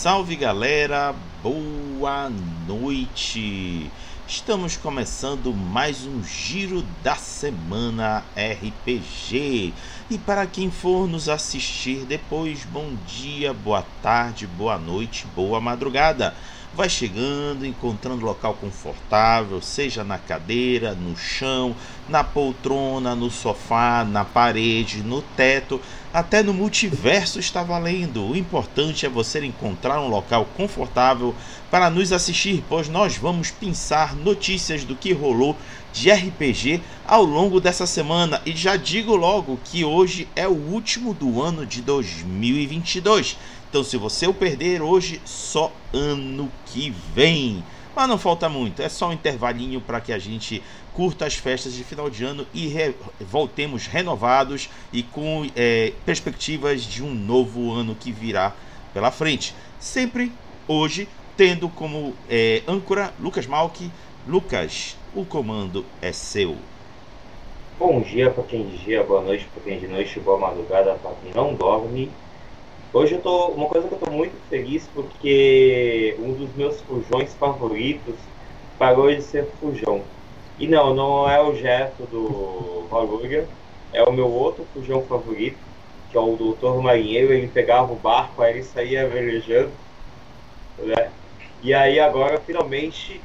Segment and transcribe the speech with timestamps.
[0.00, 2.30] salve galera, boa
[2.66, 3.90] noite.
[4.26, 9.74] Estamos começando mais um giro da semana RPG.
[10.08, 16.34] E para quem for nos assistir depois, bom dia, boa tarde, boa noite, boa madrugada.
[16.72, 21.74] Vai chegando, encontrando local confortável, seja na cadeira, no chão,
[22.08, 25.80] na poltrona, no sofá, na parede, no teto,
[26.14, 28.24] até no multiverso está valendo.
[28.24, 31.34] O importante é você encontrar um local confortável
[31.72, 35.56] para nos assistir, pois nós vamos pensar notícias do que rolou
[35.92, 38.40] de RPG ao longo dessa semana.
[38.46, 43.36] E já digo logo que hoje é o último do ano de 2022.
[43.70, 47.62] Então, se você o perder hoje, só ano que vem.
[47.94, 50.60] Mas não falta muito, é só um intervalinho para que a gente
[50.92, 56.82] curta as festas de final de ano e re voltemos renovados e com é, perspectivas
[56.82, 58.54] de um novo ano que virá
[58.92, 59.54] pela frente.
[59.78, 60.32] Sempre
[60.66, 63.88] hoje tendo como é, âncora Lucas Malk.
[64.26, 66.56] Lucas, o comando é seu.
[67.78, 71.32] Bom dia para quem dia, boa noite para quem de noite, boa madrugada para quem
[71.32, 72.10] não dorme.
[72.92, 73.52] Hoje eu tô.
[73.52, 78.16] Uma coisa que eu tô muito feliz porque um dos meus fujões favoritos
[78.76, 80.04] parou de ser fujão.
[80.58, 83.48] E não, não é o gesto do Valúria,
[83.92, 85.58] é o meu outro fujão favorito,
[86.10, 89.72] que é o Doutor Marinheiro, ele pegava o barco, aí ele saía velejando.
[90.76, 91.12] Né?
[91.62, 93.22] E aí agora finalmente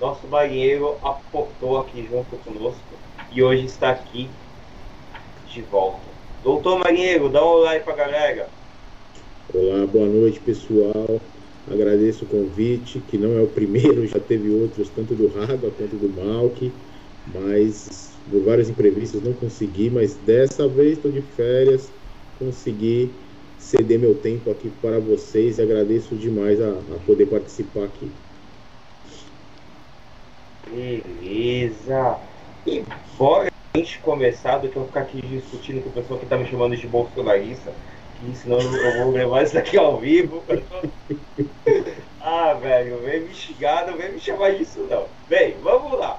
[0.00, 2.84] nosso marinheiro aportou aqui junto conosco
[3.32, 4.30] e hoje está aqui
[5.46, 6.08] de volta.
[6.42, 8.55] Doutor Marinheiro, dá um aí pra galera.
[9.58, 11.18] Olá, boa noite pessoal.
[11.66, 15.96] Agradeço o convite, que não é o primeiro, já teve outros, tanto do Raga quanto
[15.96, 16.70] do Malk,
[17.32, 21.90] mas por vários imprevistos não consegui, mas dessa vez estou de férias,
[22.38, 23.10] consegui
[23.58, 28.10] ceder meu tempo aqui para vocês e agradeço demais a, a poder participar aqui.
[30.70, 32.18] Beleza!
[32.66, 32.82] E
[33.16, 36.36] bora a gente começar do que eu ficar aqui discutindo com o pessoal que está
[36.36, 37.72] me chamando de bolsonarista
[38.16, 40.42] aqui, senão eu vou levar isso aqui ao vivo.
[42.20, 45.06] ah, velho, vem me xingar, não vem me chamar disso não.
[45.28, 46.18] Bem, vamos lá.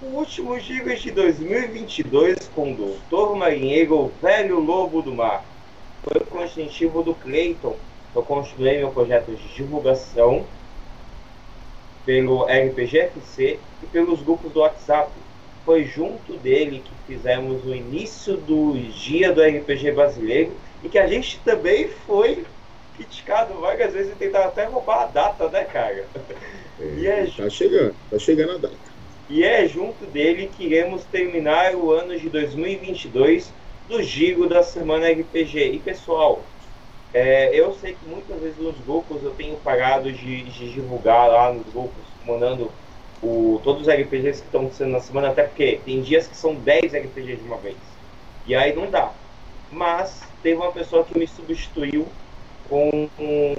[0.00, 5.44] O último Giga de 2022 com o Doutor Marinheiro, o velho lobo do mar.
[6.02, 7.76] Foi o constitivo do Clayton.
[8.14, 10.46] Eu construí meu projeto de divulgação
[12.06, 15.12] pelo RPGFC e pelos grupos do WhatsApp.
[15.66, 21.06] Foi junto dele que fizemos o início do dia do RPG brasileiro e que a
[21.06, 22.44] gente também foi
[22.96, 26.06] criticado várias vezes e tentava até roubar a data, né, cara?
[26.78, 28.90] É, é tá chegando, tá chegando a data.
[29.28, 33.52] E é junto dele que iremos terminar o ano de 2022
[33.88, 35.72] do Giro da Semana RPG.
[35.72, 36.42] E pessoal,
[37.12, 41.52] é, eu sei que muitas vezes nos grupos eu tenho parado de, de divulgar lá
[41.52, 42.70] nos grupos, mandando
[43.22, 46.54] o, todos os RPGs que estão sendo na semana, até porque tem dias que são
[46.54, 47.76] 10 RPGs de uma vez.
[48.46, 49.12] E aí não dá.
[49.70, 52.06] Mas teve uma pessoa que me substituiu
[52.68, 53.08] com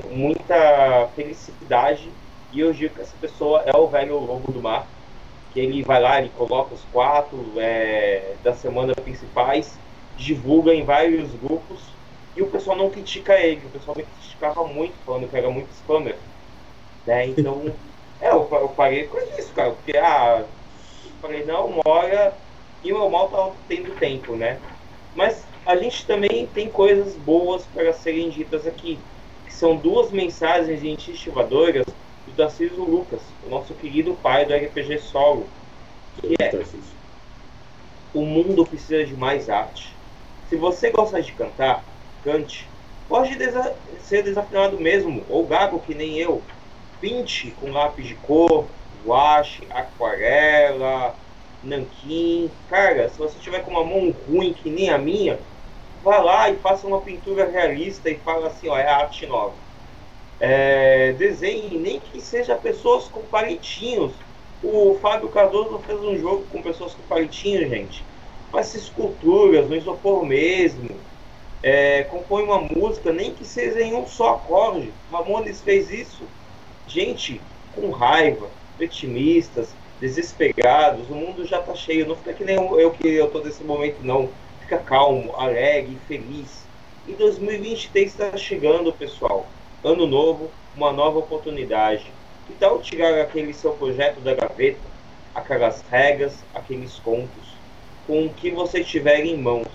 [0.09, 2.09] muita felicidade
[2.53, 4.87] e eu digo que essa pessoa é o velho lobo do mar
[5.53, 9.77] que ele vai lá, ele coloca os quatro é, da semana principais,
[10.17, 11.81] divulga em vários grupos
[12.35, 15.69] e o pessoal não critica ele, o pessoal me criticava muito, falando que era muito
[15.71, 16.15] spammer.
[17.05, 17.27] Né?
[17.27, 17.65] Então,
[18.21, 20.45] é, eu, eu parei com isso, cara, porque ah,
[21.21, 22.33] falei, não, uma hora
[22.83, 24.57] e o mal tá tendo tempo, né?
[25.15, 28.97] Mas a gente também tem coisas boas para serem ditas aqui,
[29.45, 31.85] que são duas mensagens incentivadoras
[32.25, 35.45] do Tarcísio Lucas, o nosso querido pai do RPG Solo,
[36.19, 36.51] que é
[38.13, 39.93] o mundo precisa de mais arte.
[40.49, 41.83] Se você gosta de cantar,
[42.23, 42.67] cante.
[43.07, 46.41] Pode desa ser desafinado mesmo, ou gago que nem eu.
[46.99, 48.65] Pinte com lápis de cor,
[49.05, 51.15] guache, aquarela,
[51.63, 52.49] nanquim.
[52.69, 55.39] Cara, se você tiver com uma mão ruim que nem a minha,
[56.03, 59.53] vá lá e faça uma pintura realista e fala assim, ó, é arte nova.
[60.39, 64.11] É, desenhe, nem que seja pessoas com palitinhos.
[64.63, 68.03] O Fábio Cardoso fez um jogo com pessoas com palitinhos, gente.
[68.51, 70.89] Faça esculturas, no isopor mesmo.
[71.63, 74.91] É, compõe uma música, nem que seja em um só acorde.
[75.11, 76.23] Ramones fez isso.
[76.87, 77.39] Gente
[77.75, 82.07] com raiva, vitimistas, desesperados, o mundo já tá cheio.
[82.07, 84.27] Não fica que nem eu, eu que eu tô nesse momento, não
[84.71, 86.65] fica calmo, alegre, feliz.
[87.05, 89.45] E 2023 está chegando, pessoal.
[89.83, 92.05] Ano novo, uma nova oportunidade.
[92.47, 94.79] Que tal tirar aquele seu projeto da gaveta,
[95.35, 97.53] aquelas regras, aqueles contos,
[98.07, 99.67] com o que você tiver em mãos?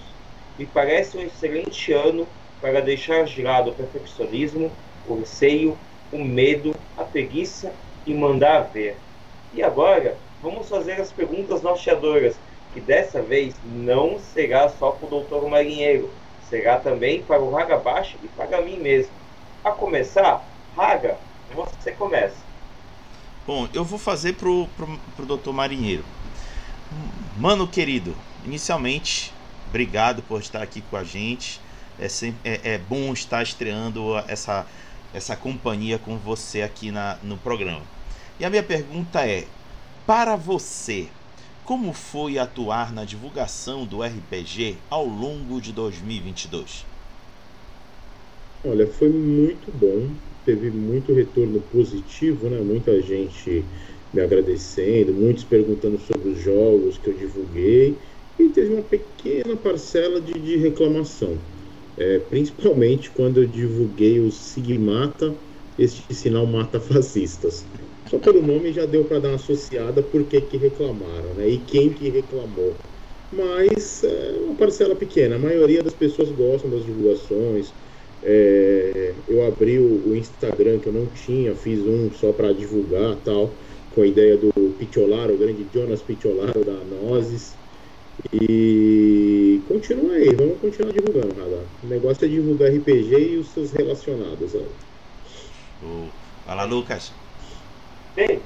[0.58, 2.26] Me parece um excelente ano
[2.58, 4.72] para deixar de lado o perfeccionismo
[5.06, 5.76] o receio,
[6.10, 7.70] o medo, a preguiça
[8.06, 8.96] e mandar ver.
[9.52, 12.34] E agora, vamos fazer as perguntas norteadoras,
[12.76, 16.10] que dessa vez não será só para o doutor Marinheiro,
[16.50, 19.10] será também para o Raga Baixo e para mim mesmo.
[19.64, 20.46] A começar,
[20.76, 21.16] Raga,
[21.54, 22.36] você começa.
[23.46, 24.68] Bom, eu vou fazer pro,
[25.16, 26.04] pro doutor Marinheiro.
[27.38, 28.14] Mano querido,
[28.44, 29.32] inicialmente,
[29.70, 31.62] obrigado por estar aqui com a gente.
[31.98, 34.66] É, sempre, é, é bom estar estreando essa,
[35.14, 37.80] essa companhia com você aqui na, no programa.
[38.38, 39.46] E a minha pergunta é:
[40.06, 41.08] para você,
[41.66, 46.86] como foi atuar na divulgação do RPG ao longo de 2022?
[48.64, 52.60] Olha, foi muito bom, teve muito retorno positivo, né?
[52.60, 53.68] Muita gente
[54.12, 58.00] me agradecendo, muitos perguntando sobre os jogos que eu divulguei
[58.38, 61.44] e teve uma pequena parcela de, de reclamação,
[61.96, 65.40] é, principalmente quando eu divulguei o Sigmata,
[65.78, 67.70] este sinal mata fascistas.
[68.08, 71.48] Só pelo nome já deu para dar uma associada por que, que reclamaram, né?
[71.48, 72.74] E quem que reclamou.
[73.32, 75.36] Mas é uma parcela pequena.
[75.36, 77.72] A maioria das pessoas gostam das divulgações.
[78.22, 83.16] É, eu abri o, o, Instagram que eu não tinha, fiz um só para divulgar
[83.24, 83.50] tal,
[83.94, 87.54] com a ideia do Picciolaro, o grande Jonas Picciolaro da Nozes.
[88.32, 91.64] E continua aí, vamos continuar divulgando, Radar.
[91.82, 94.54] O negócio é divulgar RPG e os seus relacionados.
[94.54, 96.06] Ó.
[96.44, 97.12] Fala, Lucas.
[98.16, 98.40] Bem,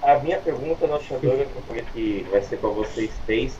[0.00, 3.58] a minha pergunta norteadora que eu falei que vai ser para vocês três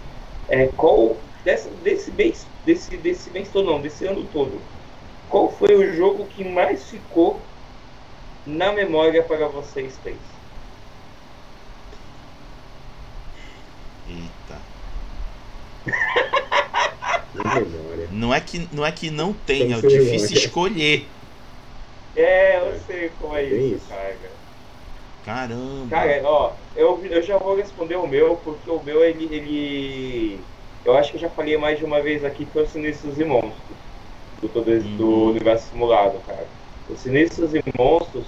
[0.49, 4.61] é qual desse, desse mês, desse, desse mês todo não, desse ano todo,
[5.29, 7.41] qual foi o jogo que mais ficou
[8.47, 10.17] na memória para vocês três?
[14.09, 14.61] Eita.
[18.13, 21.09] não é que não é que não tem, é difícil escolher.
[22.15, 24.28] É, eu sei como é, é isso, cara.
[25.29, 25.91] Caramba.
[25.91, 30.41] Cara, ó, eu, eu já vou responder o meu, porque o meu, ele, ele.
[30.83, 33.21] Eu acho que eu já falei mais de uma vez aqui que foi o Sinistros
[33.21, 33.77] e Monstros.
[34.41, 34.97] Do, todo, uhum.
[34.97, 36.47] do universo simulado, cara.
[36.89, 38.25] O Sinistros e Monstros,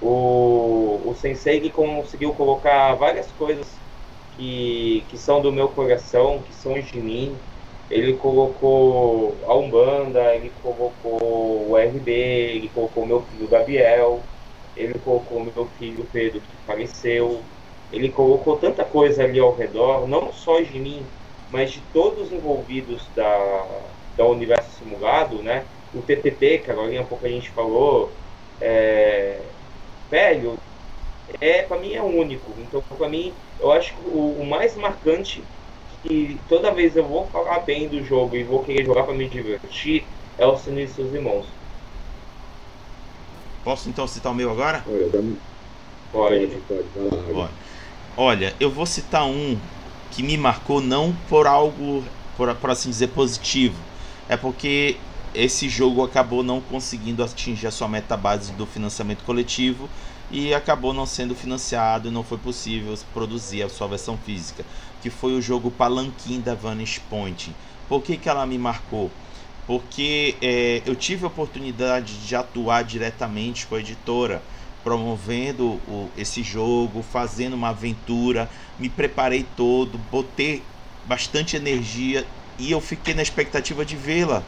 [0.00, 3.78] o, o Sensei conseguiu colocar várias coisas
[4.38, 7.36] que, que são do meu coração, que são de mim.
[7.90, 14.24] Ele colocou a Umbanda, ele colocou o RB, ele colocou o meu filho Gabriel
[14.76, 17.40] ele colocou meu filho Pedro, que faleceu,
[17.92, 21.02] ele colocou tanta coisa ali ao redor, não só de mim,
[21.50, 23.66] mas de todos os envolvidos da,
[24.16, 25.64] da Universo Simulado, né?
[25.94, 28.10] O TTT, que agora há pouco a gente falou,
[28.60, 29.40] é,
[30.10, 30.56] velho,
[31.40, 32.52] é, para mim é único.
[32.58, 35.42] Então, para mim, eu acho que o, o, mais marcante,
[36.02, 39.28] que toda vez eu vou falar bem do jogo e vou querer jogar para me
[39.28, 40.04] divertir,
[40.38, 41.55] é o Sinistros e Monstros.
[43.66, 44.84] Posso então citar o meu agora?
[44.86, 45.18] Olha, dá...
[46.12, 47.52] pode, pode, pode, pode.
[48.16, 49.58] Olha, eu vou citar um
[50.12, 52.04] que me marcou não por algo,
[52.36, 53.74] por, por assim dizer, positivo.
[54.28, 54.94] É porque
[55.34, 59.88] esse jogo acabou não conseguindo atingir a sua meta base do financiamento coletivo
[60.30, 64.64] e acabou não sendo financiado e não foi possível produzir a sua versão física,
[65.02, 67.52] que foi o jogo Palanquim da Vanish Point.
[67.88, 69.10] Por que, que ela me marcou?
[69.66, 74.40] Porque é, eu tive a oportunidade de atuar diretamente com a editora,
[74.84, 80.62] promovendo o, esse jogo, fazendo uma aventura, me preparei todo, botei
[81.04, 82.24] bastante energia
[82.58, 84.42] e eu fiquei na expectativa de vê-la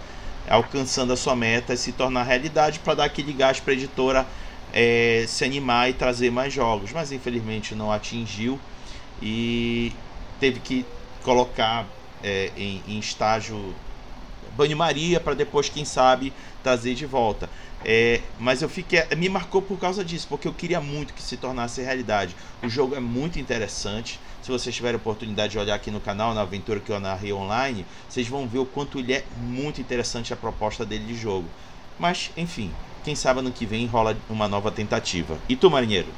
[0.48, 4.26] alcançando a sua meta e se tornar realidade para dar aquele gás para a editora
[4.72, 8.58] é, se animar e trazer mais jogos, mas infelizmente não atingiu
[9.20, 9.92] e
[10.38, 10.84] teve que
[11.25, 11.84] colocar
[12.22, 13.75] é, em, em estágio
[14.52, 17.49] banho-maria para depois, quem sabe, trazer de volta.
[17.85, 21.37] É, mas eu fiquei, me marcou por causa disso, porque eu queria muito que se
[21.37, 22.35] tornasse realidade.
[22.62, 24.21] O jogo é muito interessante.
[24.43, 27.85] Se vocês tiverem oportunidade de olhar aqui no canal, na aventura que eu narrei online,
[28.09, 31.49] vocês vão ver o quanto ele é muito interessante a proposta dele de jogo.
[31.99, 32.71] Mas, enfim,
[33.02, 35.38] quem sabe ano que vem rola uma nova tentativa.
[35.49, 36.09] E tu, marinheiro?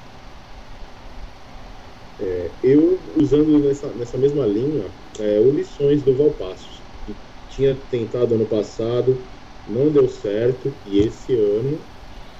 [2.19, 4.85] É, eu, usando nessa, nessa mesma linha,
[5.19, 6.70] é, o Lições do Valpasso
[7.51, 9.29] tinha tentado ano passado,
[9.67, 11.85] não deu certo e esse ano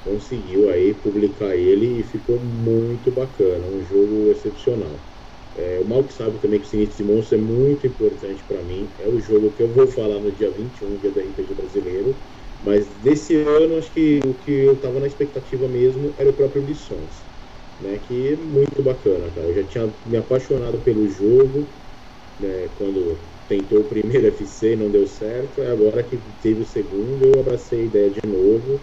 [0.01, 5.05] conseguiu aí publicar ele e ficou muito bacana, um jogo excepcional.
[5.55, 8.63] É, o mal que sabe também que o Sinistro de Monstros é muito importante para
[8.63, 12.23] mim, é o jogo que eu vou falar no dia 21, dia do RPG brasileiro,
[12.63, 16.63] mas desse ano acho que o que eu estava na expectativa mesmo era o próprio
[16.63, 17.27] Lições,
[17.79, 19.49] né, que é muito bacana, cara.
[19.49, 21.75] Eu já tinha me apaixonado pelo jogo,
[22.39, 27.27] né, quando tentou o primeiro FC e não deu certo, agora que teve o segundo,
[27.27, 28.81] eu abracei a ideia de novo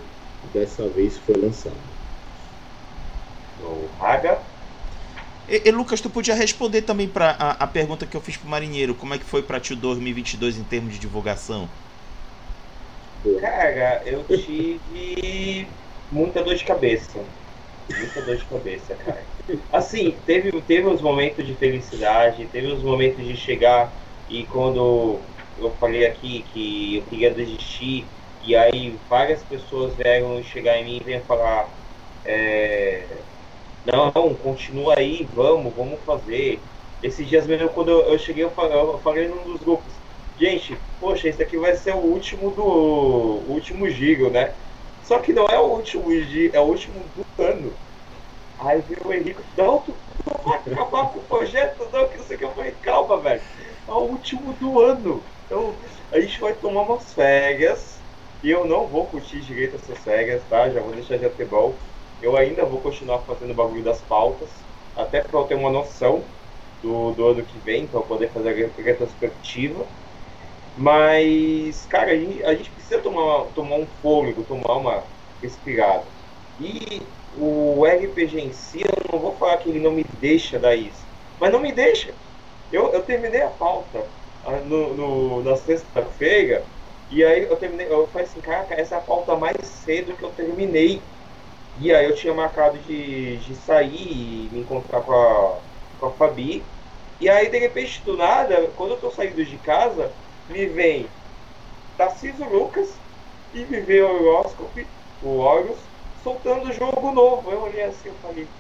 [0.52, 1.80] dessa vez foi lançado.
[3.60, 4.42] O Haga?
[5.48, 8.50] E, e, Lucas, tu podia responder também para a, a, pergunta que eu fiz pro
[8.50, 11.70] marinheiro, como é que foi para ti o 2022 em termos de divulgação?
[13.40, 15.68] Cara, eu tive
[16.12, 17.24] muita dor de cabeça.
[17.90, 19.26] Muita dor de cabeça, cara.
[19.72, 25.20] Assim, teve, teve uns momentos de felicidade, teve uns momentos de chegar e quando
[25.58, 28.06] eu falei aqui que eu queria desistir,
[28.44, 31.70] e aí várias pessoas vieram chegar em mim e vieram falar,
[32.26, 33.04] é,
[33.86, 36.60] não, continua aí, vamos, vamos fazer.
[37.02, 39.94] Esses dias mesmo, quando eu, cheguei, eu falei, eu falei num dos grupos,
[40.38, 44.54] gente, poxa, esse aqui vai ser o último do o último giro, né?
[45.04, 47.72] Só que não é o último giro, é o último do ano.
[48.60, 49.94] Aí veio o Henrique, não, tu
[50.26, 52.44] não vai acabar com o projeto, não, que não sei que.
[52.44, 53.42] Eu falei, calma, velho,
[53.88, 55.30] é o último do ano.
[55.46, 55.80] Então,
[56.12, 58.06] a gente vai tomar umas férias,
[58.44, 60.70] e eu não vou curtir direito essas regras, tá?
[60.70, 61.80] Já vou deixar de ter bom.
[62.20, 66.34] Eu ainda vou continuar fazendo o bagulho das pautas, até para eu ter uma noção
[66.82, 69.88] do, do ano que vem, para eu poder fazer a retrospectiva.
[70.76, 75.08] Mas, cara, a gente, a gente precisa tomar, tomar um fôlego, tomar uma
[75.42, 76.12] respirada.
[76.60, 80.76] E o RPG em si, eu não vou falar que ele não me deixa dar
[80.76, 81.08] isso,
[81.40, 82.16] mas não me deixa.
[82.72, 84.12] Eu, eu terminei a pauta
[84.44, 86.70] ah, no, no na sexta-feira
[87.10, 90.24] e aí eu terminei, eu falei assim, cara, essa é a pauta mais cedo que
[90.26, 91.08] eu terminei.
[91.76, 95.64] E aí eu tinha marcado de, de sair e me encontrar com a,
[95.98, 96.68] com a Fabi.
[97.20, 100.16] E aí, de repente, do nada, quando eu tô saindo de casa,
[100.48, 101.12] me vem
[101.98, 103.04] Tarcísio Lucas
[103.52, 104.90] e me vem o Horoscope,
[105.22, 107.52] o Horus, soltando jogo novo.
[107.52, 108.54] Eu olhei assim e falei,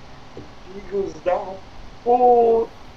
[0.64, 1.38] filhos da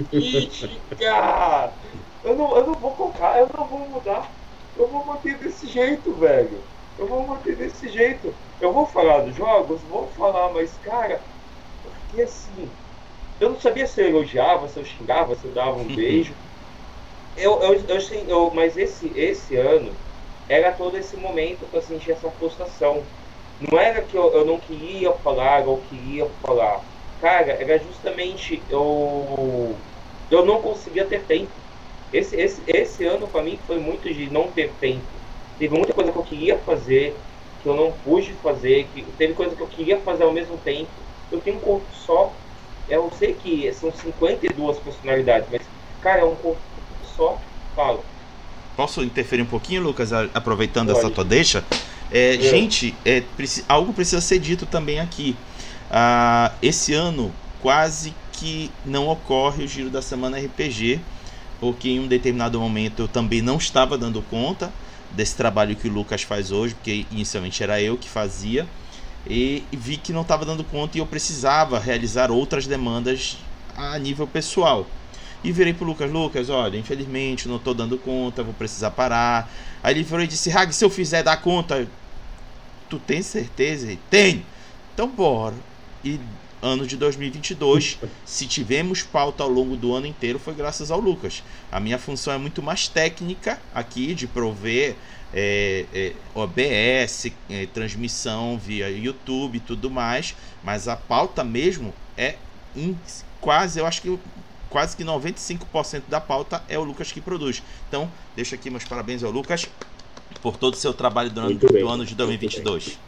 [0.04, 1.76] política!
[2.23, 4.40] Eu não, eu não vou colocar, eu não vou mudar
[4.75, 6.64] eu vou manter desse jeito, velho.
[6.97, 8.35] Eu vou manter desse jeito.
[8.59, 11.26] Eu vou falar dos jogos, vou falar, mas cara,
[11.83, 12.73] porque assim,
[13.38, 16.37] eu não sabia se eu elogiava, se eu xingava, se eu dava um beijo.
[17.37, 19.99] Eu, eu, eu, eu, mas esse, esse ano
[20.49, 23.07] era todo esse momento que eu senti essa frustração.
[23.59, 26.88] Não era que eu, eu não queria falar ou queria falar.
[27.19, 29.80] Cara, era justamente eu,
[30.30, 31.50] eu não conseguia ter tempo.
[32.12, 35.04] Esse, esse, esse ano para mim foi muito de não ter tempo.
[35.58, 37.16] Teve muita coisa que eu queria fazer,
[37.62, 40.88] que eu não pude fazer, que teve coisa que eu queria fazer ao mesmo tempo.
[41.30, 42.32] Eu tenho um corpo só.
[42.88, 45.62] Eu sei que são 52 personalidades, mas,
[46.00, 46.60] cara, é um corpo
[47.16, 47.38] só.
[47.76, 48.00] Fala.
[48.76, 50.99] Posso interferir um pouquinho, Lucas, aproveitando Pode.
[50.99, 51.64] essa tua deixa?
[52.10, 53.22] É, gente, é,
[53.68, 55.37] algo precisa ser dito também aqui.
[55.88, 57.32] Ah, esse ano
[57.62, 61.00] quase que não ocorre o giro da semana RPG
[61.61, 64.73] porque em um determinado momento eu também não estava dando conta
[65.12, 68.66] desse trabalho que o Lucas faz hoje, porque inicialmente era eu que fazia,
[69.26, 73.37] e vi que não estava dando conta e eu precisava realizar outras demandas
[73.76, 74.87] a nível pessoal.
[75.44, 79.50] E virei pro Lucas, Lucas, olha, infelizmente não estou dando conta, vou precisar parar.
[79.82, 81.87] Aí ele virou e disse, Rag, se eu fizer dar conta,
[82.88, 83.94] tu tem certeza?
[84.09, 84.44] Tem!
[84.94, 85.54] Então bora.
[86.04, 86.18] E
[86.62, 91.43] ano de 2022, se tivemos pauta ao longo do ano inteiro, foi graças ao Lucas.
[91.71, 94.97] A minha função é muito mais técnica aqui, de prover
[95.33, 102.37] é, é, OBS, é, transmissão via YouTube e tudo mais, mas a pauta mesmo é
[102.76, 102.99] em,
[103.40, 104.19] quase, eu acho que
[104.69, 107.62] quase que 95% da pauta é o Lucas que produz.
[107.88, 109.67] Então, deixo aqui meus parabéns ao Lucas
[110.40, 112.99] por todo o seu trabalho durante o ano de 2022.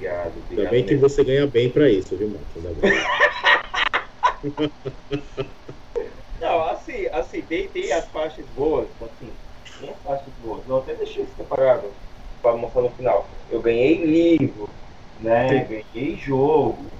[0.00, 0.70] Obrigado, obrigado.
[0.70, 2.64] Bem que você ganha bem pra isso, viu, Marcos?
[6.40, 9.34] Não, assim, assim, tem, tem as partes boas, assim,
[9.78, 10.66] tem as partes boas.
[10.66, 11.92] Eu até deixei isso separado
[12.40, 13.28] para mostrar no final.
[13.50, 14.70] Eu ganhei livro,
[15.18, 15.48] né?
[15.48, 15.66] Sim.
[15.92, 16.90] Ganhei jogo,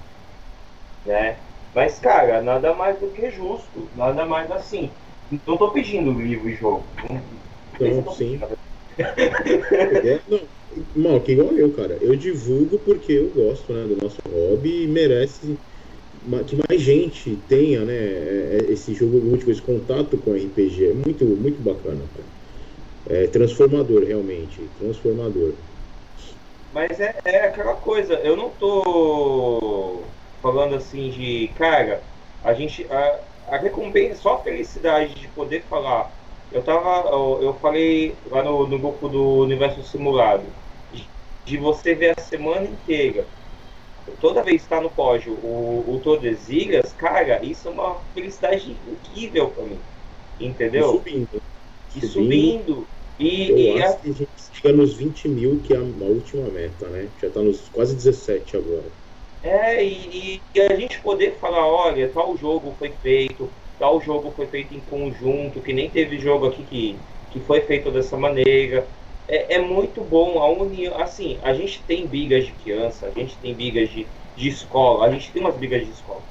[1.02, 1.38] né?
[1.74, 3.88] Mas, cara, nada mais do que justo.
[3.94, 4.92] Nada mais assim.
[5.46, 6.86] Não tô pedindo livro e jogo.
[7.80, 8.38] Não, sim.
[10.28, 10.59] não,
[10.94, 11.98] Mal, que igual eu, cara.
[12.00, 15.58] Eu divulgo porque eu gosto né, do nosso hobby e merece
[16.46, 20.90] que mais gente tenha né, é, é, esse jogo múltiplo, esse contato com RPG.
[20.90, 22.26] É muito, muito bacana, cara.
[23.08, 24.68] É transformador, realmente.
[24.78, 25.54] Transformador.
[26.72, 30.02] Mas é, é aquela coisa, eu não tô
[30.40, 32.00] falando assim de, cara,
[32.44, 32.86] a gente.
[32.90, 36.12] A, a recompensa, só a felicidade de poder falar.
[36.52, 37.08] Eu tava.
[37.10, 40.59] Eu, eu falei lá no, no grupo do Universo Simulado
[41.44, 43.24] de você ver a semana inteira,
[44.20, 49.48] toda vez que está no pódio o, o Tordesilhas, cara, isso é uma felicidade incrível
[49.50, 49.78] para mim.
[50.38, 50.86] Entendeu?
[50.86, 51.42] E subindo.
[51.94, 52.86] E subindo.
[53.18, 53.96] E, eu e acho a...
[53.98, 57.08] que a gente chega nos 20 mil, que é a, a última meta, né?
[57.20, 58.84] Já está nos quase 17 agora.
[59.42, 64.46] É, e, e, a gente poder falar, olha, tal jogo foi feito, tal jogo foi
[64.46, 66.96] feito em conjunto, que nem teve jogo aqui que,
[67.30, 68.86] que foi feito dessa maneira.
[69.30, 71.00] É, é muito bom a união.
[71.00, 75.10] Assim, a gente tem brigas de criança, a gente tem brigas de, de escola, a
[75.10, 76.22] gente tem umas brigas de escola.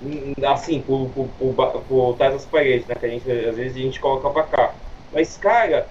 [0.00, 2.94] Hum, assim, por, por, por, por trás das paredes, né?
[2.94, 4.74] Que a gente, às vezes a gente coloca pra cá.
[5.12, 5.90] Mas, cara,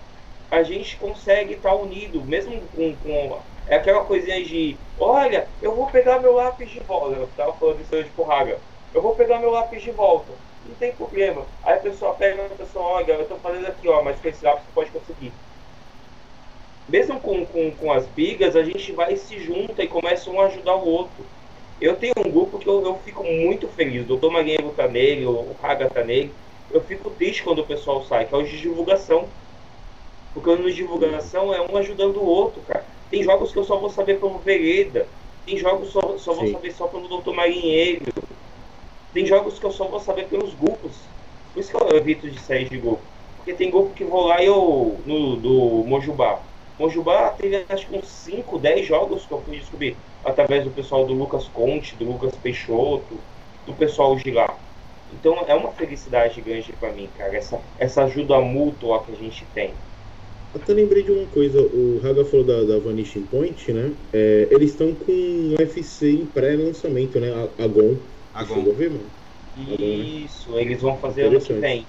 [0.49, 5.75] a gente consegue estar tá unido, mesmo com, com é aquela coisinha de, olha, eu
[5.75, 7.17] vou pegar meu lápis de volta.
[7.17, 8.59] Eu tava falando isso de porraga.
[8.93, 10.31] Eu vou pegar meu lápis de volta.
[10.65, 11.45] Não tem problema.
[11.61, 14.43] Aí a pessoa pega, a pessoa, olha, eu tô fazendo aqui, ó, mas com esse
[14.43, 15.33] lápis você pode conseguir.
[16.87, 20.39] Mesmo com, com, com as bigas, a gente vai e se junta e começa um
[20.39, 21.25] a ajudar o outro.
[21.81, 24.03] Eu tenho um grupo que eu, eu fico muito feliz.
[24.03, 26.33] O Doutor Marinheiro tá nele, o Raga tá nele.
[26.71, 29.27] Eu fico triste quando o pessoal sai, que é o de divulgação.
[30.33, 32.85] Porque no de divulgação é um ajudando o outro, cara.
[33.09, 35.07] Tem jogos que eu só vou saber pelo Vereda.
[35.45, 38.05] Tem jogos que só, só vou saber só pelo Doutor Marinheiro.
[39.13, 40.95] Tem jogos que eu só vou saber pelos grupos.
[41.53, 43.01] Por isso que eu evito de sair de grupo.
[43.37, 45.01] Porque tem grupo que vou lá e eu.
[45.05, 46.41] No, do Mojubá.
[46.79, 49.95] Mojubá teve acho que uns 5, 10 jogos que eu fui descobrir.
[50.23, 53.17] Através do pessoal do Lucas Conte, do Lucas Peixoto,
[53.65, 54.57] do pessoal de lá.
[55.13, 59.45] Então é uma felicidade grande para mim, cara, essa, essa ajuda mútua que a gente
[59.53, 59.71] tem.
[60.53, 63.91] Até lembrei de uma coisa, o Raga falou da, da Vanishing Point, né?
[64.13, 67.31] É, eles estão com um UFC em pré-lançamento, né?
[67.59, 67.95] Agon.
[68.33, 68.71] Agon.
[68.73, 69.05] Ver, mano?
[69.79, 70.61] Isso, né?
[70.61, 71.85] eles vão fazer ano que vem.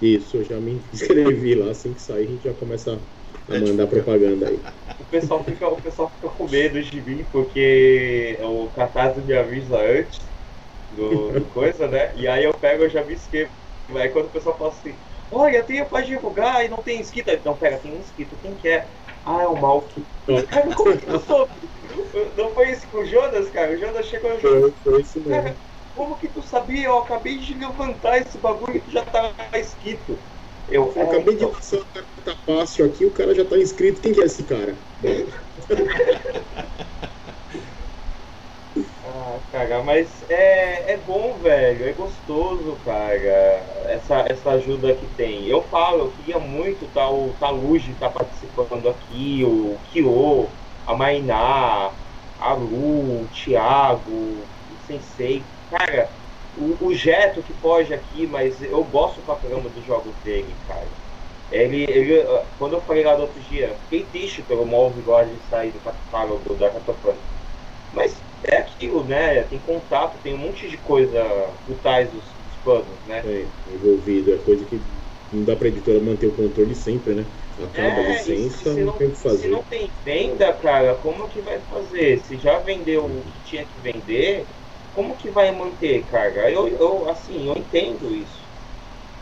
[0.00, 2.98] Isso, eu já me inscrevi lá, assim que sair a gente já começa
[3.48, 4.60] a mandar propaganda aí.
[4.98, 9.78] O pessoal fica, o pessoal fica com medo de mim, porque o Catarse me avisa
[9.78, 10.26] antes
[10.90, 12.12] do, do coisa, né?
[12.16, 13.52] E aí eu pego e já me inscrevo.
[13.96, 14.96] Aí quando o pessoal fala assim,
[15.30, 17.30] Olha, tem pra divulgar e não tem inscrito.
[17.44, 18.70] Não, pera, tem um inscrito, quem quer?
[18.70, 18.90] É?
[19.24, 20.06] Ah, é o Malk.
[20.48, 21.70] Cara, como que eu soube?
[22.36, 23.72] Não foi isso com o Jonas, cara?
[23.72, 24.74] O Jonas chegou e falou.
[24.82, 25.30] Foi isso mesmo.
[25.30, 25.58] Cara,
[25.94, 26.86] como que tu sabia?
[26.86, 30.18] Eu acabei de levantar esse bagulho e tu já tá inscrito.
[30.68, 31.50] Eu, eu acabei então...
[31.50, 34.00] de lançar o carta fácil aqui, o cara já tá inscrito.
[34.00, 34.78] Quem que é esse cara?
[39.06, 43.14] Ah, cara, mas é, é bom, velho, é gostoso, cara,
[43.86, 45.46] essa, essa ajuda que tem.
[45.46, 50.96] Eu falo, eu queria muito tá, o Taluji estar tá participando aqui, o Kyo, a
[50.96, 51.94] Mainá,
[52.38, 55.52] a Lu, o Thiago, o Sensei.
[55.68, 56.23] Cara,
[56.56, 60.88] o, o Jeto que foge aqui, mas eu gosto pra caramba dos jogos dele, cara.
[61.50, 62.24] Ele, ele,
[62.58, 66.54] quando eu falei lá do outro dia, fiquei triste pelo Malve God sair do catálogo
[66.54, 66.72] da.
[67.92, 69.42] Mas é aquilo, né?
[69.44, 71.22] Tem contato, tem um monte de coisa
[71.66, 73.22] por trás dos, dos panos, né?
[73.24, 74.80] É, envolvido, é coisa que
[75.30, 77.26] não dá pra editora manter o controle sempre, né?
[77.58, 79.42] Acaba é, a licença, não, não, tem o que fazer.
[79.42, 82.18] Se não tem venda, cara, como que vai fazer?
[82.18, 84.46] Se já vendeu o que tinha que vender,
[84.94, 86.50] como que vai manter, cara?
[86.50, 88.44] Eu, eu assim, eu entendo isso.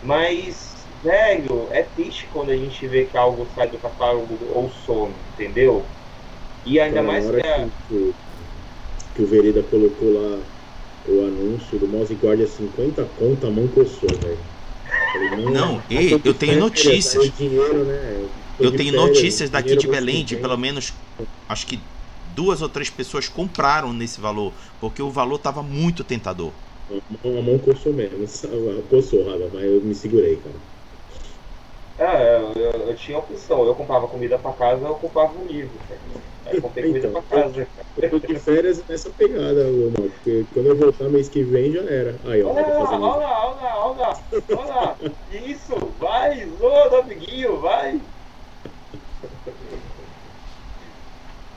[0.03, 5.15] Mas, velho, é triste quando a gente vê que algo sai do catálogo ou some,
[5.33, 5.87] entendeu?
[6.65, 7.69] E ainda então, mais que, a...
[7.89, 8.15] que
[9.15, 10.41] que o Vereda colocou lá
[11.07, 14.39] o anúncio do Mouse Guardia 50 conta, a mão coçou, velho.
[15.53, 17.31] Não, ei, eu tenho notícias.
[17.33, 18.25] Dinheiro, né?
[18.59, 20.95] Eu tenho férias, notícias daqui de Belém, de pelo menos,
[21.49, 21.79] acho que
[22.35, 26.53] duas ou três pessoas compraram nesse valor, porque o valor estava muito tentador.
[26.89, 28.27] A mão, a mão coçou mesmo,
[28.89, 30.57] coçou, Raga, mas eu me segurei, cara.
[31.99, 35.79] É, eu, eu, tinha opção, eu comprava comida pra casa, eu comprava um livro.
[36.45, 37.69] Aí eu comprei comida então, pra casa.
[37.97, 41.83] Eu tô de férias nessa pegada, mano, porque quando eu voltar mês que vem já
[41.83, 42.21] era.
[42.25, 44.25] Aí, ó, olha lá, olha lá, olha lá, olha lá,
[44.57, 44.99] olha lá.
[45.29, 48.01] Isso, vai, zoa do amiguinho, vai.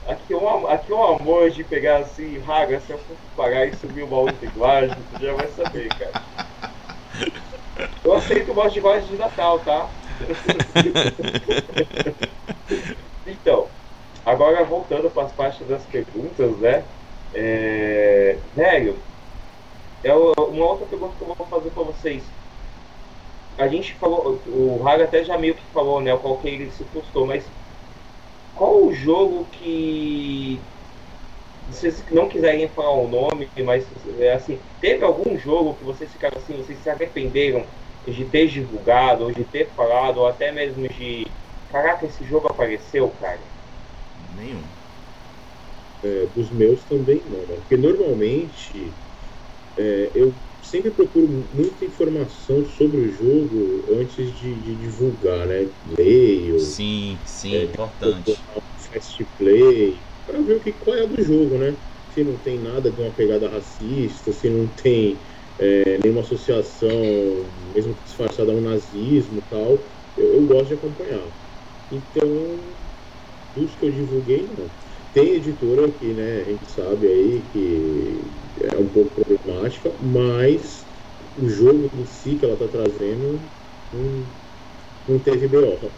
[0.08, 3.00] Aqui é, um, aqui é um amor de pegar assim, raga, se eu
[3.36, 6.22] pagar e subir o baú de linguagem, tu já vai saber, cara.
[8.04, 9.88] Eu aceito o baú de linguagem de Natal, tá?
[13.26, 13.66] então,
[14.24, 16.84] agora voltando para as partes das perguntas, né?
[17.34, 18.96] É, velho,
[20.04, 22.22] é uma outra pergunta que eu vou fazer para vocês.
[23.58, 26.16] A gente falou, o Raga até já meio que falou, né?
[26.16, 27.44] Qual que ele se postou, mas
[28.56, 30.60] qual o jogo que
[31.68, 33.86] vocês não quiserem falar o nome, mas
[34.18, 37.66] é assim, teve algum jogo que vocês ficaram assim, vocês se arrependeram
[38.06, 41.26] de ter divulgado, ou de ter falado, ou até mesmo de.
[41.68, 43.40] Caraca, esse jogo apareceu, cara?
[44.34, 44.64] Nenhum.
[46.02, 47.56] É, dos meus também não, né?
[47.56, 48.94] Porque normalmente
[49.76, 50.34] é, eu
[50.70, 55.70] sempre procuro muita informação sobre o jogo antes de, de divulgar, né?
[55.98, 56.58] Leio.
[56.58, 58.44] Sim, sim, é, importante.
[58.76, 61.76] Fast play, para ver o que, qual é do jogo, né?
[62.10, 65.22] Se não tem nada de uma pegada racista, se não tem
[65.58, 66.90] é, nenhuma associação,
[67.72, 69.84] mesmo disfarçada ao nazismo e tal,
[70.16, 71.32] eu, eu gosto de acompanhar.
[71.90, 72.76] Então,
[73.54, 74.70] dos que eu divulguei, não.
[75.16, 78.20] Tem editora que, né, a gente sabe aí que
[78.70, 80.86] é um pouco problemática, mas
[81.34, 83.50] o jogo em si que ela tá trazendo
[83.90, 84.26] não,
[85.08, 85.90] não teve BO.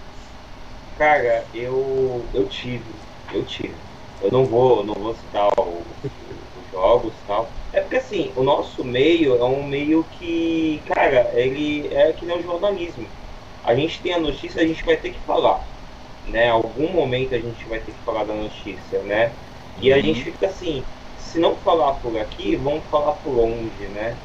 [0.96, 2.94] Cara, eu, eu tive,
[3.34, 3.80] eu tive.
[4.20, 5.96] Eu não vou, não vou citar o,
[6.54, 7.52] os jogos e tal.
[7.72, 12.38] É porque assim, o nosso meio é um meio que, cara, ele é que nem
[12.38, 13.10] o jornalismo.
[13.64, 15.66] A gente tem a notícia, a gente vai ter que falar
[16.28, 16.48] né?
[16.50, 19.32] Algum momento a gente vai ter que falar da notícia, né?
[19.80, 19.98] E uhum.
[19.98, 20.82] a gente fica assim,
[21.18, 24.16] se não falar por aqui, vamos falar por onde, né?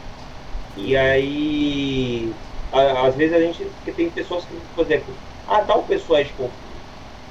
[0.75, 2.33] E aí,
[2.71, 5.13] a, às vezes a gente, porque tem pessoas que, por exemplo,
[5.47, 6.33] ah, tal pessoa é de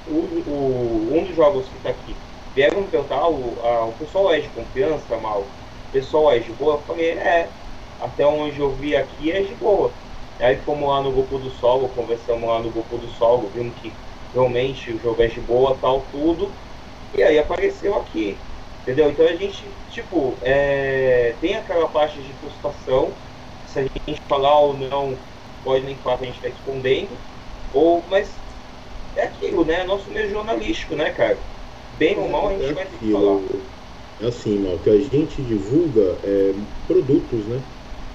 [0.06, 2.16] o, o, um dos jogos que está aqui,
[2.54, 5.40] vieram me perguntar, o, a, o pessoal é de confiança, mal?
[5.40, 6.74] O pessoal é de boa?
[6.74, 7.48] Eu falei, é,
[8.00, 9.92] até onde eu vi aqui é de boa.
[10.40, 13.92] Aí fomos lá no grupo do Solo, conversamos lá no grupo do Solo, vimos que
[14.32, 16.54] realmente o jogo é de boa, tal, tudo.
[17.16, 18.38] E aí apareceu aqui.
[18.82, 19.10] Entendeu?
[19.10, 23.16] Então a gente, tipo, é, tem aquela parte de frustração.
[23.64, 25.18] Se a gente falar ou não,
[25.62, 27.16] pode nem falar que a gente está escondendo.
[27.72, 28.42] Ou, mas
[29.14, 29.80] é aquilo, né?
[29.80, 31.46] É nosso meio jornalístico, né, cara?
[31.96, 33.40] Bem ou mal a gente é vai ter que falar.
[34.18, 36.54] É assim, mal, que a gente divulga é,
[36.86, 37.62] produtos, né?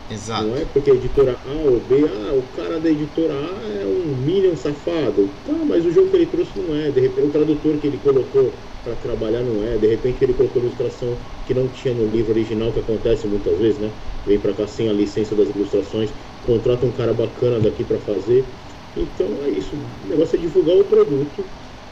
[0.09, 0.47] Exato.
[0.47, 3.85] Não é porque a editora A ou B, ah, o cara da editora A é
[3.85, 5.33] um Minion safado.
[5.43, 6.91] Tá, mas o jogo que ele trouxe não é.
[6.91, 9.77] De repente, o tradutor que ele colocou para trabalhar não é.
[9.77, 13.79] De repente, ele colocou ilustração que não tinha no livro original, que acontece muitas vezes,
[13.79, 13.93] né?
[14.23, 18.55] Vem para cá sem a licença das ilustrações, contrata um cara bacana daqui para fazer.
[18.95, 19.75] Então é isso.
[19.75, 21.51] O negócio é divulgar o produto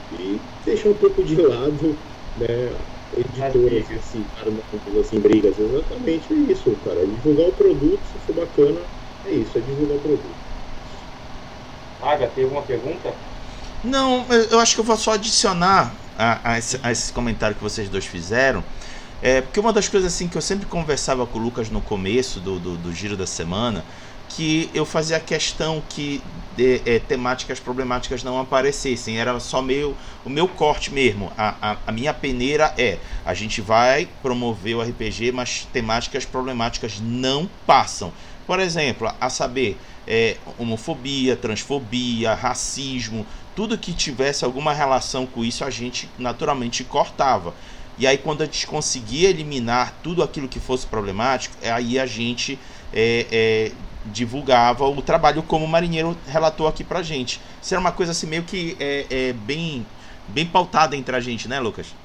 [0.10, 2.00] e deixar um pouco de lado
[2.36, 2.78] né,
[3.14, 5.58] editoras assim, armadas, assim, brigas.
[5.60, 7.02] Exatamente isso, cara.
[7.02, 8.82] É divulgar o produto, se for bacana,
[9.26, 10.36] é isso, é divulgar o produto.
[12.02, 13.14] Aga, tem alguma pergunta?
[13.84, 17.64] Não, eu acho que eu vou só adicionar a, a, esse, a esse comentário que
[17.64, 18.64] vocês dois fizeram.
[19.22, 22.40] É, porque uma das coisas assim que eu sempre conversava com o Lucas no começo
[22.40, 23.84] do, do, do giro da semana
[24.28, 26.22] que eu fazia questão que
[26.56, 29.20] de, é, temáticas problemáticas não aparecessem.
[29.20, 31.32] Era só meio o meu corte mesmo.
[31.38, 37.00] A, a, a, minha peneira é: a gente vai promover o RPG, mas temáticas problemáticas
[37.00, 38.12] não passam.
[38.48, 45.64] Por exemplo, a saber, é, homofobia, transfobia, racismo, tudo que tivesse alguma relação com isso,
[45.64, 47.54] a gente naturalmente cortava.
[47.98, 52.60] E aí, quando a gente conseguia eliminar tudo aquilo que fosse problemático, aí a gente
[52.94, 53.72] é, é,
[54.06, 57.42] divulgava o trabalho como o marinheiro relatou aqui pra gente.
[57.62, 59.86] Isso era uma coisa assim meio que é, é bem,
[60.28, 61.96] bem pautada entre a gente, né, Lucas?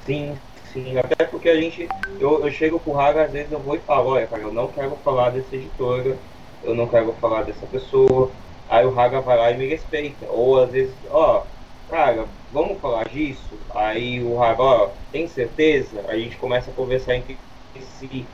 [0.00, 0.96] Sim, sim.
[0.98, 1.94] Até porque a gente.
[2.18, 4.70] Eu, eu chego pro Raga, às vezes eu vou e falo, olha, cara, eu não
[4.70, 6.18] quero falar dessa editora,
[6.62, 8.34] eu não quero falar dessa pessoa.
[8.68, 10.26] Aí o Raga vai lá e me respeita.
[10.30, 11.46] Ou às vezes, ó,
[11.88, 13.58] cara, vamos falar disso?
[13.74, 16.04] Aí o Raga, ó, tem certeza?
[16.08, 17.40] Aí a gente começa a conversar entre
[17.80, 18.28] si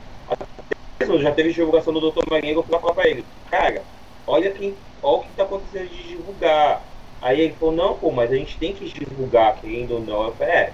[1.19, 2.29] já teve divulgação do Dr.
[2.29, 3.81] Marinho, eu fui lá falar pra ele, cara,
[4.27, 6.83] olha, quem, olha o que tá acontecendo de divulgar.
[7.21, 10.27] Aí ele falou, não, pô, mas a gente tem que divulgar, querendo ou não.
[10.27, 10.73] Eu falei, é,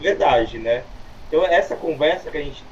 [0.00, 0.84] verdade, né?
[1.28, 2.62] Então essa conversa que a gente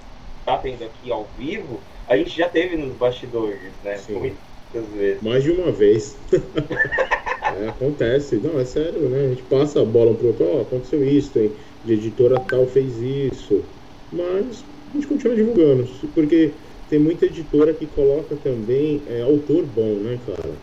[0.44, 3.96] tá tendo aqui ao vivo, a gente já teve nos bastidores, né?
[3.96, 4.18] Sim.
[4.18, 5.22] Muitas vezes.
[5.22, 6.18] Mais de uma vez.
[6.32, 8.36] é, acontece.
[8.36, 9.26] Não, é sério, né?
[9.26, 11.52] A gente passa a bola um pro outro, ó, aconteceu isso, hein?
[11.84, 13.64] De editora tal fez isso.
[14.12, 16.52] Mas a gente continua divulgando, porque
[16.90, 20.58] tem muita editora que coloca também é, autor bom, né, cara?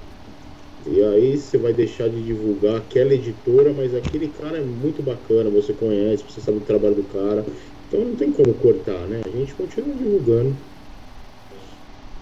[0.85, 5.49] E aí você vai deixar de divulgar aquela editora, mas aquele cara é muito bacana,
[5.49, 7.45] você conhece, você sabe o trabalho do cara.
[7.87, 9.21] Então não tem como cortar, né?
[9.25, 10.57] A gente continua divulgando.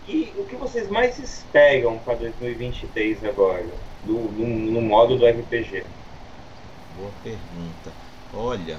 [0.07, 3.65] E o que vocês mais esperam para 2023 agora,
[4.03, 5.83] do, no, no modo do RPG?
[6.95, 7.91] Boa pergunta.
[8.31, 8.77] Olha,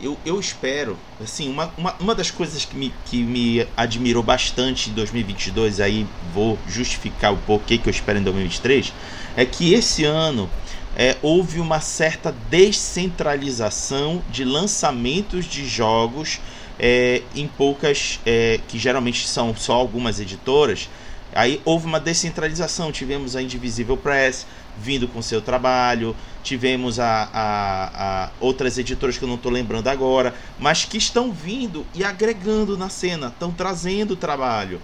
[0.00, 4.90] eu, eu espero, assim, uma, uma, uma das coisas que me, que me admirou bastante
[4.90, 8.92] em 2022, aí vou justificar o porquê que eu espero em 2023,
[9.36, 10.50] é que esse ano
[10.96, 16.40] é, houve uma certa descentralização de lançamentos de jogos
[16.78, 20.88] é, em poucas, é, que geralmente são só algumas editoras,
[21.34, 24.46] Aí houve uma descentralização, tivemos a Indivisível Press
[24.78, 29.88] vindo com seu trabalho, tivemos a, a, a outras editoras que eu não estou lembrando
[29.88, 34.80] agora, mas que estão vindo e agregando na cena, estão trazendo trabalho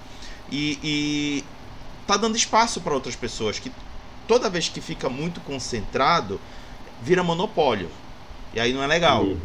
[0.50, 1.44] e, e
[2.06, 3.70] tá dando espaço para outras pessoas que
[4.26, 6.40] toda vez que fica muito concentrado
[7.02, 7.88] vira monopólio
[8.52, 9.24] e aí não é legal.
[9.24, 9.38] Uhum.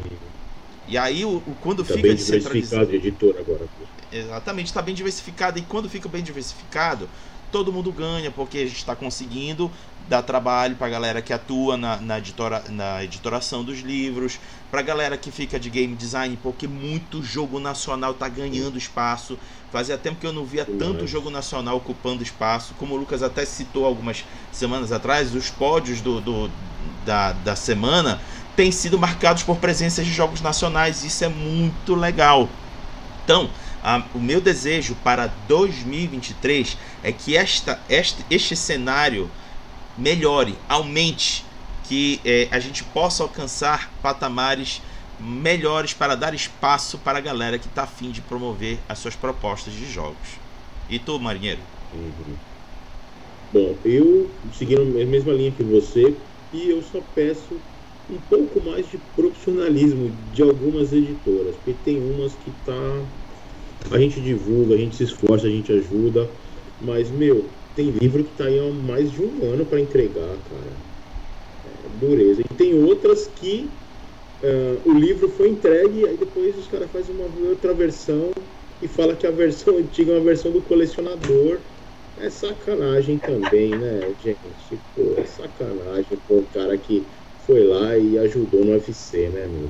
[0.87, 3.67] E aí o, o quando tá fica bem diversificado editor agora.
[4.11, 7.09] Exatamente, está bem diversificado e quando fica bem diversificado
[7.51, 9.71] todo mundo ganha porque a gente está conseguindo
[10.07, 14.39] dar trabalho para a galera que atua na, na, editora, na editoração dos livros,
[14.69, 19.37] para a galera que fica de game design, porque muito jogo nacional está ganhando espaço.
[19.71, 22.73] Fazia tempo que eu não via tanto jogo nacional ocupando espaço.
[22.77, 26.51] Como o Lucas até citou algumas semanas atrás, os pódios do, do
[27.05, 28.21] da, da semana
[28.55, 31.03] têm sido marcados por presenças de jogos nacionais.
[31.03, 32.47] Isso é muito legal.
[33.23, 33.49] Então,
[33.83, 39.29] a, o meu desejo para 2023 é que esta, este, este cenário
[39.97, 41.43] melhore, aumente,
[41.87, 44.81] que é, a gente possa alcançar patamares
[45.19, 49.73] melhores para dar espaço para a galera que está afim de promover as suas propostas
[49.73, 50.39] de jogos.
[50.89, 51.61] E tu, marinheiro?
[51.93, 52.35] Uhum.
[53.51, 56.17] Bom, eu seguindo a mesma linha que você,
[56.51, 57.55] e eu só peço
[58.09, 63.05] um pouco mais de profissionalismo de algumas editoras, porque tem umas que tá
[63.91, 66.29] a gente divulga, a gente se esforça, a gente ajuda,
[66.81, 70.77] mas meu, tem livro que está aí há mais de um ano para entregar, cara.
[71.65, 72.41] É, dureza.
[72.41, 73.69] E tem outras que
[74.41, 78.31] uh, o livro foi entregue, aí depois os caras fazem uma outra versão
[78.81, 81.61] e fala que a versão antiga é uma versão do colecionador.
[82.17, 84.81] É sacanagem também, né, gente?
[84.95, 87.09] Pô, é sacanagem pô, o cara que
[87.39, 89.69] foi lá e ajudou no UFC, né, meu?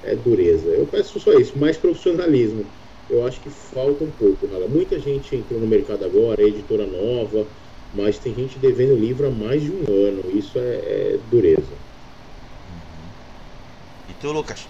[0.00, 0.70] É dureza.
[0.70, 2.70] Eu peço só isso, mais profissionalismo
[3.08, 4.66] eu acho que falta um pouco, Rala.
[4.66, 7.46] Muita gente entrou no mercado agora, é editora nova,
[7.94, 10.22] mas tem gente devendo livro há mais de um ano.
[10.36, 11.60] Isso é, é dureza.
[11.62, 13.10] Uhum.
[14.08, 14.66] E tu, Lucas?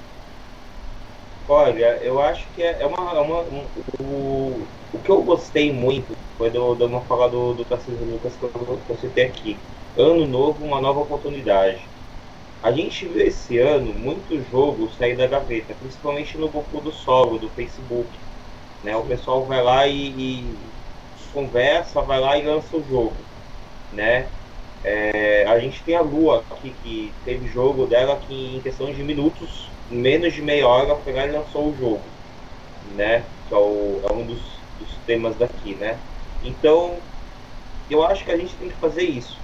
[1.48, 3.12] Olha, eu acho que é, é uma.
[3.12, 3.64] É uma um,
[4.00, 8.34] o, o que eu gostei muito foi do, do uma fala do, do Tarcísio Lucas
[8.36, 9.56] que eu, que eu citei aqui.
[9.96, 11.80] Ano novo, uma nova oportunidade.
[12.62, 17.38] A gente viu esse ano muitos jogos sair da gaveta, principalmente no grupo do solo,
[17.38, 18.08] do Facebook.
[18.84, 18.94] Né?
[18.94, 20.54] O pessoal vai lá e, e
[21.32, 23.16] conversa, vai lá e lança o jogo.
[23.92, 24.28] Né?
[24.84, 29.02] É, a gente tem a Lua aqui, que teve jogo dela que em questão de
[29.02, 32.02] minutos, menos de meia hora, foi lá e lançou o jogo.
[32.94, 33.24] Né?
[33.48, 34.42] Que é, o, é um dos,
[34.78, 35.98] dos temas daqui, né?
[36.44, 36.98] Então,
[37.90, 39.38] eu acho que a gente tem que fazer isso.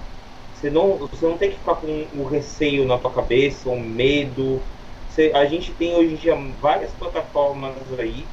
[0.53, 4.61] Você não, você não tem que ficar com o receio na tua cabeça, o medo.
[5.09, 8.23] Você, a gente tem hoje em dia várias plataformas aí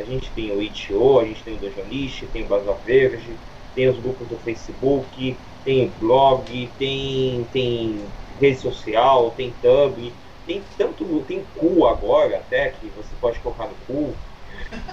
[0.00, 3.38] a gente tem o Itio, a gente tem o Dungeonist, tem o Baza Verde,
[3.74, 8.10] tem os grupos do Facebook, tem o blog, tem, tem
[8.40, 10.14] rede social, tem Tumblr,
[10.46, 14.16] tem tanto, tem cu agora até, que você pode colocar no cu.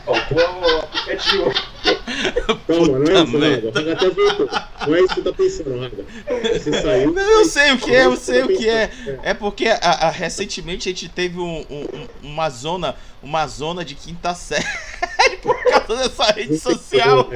[0.06, 1.54] O é aplicativo.
[2.68, 3.68] Calma, não é isso, Raga.
[3.68, 4.50] O Raga até voltou.
[4.88, 6.60] Não é isso que você tá pensando, Raga.
[6.60, 7.13] Você saiu.
[7.13, 8.92] Não, eu sei o que é, eu sei o que é.
[9.24, 13.96] É porque a, a, recentemente a gente teve um, um, uma zona, uma zona de
[13.96, 14.63] quinta série
[15.44, 17.30] por causa dessa rede social.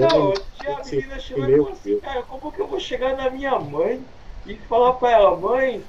[0.00, 3.30] Não, tinha a menina chegando e falou assim, cara, como que eu vou chegar na
[3.30, 4.00] minha mãe
[4.46, 5.82] e falar pra ela, mãe,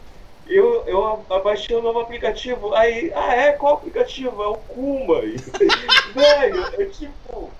[0.47, 2.73] eu, eu abaixei um novo aplicativo.
[2.73, 3.51] Aí, ah é?
[3.53, 4.41] Qual aplicativo?
[4.41, 5.21] É o Kuma.
[6.13, 7.51] Velho, eu tipo.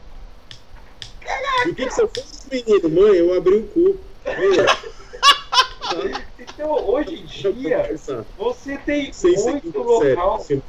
[1.20, 1.68] Caraca!
[1.68, 2.90] E o que, que você fez, menino?
[2.90, 4.00] Mãe, eu abri o cu.
[6.40, 7.96] Então, hoje em dia,
[8.38, 9.12] você tem
[9.46, 10.40] muito local.
[10.40, 10.64] Sério,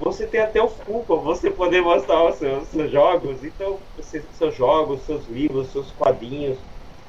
[0.00, 3.44] você tem até o culpa você poder mostrar os seus, seus jogos.
[3.44, 6.58] Então, seus jogos, seus livros, seus quadrinhos.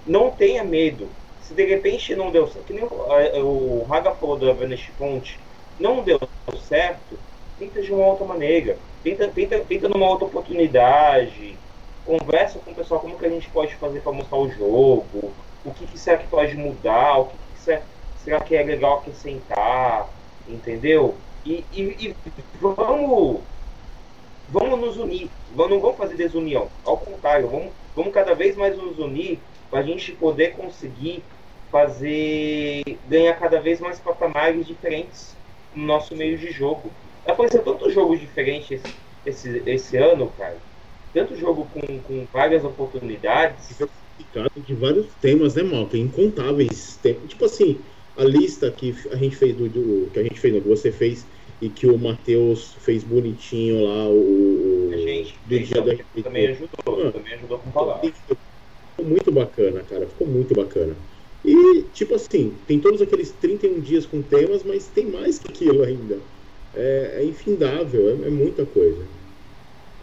[0.06, 1.08] Não tenha medo.
[1.52, 5.38] Se de repente não deu certo, que nem o, o Raga falou do Vanish Ponte,
[5.78, 6.18] não deu
[6.66, 7.20] certo,
[7.60, 8.78] tenta de uma outra maneira.
[9.04, 11.58] Tenta, tenta, tenta numa outra oportunidade.
[12.06, 15.34] Conversa com o pessoal como que a gente pode fazer para mostrar o jogo.
[15.66, 17.20] O que, que será que pode mudar?
[17.20, 17.82] O que, que será,
[18.24, 20.08] será que é legal acrescentar?
[20.48, 21.16] Entendeu?
[21.46, 22.16] E, e, e,
[22.62, 23.42] vamos,
[24.48, 25.30] vamos nos unir.
[25.54, 26.70] Não vamos fazer desunião.
[26.86, 29.38] Ao contrário, vamos, vamos cada vez mais nos unir
[29.70, 31.22] para a gente poder conseguir
[31.72, 35.36] fazer ganhar cada vez mais patamares diferentes
[35.74, 36.92] no nosso meio de jogo.
[37.26, 38.82] Apareceu tantos jogos diferentes
[39.26, 40.58] esse, esse ano, cara.
[41.14, 43.78] Tanto jogo com, com várias oportunidades.
[44.66, 45.98] De vários temas, né, Malta?
[45.98, 47.00] Incontáveis.
[47.28, 47.80] Tipo assim,
[48.18, 51.26] a lista que a gente fez do, do que a gente fez, que você fez
[51.62, 57.08] e que o Matheus fez bonitinho lá o, a gente, do dia da também ajudou,
[57.08, 58.00] ah, também ajudou com falar.
[58.00, 60.08] ficou muito bacana, cara.
[60.08, 60.96] Ficou muito bacana.
[61.44, 65.84] E, tipo assim, tem todos aqueles 31 dias com temas, mas tem mais que aquilo
[65.84, 66.20] ainda.
[66.74, 69.04] É, é infindável, é, é, muita coisa.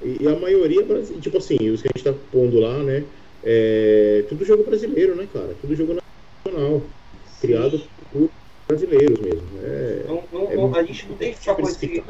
[0.03, 0.83] E, e a maioria,
[1.21, 3.05] tipo assim, os que a gente tá pondo lá, né?
[3.43, 5.55] É, tudo jogo brasileiro, né, cara?
[5.61, 5.97] Tudo jogo
[6.47, 6.83] nacional.
[7.41, 7.81] Criado
[8.13, 8.31] por
[8.69, 9.47] brasileiros mesmo.
[9.63, 12.05] É, não, não, não, a gente não tem que ficar com esse.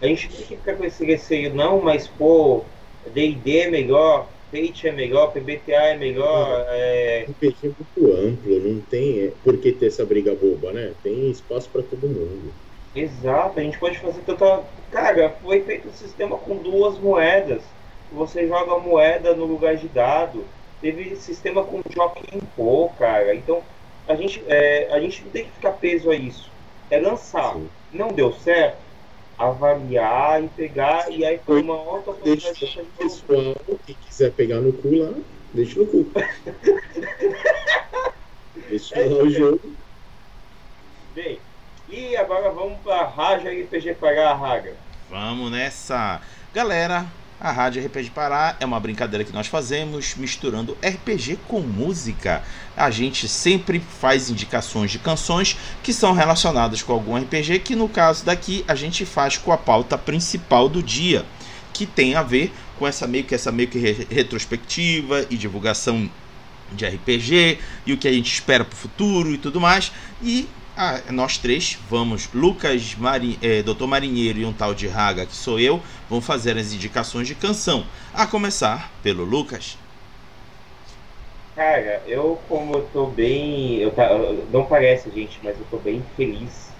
[0.00, 2.64] A gente tem que ficar com esse receio, não, mas, pô,
[3.12, 6.64] DD é melhor, Fate é melhor, PBTA é melhor.
[6.68, 7.26] É...
[7.28, 10.92] RPG é muito amplo, não tem por que ter essa briga boba, né?
[11.02, 12.52] Tem espaço para todo mundo.
[12.94, 14.62] Exato, a gente pode fazer tanta.
[14.92, 17.62] Cara, foi feito um sistema com duas moedas.
[18.12, 20.44] Você joga moeda no lugar de dado.
[20.80, 23.34] Teve sistema com Jockey Pô, cara.
[23.34, 23.60] Então,
[24.06, 26.48] a gente, é, a gente não tem que ficar preso a isso.
[26.88, 27.54] É lançar.
[27.54, 27.68] Sim.
[27.92, 28.76] Não deu certo,
[29.38, 32.80] avaliar e pegar, e aí foi uma outra oportunidade.
[32.80, 35.12] O pessoal que quiser pegar no cu lá,
[35.52, 36.06] deixa no cu.
[38.68, 39.60] deixa é, lá o jogo.
[41.14, 41.38] Bem,
[41.88, 44.74] e agora vamos para Raja RPG Pará, Raga.
[45.10, 46.20] Vamos nessa.
[46.52, 47.06] Galera,
[47.44, 52.42] a Rádio RPG Pará é uma brincadeira que nós fazemos misturando RPG com música.
[52.74, 57.86] A gente sempre faz indicações de canções que são relacionadas com algum RPG, que no
[57.86, 61.26] caso daqui a gente faz com a pauta principal do dia,
[61.70, 63.78] que tem a ver com essa meio que essa meio que
[64.10, 66.08] retrospectiva e divulgação
[66.72, 69.92] de RPG e o que a gente espera para o futuro e tudo mais.
[70.22, 73.86] E ah, nós três vamos, Lucas, Mari, é, Dr.
[73.86, 77.84] Marinheiro e um tal de Raga, que sou eu, vão fazer as indicações de canção.
[78.12, 79.78] A começar pelo Lucas.
[81.54, 83.76] Cara, eu como eu tô bem.
[83.76, 84.08] Eu tá,
[84.52, 86.72] não parece, gente, mas eu tô bem feliz.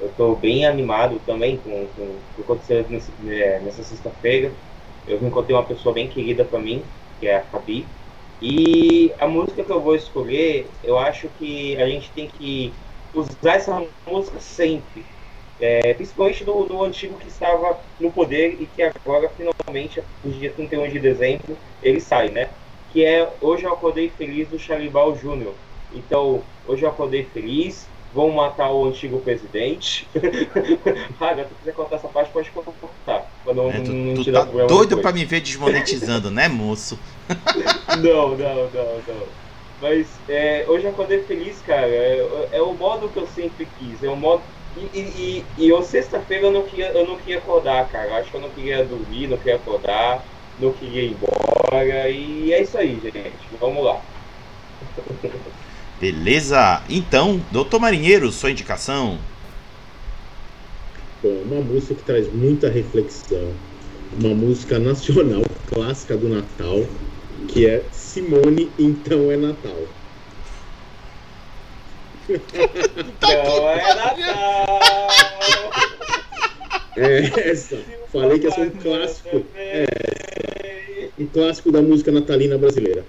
[0.00, 4.50] Eu tô bem animado também com, com o que aconteceu nesse, é, nessa sexta-feira.
[5.06, 6.82] Eu encontrei uma pessoa bem querida para mim,
[7.20, 7.86] que é a Fabi.
[8.40, 12.72] E a música que eu vou escolher, eu acho que a gente tem que
[13.14, 15.04] usar essa música sempre.
[15.60, 20.52] É, principalmente do, do antigo que estava no poder e que agora, finalmente, no dia
[20.52, 22.48] 31 de dezembro, ele sai, né?
[22.92, 25.54] Que é Hoje Eu Acordei Feliz do Charibal Júnior.
[25.92, 30.06] Então, hoje eu acordei feliz, vão matar o antigo presidente.
[31.18, 33.30] Raga, se quiser contar essa parte, pode contar.
[33.44, 36.98] Quando é, tu, não tu tá doido para me ver desmonetizando, né, moço?
[38.00, 39.47] não, não, não, não.
[39.80, 41.86] Mas é, hoje eu acordei feliz, cara.
[41.86, 44.02] É, é, o modo que eu sempre quis.
[44.02, 44.42] É o modo.
[44.76, 48.08] E, e, e eu sexta-feira eu não queria, eu não queria acordar, cara.
[48.08, 50.24] Eu acho que eu não queria dormir, não queria acordar,
[50.58, 52.10] não queria ir embora.
[52.10, 53.48] E é isso aí, gente.
[53.60, 54.00] Vamos lá.
[56.00, 56.82] Beleza?
[56.88, 59.18] Então, doutor Marinheiro, sua indicação.
[61.20, 63.52] Bom, uma música que traz muita reflexão.
[64.20, 66.86] Uma música nacional clássica do Natal
[67.48, 69.82] que é Simone, então é Natal.
[72.28, 74.78] Então é Natal!
[76.96, 77.78] É essa.
[78.12, 79.46] Falei que ia ser um clássico.
[79.54, 83.04] É, um clássico da música natalina brasileira.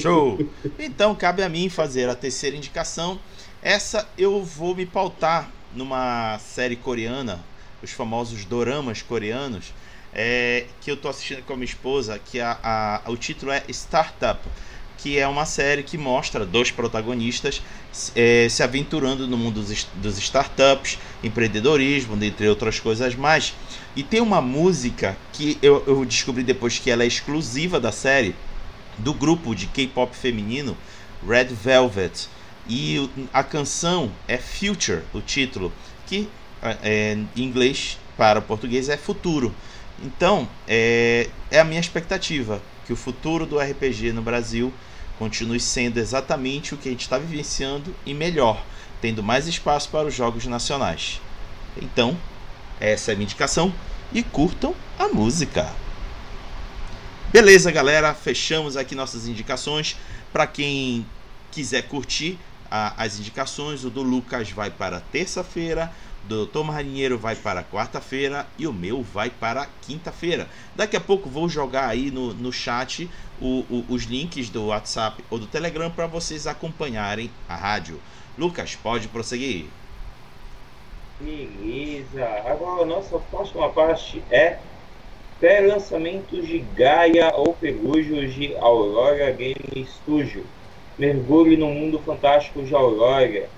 [0.00, 0.38] Show!
[0.78, 3.20] Então cabe a mim fazer a terceira indicação.
[3.62, 7.44] Essa eu vou me pautar numa série coreana,
[7.82, 9.72] os famosos doramas coreanos,
[10.14, 13.62] é, que eu tô assistindo com a minha esposa, que a, a, o título é
[13.68, 14.40] Startup,
[14.98, 17.62] que é uma série que mostra dois protagonistas
[18.14, 23.54] é, se aventurando no mundo dos, dos startups, empreendedorismo, dentre outras coisas mais.
[23.96, 28.34] E tem uma música que eu, eu descobri depois que ela é exclusiva da série,
[28.98, 30.76] do grupo de K-pop feminino
[31.26, 32.28] Red Velvet.
[32.68, 35.72] E a canção é Future, o título,
[36.06, 36.28] que
[36.62, 39.54] é, em inglês para o português é futuro.
[40.02, 44.72] Então, é, é a minha expectativa que o futuro do RPG no Brasil
[45.18, 48.64] continue sendo exatamente o que a gente está vivenciando e melhor,
[49.02, 51.20] tendo mais espaço para os jogos nacionais.
[51.76, 52.16] Então,
[52.80, 53.72] essa é a minha indicação
[54.12, 55.70] e curtam a música.
[57.30, 59.96] Beleza, galera, fechamos aqui nossas indicações.
[60.32, 61.06] Para quem
[61.52, 62.38] quiser curtir
[62.70, 65.92] a, as indicações, o do Lucas vai para terça-feira,
[66.30, 70.48] do Tom Marinheiro vai para quarta-feira e o meu vai para quinta-feira.
[70.76, 73.10] Daqui a pouco vou jogar aí no, no chat
[73.40, 78.00] o, o, os links do WhatsApp ou do Telegram para vocês acompanharem a rádio.
[78.38, 79.66] Lucas, pode prosseguir.
[81.18, 82.24] Beleza.
[82.46, 84.58] Agora a nossa próxima parte é
[85.40, 90.46] pré-lançamentos de Gaia ou Perujos de Aurora Game Studio.
[90.96, 93.48] Mergulhe no mundo fantástico de Aurora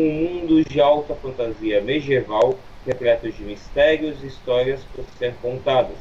[0.00, 5.98] um mundo de alta fantasia medieval repleto de mistérios e histórias por ser contadas.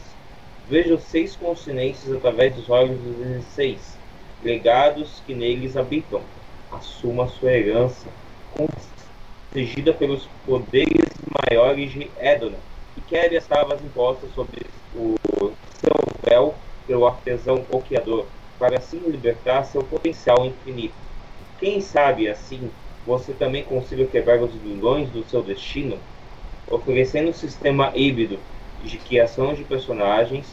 [0.70, 3.98] Veja os seis continentes através dos olhos dos 16
[4.44, 6.22] legados que neles habitam.
[6.72, 8.08] Assuma sua herança,
[9.52, 11.12] protegida pelos poderes
[11.50, 12.58] maiores de Edona,
[12.98, 14.66] e quere as travas impostas sobre
[14.96, 15.16] o
[15.76, 16.56] seu véu
[16.88, 18.26] pelo artesão oqueador,
[18.58, 20.96] para assim libertar seu potencial infinito.
[21.60, 22.72] Quem sabe assim
[23.06, 25.98] você também consiga quebrar os vilões do seu destino,
[26.70, 28.40] oferecendo um sistema híbrido
[28.84, 30.46] de criação de personagens,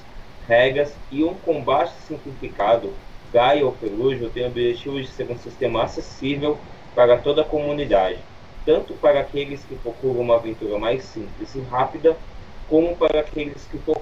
[0.46, 2.92] regras e um combate simplificado.
[3.32, 6.58] Gaia ou Pelujo tem o objetivo de ser um sistema acessível
[6.94, 8.18] para toda a comunidade,
[8.66, 12.16] tanto para aqueles que procuram uma aventura mais simples e rápida,
[12.68, 14.00] como para aqueles que procuram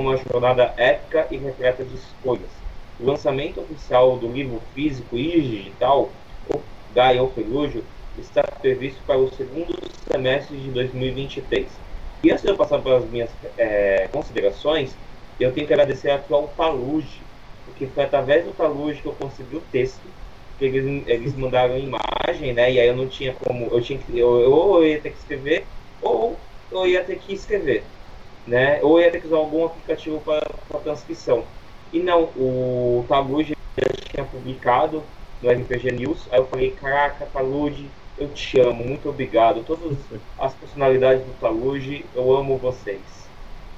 [0.00, 2.50] uma jornada épica e repleta de escolhas.
[3.00, 6.10] O lançamento oficial do livro físico e digital
[7.20, 7.84] Ou Pelujo
[8.18, 9.74] está previsto para o segundo
[10.10, 11.70] semestre de 2023.
[12.24, 14.96] E antes de eu passar para as minhas é, considerações,
[15.38, 17.20] eu tenho que agradecer aqui ao Taluge,
[17.64, 20.08] porque foi através do Taluge que eu consegui o texto,
[20.58, 22.72] que eles, eles mandaram imagem, né?
[22.72, 25.18] E aí eu não tinha como, eu tinha que, eu, ou eu ia ter que
[25.18, 25.66] escrever,
[26.02, 26.36] ou
[26.72, 27.84] eu ia ter que escrever,
[28.44, 28.82] né?
[28.82, 31.44] Ou eu ia ter que usar algum aplicativo para transcrição.
[31.92, 35.04] E não, o Taluge já tinha publicado
[35.42, 36.28] no RPG News.
[36.30, 39.62] Aí eu falei, caraca, Talude, eu te amo, muito obrigado.
[39.64, 39.96] Todas
[40.38, 43.00] as personalidades do Talude, eu amo vocês.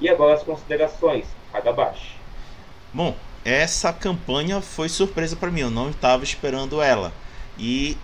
[0.01, 2.17] E agora as considerações, Hagabashi.
[2.93, 7.13] Bom, essa campanha foi surpresa para mim, eu não estava esperando ela.
[7.59, 7.97] E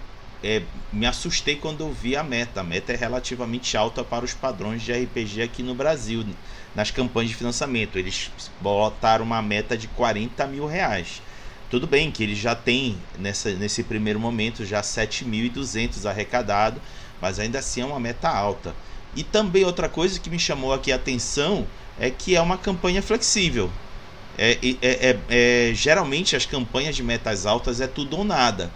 [0.43, 2.61] é, me assustei quando eu vi a meta.
[2.61, 6.25] A meta é relativamente alta para os padrões de RPG aqui no Brasil,
[6.75, 7.99] nas campanhas de financiamento.
[7.99, 8.31] Eles
[8.61, 11.23] botaram uma meta de 40 mil reais.
[11.69, 16.81] Tudo bem que ele já tem nessa, nesse primeiro momento já 7.200 arrecadado,
[17.21, 18.75] mas ainda assim é uma meta alta.
[19.17, 21.67] E também outra coisa que me chamou aqui a atenção
[21.99, 23.71] é que é uma campanha flexível.
[24.39, 28.71] É, é, é, é, geralmente as campanhas de metas altas é tudo ou nada.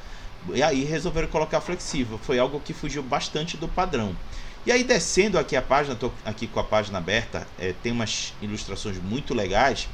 [0.54, 2.18] E aí resolveram colocar flexível.
[2.18, 4.16] Foi algo que fugiu bastante do padrão.
[4.66, 8.34] E aí descendo aqui a página, estou aqui com a página aberta, é, tem umas
[8.42, 9.88] ilustrações muito legais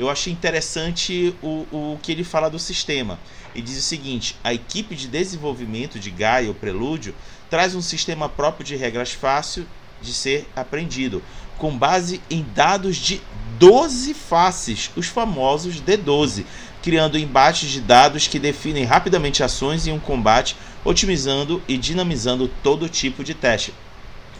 [0.00, 3.18] eu achei interessante o, o que ele fala do sistema.
[3.54, 7.14] E diz o seguinte: a equipe de desenvolvimento de Gaia, o Prelúdio,
[7.50, 9.66] traz um sistema próprio de regras fácil
[10.00, 11.22] de ser aprendido,
[11.58, 13.20] com base em dados de
[13.58, 16.46] 12 faces, os famosos D12,
[16.82, 22.88] criando embates de dados que definem rapidamente ações em um combate, otimizando e dinamizando todo
[22.88, 23.74] tipo de teste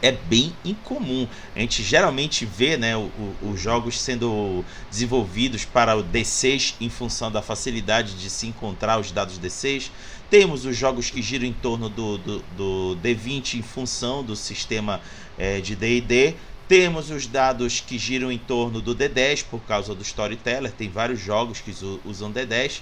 [0.02, 1.28] é bem incomum.
[1.54, 3.10] A gente geralmente vê né, o,
[3.42, 8.98] o, os jogos sendo desenvolvidos para o D6 em função da facilidade de se encontrar
[8.98, 9.90] os dados D6.
[10.30, 15.00] Temos os jogos que giram em torno do, do, do D20 em função do sistema
[15.36, 16.34] é, de DD.
[16.68, 20.70] Temos os dados que giram em torno do D10 por causa do Storyteller.
[20.70, 21.74] Tem vários jogos que
[22.04, 22.80] usam D10.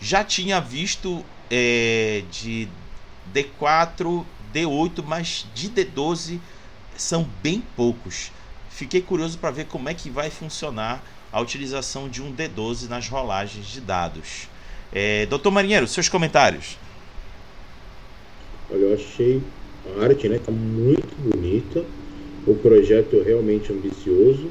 [0.00, 2.68] Já tinha visto é, de
[3.34, 6.38] D4 D8, mas de D12
[6.96, 8.30] são bem poucos.
[8.70, 13.08] Fiquei curioso para ver como é que vai funcionar a utilização de um D12 nas
[13.08, 14.48] rolagens de dados.
[14.92, 16.76] É, Doutor Marinheiro, seus comentários.
[18.70, 19.42] Olha, eu achei
[19.96, 21.82] a arte né, tá muito bonita,
[22.46, 24.50] o projeto é realmente ambicioso,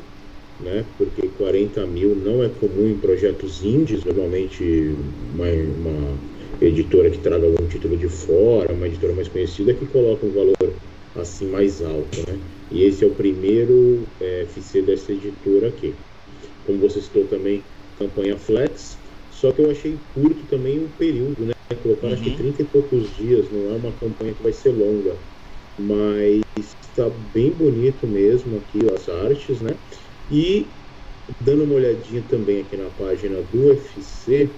[0.60, 4.96] né, porque 40 mil não é comum em projetos indies, normalmente
[5.36, 6.18] uma, uma
[6.62, 10.74] editora que traga algum título de fora, uma editora mais conhecida, que coloca um valor
[11.16, 12.40] assim mais alto, né?
[12.72, 15.94] E esse é o primeiro é, FC dessa editora aqui.
[16.66, 17.64] Como você citou também,
[17.98, 18.98] campanha Flex,
[19.32, 21.54] só que eu achei curto também o período, né?
[21.84, 22.14] Colocaram uhum.
[22.14, 22.56] acho que 30 uhum.
[22.60, 25.16] e poucos dias, não é uma campanha que vai ser longa,
[25.78, 29.76] mas está bem bonito mesmo aqui as artes, né?
[30.32, 30.66] E
[31.42, 34.50] dando uma olhadinha também aqui na página do UFC,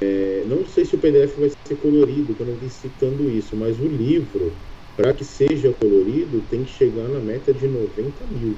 [0.00, 3.56] é, não sei se o PDF vai ser colorido, que eu não vi citando isso,
[3.56, 4.56] mas o livro,
[4.96, 8.56] para que seja colorido, tem que chegar na meta de 90 mil.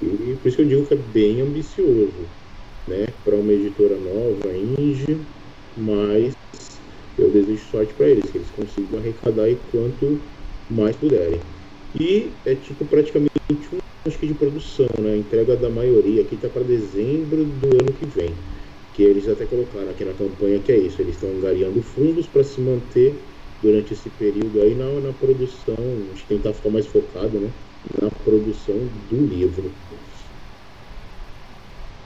[0.00, 2.28] E por isso que eu digo que é bem ambicioso,
[2.88, 3.06] né?
[3.22, 5.26] Para uma editora nova, Inge,
[5.76, 6.32] mas
[7.18, 10.22] eu desejo sorte para eles, que eles consigam arrecadar aí quanto
[10.70, 11.40] mais puderem.
[12.00, 13.28] E é tipo praticamente
[13.72, 15.18] um acho que de produção, né?
[15.18, 18.59] Entrega da maioria aqui está para dezembro do ano que vem
[19.00, 22.44] que eles até colocaram aqui na campanha que é isso, eles estão angariando fundos para
[22.44, 23.14] se manter
[23.62, 27.50] durante esse período aí na, na produção, a gente tentar ficar mais focado né,
[28.02, 28.76] na produção
[29.10, 29.72] do livro.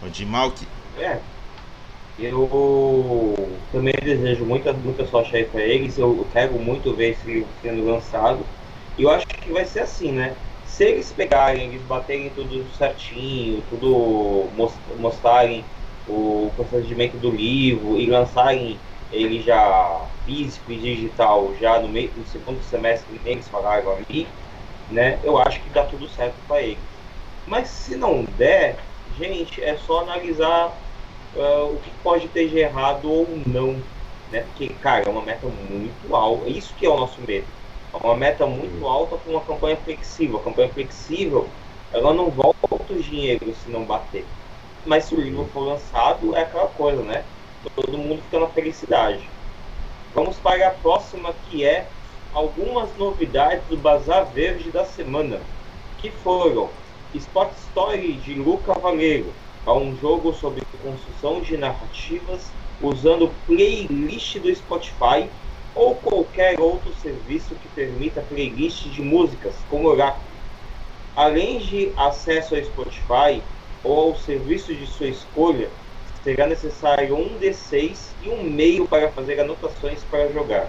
[0.04, 0.64] O de Malk.
[1.00, 1.18] É.
[2.16, 3.34] Eu
[3.72, 5.98] também desejo muita, muita sorte aí para eles.
[5.98, 8.38] Eu quero muito ver esse livro sendo lançado.
[8.96, 10.32] E eu acho que vai ser assim, né?
[10.64, 14.48] Se eles pegarem, eles baterem tudo certinho, tudo
[15.00, 15.64] mostrarem
[16.08, 18.78] o procedimento do livro e lançarem
[19.10, 24.26] ele já físico e digital já no meio do segundo semestre eles falaram ali,
[24.90, 25.18] né?
[25.22, 26.78] Eu acho que dá tudo certo para eles.
[27.46, 28.76] Mas se não der,
[29.18, 30.68] gente, é só analisar
[31.34, 33.76] uh, o que pode ter de errado ou não,
[34.30, 34.40] né?
[34.40, 36.48] Porque, cara, é uma meta muito alta.
[36.48, 37.46] Isso que é o nosso medo.
[37.92, 40.38] É uma meta muito alta com uma campanha flexível.
[40.38, 41.48] A campanha flexível,
[41.92, 42.54] ela não volta
[42.90, 44.24] o dinheiro se não bater.
[44.86, 47.24] Mas se o livro for lançado, é aquela coisa, né?
[47.74, 49.28] Todo mundo fica na felicidade.
[50.14, 51.88] Vamos para a próxima, que é
[52.32, 55.40] algumas novidades do Bazar Verde da semana,
[55.98, 56.68] que foram
[57.14, 59.32] Spot Story de Luca Cavaleiro,
[59.66, 62.50] é um jogo sobre construção de narrativas
[62.82, 65.26] usando playlist do Spotify
[65.74, 70.22] ou qualquer outro serviço que permita playlist de músicas, como Oracle.
[71.16, 73.42] Além de acesso ao Spotify
[73.84, 75.68] ou ao serviço de sua escolha,
[76.24, 80.66] será necessário um D6 e um meio para fazer anotações para jogar.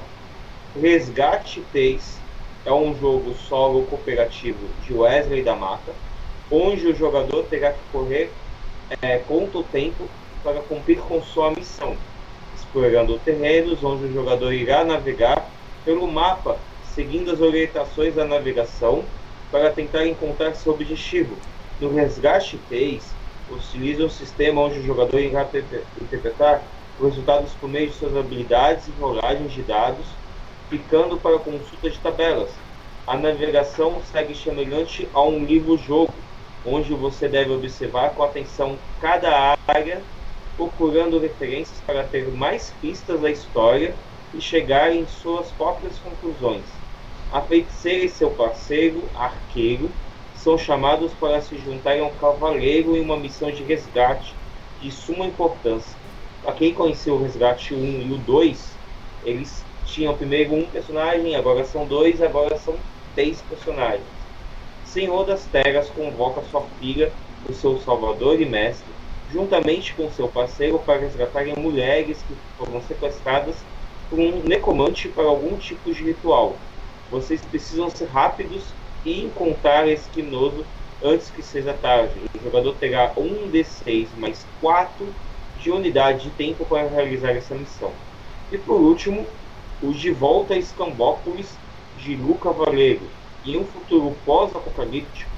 [0.80, 2.20] Resgate 3
[2.66, 5.94] é um jogo solo cooperativo de Wesley da Mata,
[6.52, 8.30] onde o jogador terá que correr
[9.02, 10.10] é, contra o tempo
[10.44, 11.96] para cumprir com sua missão,
[12.56, 15.50] explorando terrenos onde o jogador irá navegar
[15.86, 16.58] pelo mapa,
[16.94, 19.04] seguindo as orientações da navegação
[19.52, 21.36] para tentar encontrar seu objetivo.
[21.82, 23.04] No Resgate 3,
[23.52, 25.46] utiliza um sistema onde o jogador irá
[26.02, 26.64] interpretar
[26.98, 30.06] os resultados por meio de suas habilidades e rolagens de dados,
[30.70, 32.50] ficando para consulta de tabelas.
[33.06, 36.14] A navegação segue semelhante a um livro-jogo,
[36.66, 40.02] onde você deve observar com atenção cada área,
[40.56, 43.94] procurando referências para ter mais pistas da história
[44.34, 46.64] e chegar em suas próprias conclusões.
[47.34, 49.90] A feiticeira e seu parceiro, arqueiro,
[50.46, 54.32] são chamados para se juntarem ao cavaleiro em uma missão de resgate
[54.80, 55.98] de suma importância.
[56.44, 58.72] Para quem conheceu o Resgate 1 e o 2,
[59.26, 62.76] eles tinham primeiro um personagem, agora são dois, agora são
[63.16, 64.06] três personagens.
[64.86, 67.12] Senhor das Terras convoca sua filha,
[67.50, 68.86] o seu salvador e mestre,
[69.34, 73.56] juntamente com seu parceiro para resgatarem mulheres que foram sequestradas
[74.12, 76.56] por um necomante para algum tipo de ritual.
[77.10, 78.62] Vocês precisam ser rápidos
[79.06, 80.66] encontrar esse criminoso
[81.04, 82.14] antes que seja tarde.
[82.38, 85.08] O jogador terá um D6 mais 4
[85.60, 87.92] de unidade de tempo para realizar essa missão.
[88.52, 89.26] E por último,
[89.82, 91.58] o De Volta a Escambópolis
[91.98, 93.08] de Luca Valero
[93.46, 95.30] em um futuro pós-apocalíptico,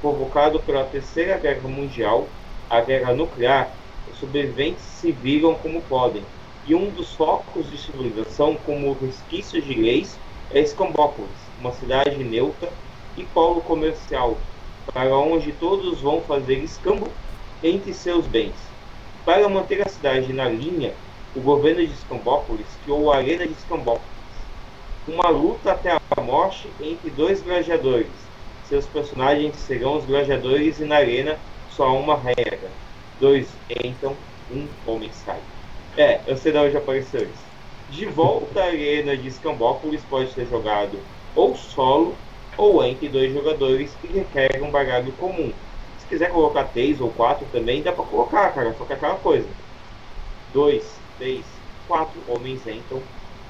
[0.00, 2.28] provocado pela Terceira Guerra Mundial,
[2.68, 3.74] a guerra nuclear,
[4.10, 6.22] os sobreviventes se viram como podem,
[6.66, 10.16] e um dos focos de civilização, como resquícios de leis,
[10.52, 12.72] é Escambópolis, uma cidade neutra
[13.16, 14.36] e polo comercial,
[14.92, 17.08] para onde todos vão fazer escambo
[17.62, 18.54] entre seus bens.
[19.24, 20.94] Para manter a cidade na linha,
[21.36, 24.08] o governo de Escambópolis criou a Arena de Escambópolis,
[25.06, 28.08] uma luta até a morte entre dois gladiadores.
[28.64, 31.38] Seus personagens serão os gladiadores e na arena
[31.70, 32.70] só há uma regra.
[33.20, 33.48] Dois
[33.84, 34.16] entram,
[34.50, 35.40] um homem sai.
[35.96, 37.50] É, eu sei de onde apareceu isso.
[37.90, 40.98] De volta à arena de Scambópolis pode ser jogado
[41.34, 42.14] ou solo
[42.56, 45.52] ou entre dois jogadores que requerem um baralho comum.
[45.98, 49.16] Se quiser colocar três ou quatro também dá pra colocar, cara, só que é aquela
[49.16, 49.48] coisa.
[50.52, 50.84] Dois,
[51.18, 51.44] três,
[51.86, 53.02] quatro homens entram,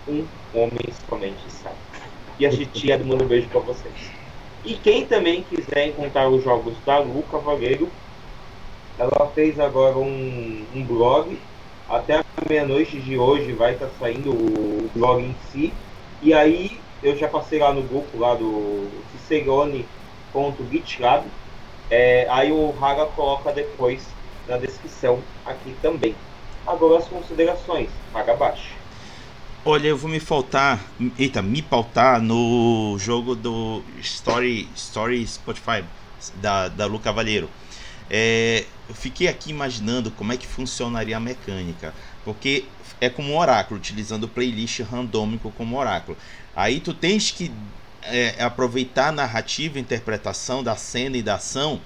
[0.07, 0.25] um
[0.55, 1.75] homem somente sai.
[2.39, 4.11] E a titia manda um beijo pra vocês.
[4.65, 7.89] E quem também quiser encontrar os jogos da Lu Cavaleiro,
[8.99, 11.39] ela fez agora um, um blog.
[11.89, 15.73] Até a meia-noite de hoje vai estar tá saindo o blog em si.
[16.23, 21.25] E aí eu já passei lá no grupo lá do cicerone.gitlab.
[21.91, 24.07] É, aí o Raga coloca depois
[24.47, 26.15] na descrição aqui também.
[26.67, 28.75] Agora as considerações, paga abaixo.
[29.65, 30.81] Olha, eu vou me faltar,
[31.19, 35.85] eita, me pautar no jogo do Story, Story Spotify
[36.37, 37.51] da, da Lu Cavaleiro.
[38.09, 41.95] É, eu fiquei aqui imaginando como é que funcionaria a mecânica,
[42.25, 42.65] porque
[43.01, 46.19] é como um oráculo, utilizando o playlist randômico como oráculo.
[46.55, 47.53] Aí tu tens que
[48.03, 51.81] é, aproveitar a narrativa, a interpretação da cena e da ação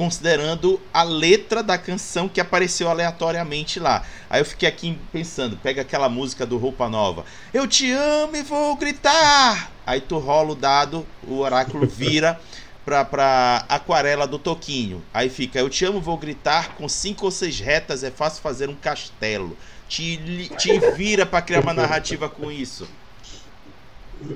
[0.00, 4.02] considerando a letra da canção que apareceu aleatoriamente lá.
[4.30, 8.42] Aí eu fiquei aqui pensando, pega aquela música do Roupa Nova, eu te amo e
[8.42, 9.70] vou gritar.
[9.86, 12.40] Aí tu rola o dado, o oráculo vira
[12.82, 15.04] pra, pra aquarela do Toquinho.
[15.12, 18.70] Aí fica, eu te amo, vou gritar, com cinco ou seis retas é fácil fazer
[18.70, 19.58] um castelo.
[19.90, 22.86] Te, te vira para criar uma narrativa com isso.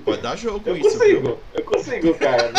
[0.04, 0.98] Pode dar jogo eu isso.
[0.98, 1.38] Consigo, viu?
[1.54, 2.52] Eu consigo, cara.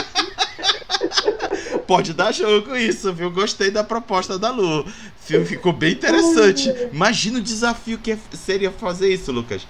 [1.86, 3.30] Pode dar jogo isso, viu?
[3.30, 4.80] Gostei da proposta da Lu.
[4.80, 4.86] O
[5.20, 6.74] filme ficou bem interessante.
[6.94, 9.68] Imagina o desafio que seria fazer isso, Lucas.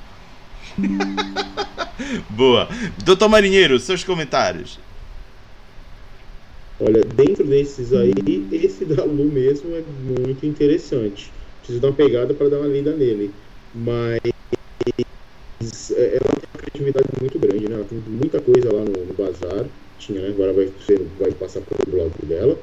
[2.29, 2.69] Boa.
[3.03, 4.77] Doutor Marinheiro, seus comentários.
[6.79, 8.13] Olha, dentro desses aí,
[8.51, 11.33] esse da Lu mesmo é muito interessante.
[11.65, 13.33] Preciso dar uma pegada para dar uma lida nele.
[13.73, 14.19] Mas
[15.95, 17.75] é, ela tem uma criatividade muito grande, né?
[17.75, 19.65] Ela tem muita coisa lá no, no bazar.
[19.97, 20.27] Tinha, né?
[20.27, 22.55] Agora vai, ser, vai passar para o blog dela.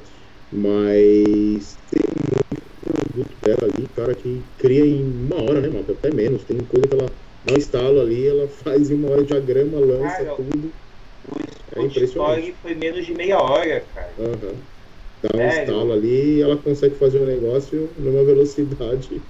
[0.52, 2.00] Mas tem
[2.38, 5.92] muito produto dela ali, cara, que cria em uma hora, né, Mata?
[5.92, 6.44] Até menos.
[6.44, 7.06] Tem coisa que ela
[7.44, 10.72] dá um estalo ali, ela faz em uma hora diagrama, lança cara, tudo.
[11.74, 12.54] O é impressionante.
[12.62, 14.12] foi menos de meia hora, cara.
[14.16, 14.71] Uhum.
[15.22, 15.62] Dá um Sério?
[15.62, 19.22] estalo ali e ela consegue fazer um negócio numa velocidade.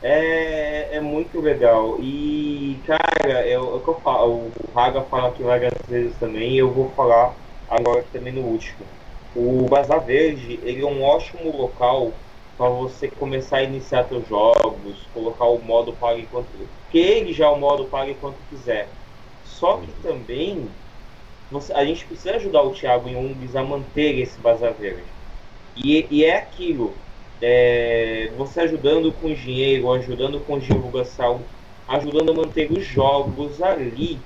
[0.00, 1.98] É, é muito legal.
[2.00, 6.52] E, cara, é, é o que eu falo, o Raga fala aqui várias vezes também,
[6.52, 7.36] e eu vou falar
[7.68, 8.86] agora também no último.
[9.34, 12.14] O Bazar Verde, ele é um ótimo local
[12.56, 16.48] para você começar a iniciar seus jogos, colocar o modo pague quanto.
[16.82, 18.88] Porque ele já é o modo pague quanto quiser.
[19.42, 20.87] Só que também você,
[21.74, 25.02] a gente precisa ajudar o Thiago Umbis a manter esse Bazar Verde.
[25.76, 26.94] E, e é aquilo.
[27.40, 31.40] É, você ajudando com dinheiro, ajudando com divulgação,
[31.86, 34.18] ajudando a manter os jogos ali,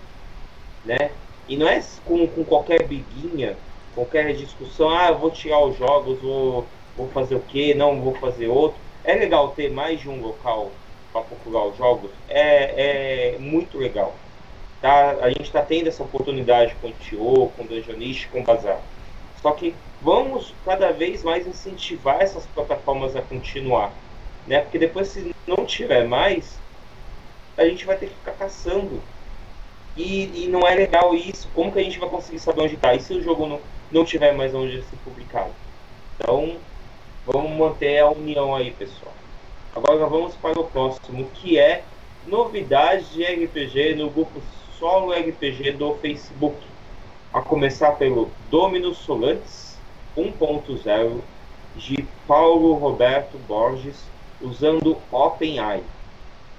[0.84, 1.10] né?
[1.48, 3.56] E não é com, com qualquer biguinha,
[3.94, 6.66] qualquer discussão, ah, vou tirar os jogos, vou,
[6.96, 8.78] vou fazer o que, não vou fazer outro.
[9.04, 10.72] É legal ter mais de um local
[11.12, 14.21] para procurar os jogos, é, é muito legal.
[14.82, 15.12] Tá?
[15.22, 18.80] A gente está tendo essa oportunidade com o Tio, com o Dungeonist, com o Bazar.
[19.40, 23.92] Só que vamos cada vez mais incentivar essas plataformas a continuar.
[24.44, 24.60] Né?
[24.60, 26.58] Porque depois, se não tiver mais,
[27.56, 29.00] a gente vai ter que ficar caçando.
[29.96, 31.48] E, e não é legal isso.
[31.54, 32.92] Como que a gente vai conseguir saber onde está?
[32.92, 33.60] E se o jogo não,
[33.92, 35.52] não tiver mais onde ser publicado?
[36.16, 36.56] Então,
[37.24, 39.14] vamos manter a união aí, pessoal.
[39.76, 41.84] Agora vamos para o próximo, que é
[42.26, 44.40] novidades de RPG no grupo
[44.82, 46.56] Solo RPG do Facebook.
[47.32, 49.78] A começar pelo Dominus Solantes
[50.16, 51.20] 1.0
[51.76, 54.04] de Paulo Roberto Borges
[54.40, 55.84] usando OpenAI.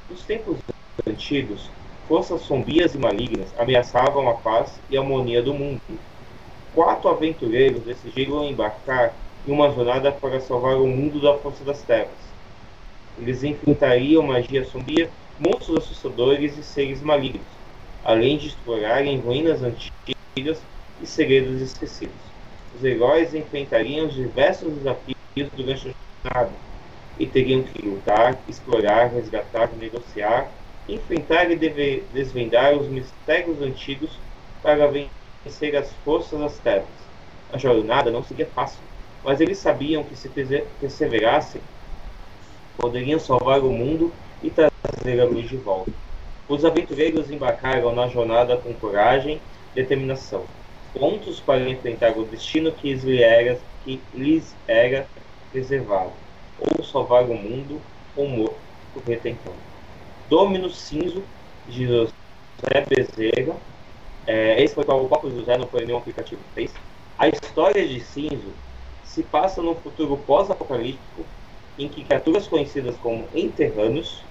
[0.10, 0.58] Nos tempos
[1.06, 1.70] antigos,
[2.08, 5.82] forças sombrias e malignas ameaçavam a paz e a harmonia do mundo.
[6.74, 9.14] Quatro aventureiros decidiram embarcar
[9.46, 12.16] em uma jornada para salvar o mundo da força das trevas.
[13.20, 17.63] Eles enfrentariam magia sombria, monstros assustadores e seres malignos,
[18.04, 20.62] além de explorarem ruínas antigas
[21.02, 22.16] e segredos esquecidos.
[22.76, 25.16] Os heróis enfrentariam diversos desafios
[25.56, 26.52] durante a jornada
[27.20, 30.50] e teriam que lutar, explorar, resgatar, negociar
[30.88, 31.56] enfrentar e
[32.14, 34.20] desvendar os mistérios antigos
[34.62, 36.88] para vencer as forças das trevas.
[37.52, 38.82] A jornada não seria fácil,
[39.24, 40.30] mas eles sabiam que se
[40.80, 41.62] perseverassem,
[42.78, 45.92] poderiam salvar o mundo e trazer a luz de volta.
[46.48, 49.42] Os aventureiros embarcaram na jornada com coragem
[49.72, 50.46] e determinação,
[50.94, 55.08] prontos para enfrentar o destino que lhes era, que lhes era
[55.54, 56.14] reservado,
[56.60, 57.82] ou salvar o mundo
[58.16, 58.62] ou morto
[59.26, 59.54] então.
[60.30, 61.24] Dominus Cinzo,
[61.68, 62.12] de José
[62.88, 63.56] Bezerra.
[64.26, 66.74] É, esse foi para o próprio José, não foi nenhum aplicativo que fez.
[67.18, 68.54] A história de Cinzo
[69.04, 71.26] se passa num futuro pós-apocalíptico
[71.78, 74.24] em que criaturas conhecidas como Enterranos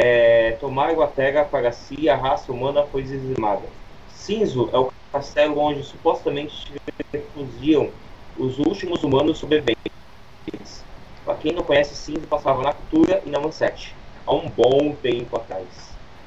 [0.00, 3.64] é, tomaram a Terra para si a raça humana foi dizimada.
[4.08, 6.72] Cinzo é o castelo onde supostamente
[7.12, 7.90] refugiam
[8.38, 10.84] os últimos humanos sobreviventes.
[11.24, 13.92] Para quem não conhece, Cinzo passava na cultura e na Mansete
[14.24, 15.66] há um bom tempo atrás.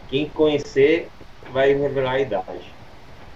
[0.10, 1.08] Quem conhecer
[1.54, 2.74] vai revelar a idade.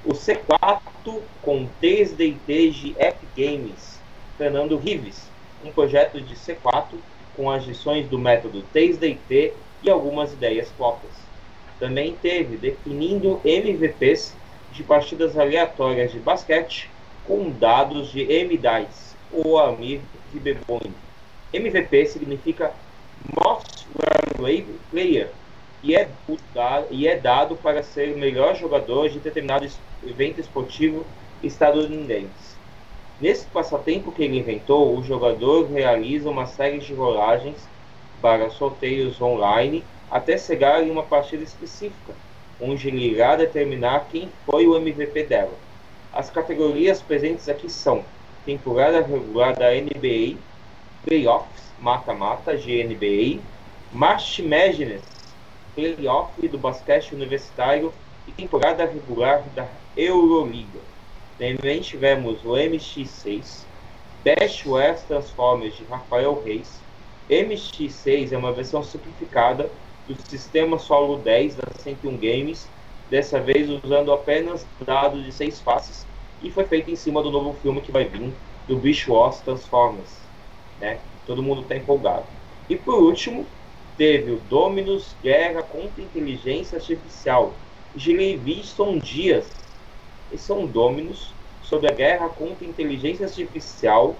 [0.03, 4.01] O C4 com 3 DTs de Epic Games,
[4.37, 5.29] Fernando Rives,
[5.63, 6.97] um projeto de C4
[7.37, 9.53] com as lições do método 3DT
[9.85, 11.13] e algumas ideias próprias.
[11.79, 14.35] Também teve definindo MVPs
[14.71, 16.89] de partidas aleatórias de basquete
[17.25, 20.01] com dados de MDICE ou Amir
[20.33, 20.93] de Beboin.
[21.53, 22.73] MVP significa
[23.33, 23.87] Most
[24.37, 25.29] Runway Player
[25.83, 26.09] e é,
[26.89, 29.67] e é dado para ser o melhor jogador de determinado
[30.03, 31.05] evento esportivo
[31.43, 32.55] estadunidense.
[33.21, 37.55] Nesse passatempo que ele inventou, o jogador realiza uma série de rolagens
[38.21, 42.13] para sorteios online até chegar em uma partida específica,
[42.59, 45.53] onde ele irá determinar quem foi o MVP dela.
[46.13, 48.05] As categorias presentes aqui são
[48.45, 50.37] temporada regular da NBA,
[51.03, 53.41] playoffs, mata-mata GNBA,
[53.91, 55.03] March Madness,
[55.73, 57.93] playoff do basquete universitário
[58.27, 60.79] e temporada regular da Euroliga.
[61.37, 63.65] Também tivemos o MX6,
[64.23, 66.84] Best West Transformers de Rafael Reis.
[67.29, 69.69] MX6 é uma versão simplificada
[70.07, 72.67] do sistema Solo 10 da 101 Games,
[73.09, 76.05] dessa vez usando apenas dados de seis faces,
[76.43, 78.31] e foi feito em cima do novo filme que vai vir,
[78.67, 80.19] do Beast Wars Transformers.
[80.79, 80.99] Né?
[81.25, 82.25] Todo mundo está empolgado.
[82.69, 83.45] E por último,
[83.97, 87.53] teve o Dominus Guerra contra Inteligência Artificial.
[87.95, 89.49] Gleiviston Dias.
[90.31, 94.15] Esses são Dominus sobre a guerra contra a inteligência artificial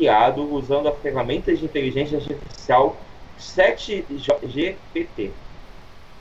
[0.00, 2.96] criado usando a ferramenta de inteligência artificial
[3.38, 5.30] 7GPT.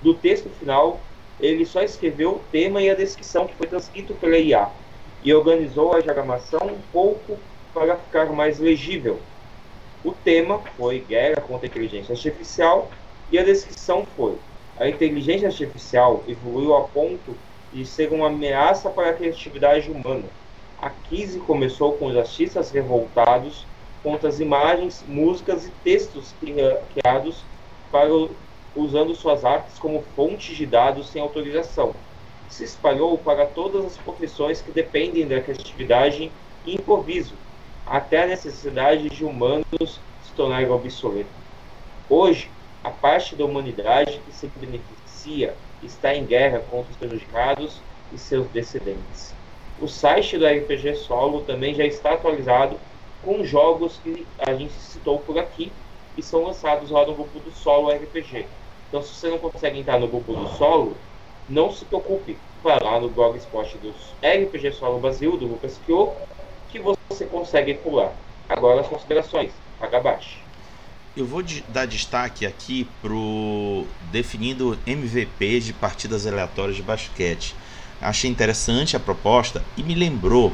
[0.01, 0.99] Do texto final,
[1.39, 4.67] ele só escreveu o tema e a descrição que foi transcrito pela IA
[5.23, 7.37] e organizou a diagramação um pouco
[7.73, 9.17] para ficar mais legível.
[10.03, 12.91] O tema foi Guerra contra a Inteligência Artificial
[13.31, 14.35] e a descrição foi:
[14.77, 17.33] A inteligência artificial evoluiu a ponto
[17.71, 20.25] de ser uma ameaça para a criatividade humana.
[20.81, 23.68] A crise começou com os artistas revoltados
[24.03, 27.43] contra as imagens, músicas e textos criados
[27.91, 28.09] para
[28.75, 31.93] usando suas artes como fonte de dados sem autorização.
[32.49, 36.31] Se espalhou para todas as profissões que dependem da criatividade
[36.65, 37.33] e improviso,
[37.85, 39.65] até a necessidade de humanos
[40.23, 41.31] se tornarem obsoletos.
[42.09, 42.49] Hoje,
[42.83, 47.81] a parte da humanidade que se beneficia está em guerra contra os prejudicados
[48.13, 49.33] e seus descendentes.
[49.81, 52.77] O site do RPG Solo também já está atualizado
[53.23, 55.71] com jogos que a gente citou por aqui
[56.17, 58.45] e são lançados lá no grupo do Solo RPG.
[58.87, 60.95] Então, se você não consegue entrar no grupo do Solo,
[61.47, 62.37] não se preocupe.
[62.63, 66.11] Vai lá no blogspot dos RPG Solo Brasil, do Lucas Kyo,
[66.69, 68.13] que você consegue pular.
[68.47, 69.51] Agora as considerações.
[69.79, 70.37] Paga abaixo.
[71.15, 77.55] Eu vou dar destaque aqui pro definindo MVP de partidas aleatórias de basquete.
[78.01, 80.53] Achei interessante a proposta e me lembrou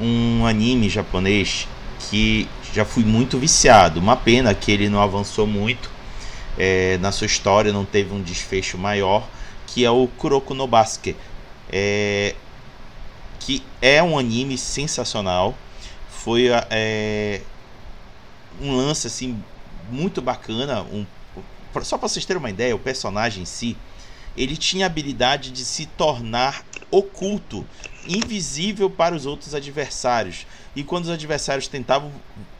[0.00, 1.68] um anime japonês
[2.08, 4.00] que já fui muito viciado.
[4.00, 5.90] Uma pena que ele não avançou muito
[6.58, 9.28] é, na sua história, não teve um desfecho maior,
[9.66, 10.68] que é o Kuroko no.
[11.72, 12.34] É,
[13.38, 15.56] que é um anime sensacional.
[16.08, 17.40] Foi é,
[18.60, 19.42] um lance assim
[19.90, 20.82] muito bacana.
[20.82, 21.06] Um,
[21.82, 23.76] só para vocês terem uma ideia, o personagem em si,
[24.36, 27.66] ele tinha a habilidade de se tornar oculto,
[28.06, 30.46] invisível para os outros adversários.
[30.74, 32.12] E quando os adversários tentavam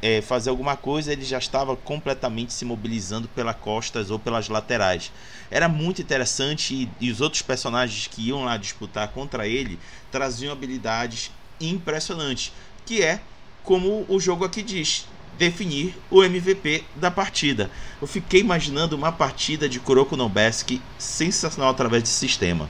[0.02, 5.12] é, fazer alguma coisa, ele já estava completamente se mobilizando pelas costas ou pelas laterais.
[5.50, 9.78] Era muito interessante e, e os outros personagens que iam lá disputar contra ele
[10.10, 11.30] traziam habilidades
[11.60, 12.52] impressionantes,
[12.84, 13.20] que é
[13.62, 15.06] como o jogo aqui diz,
[15.38, 17.70] definir o MVP da partida.
[18.00, 22.68] Eu fiquei imaginando uma partida de Kuroko no Basket sensacional através desse sistema.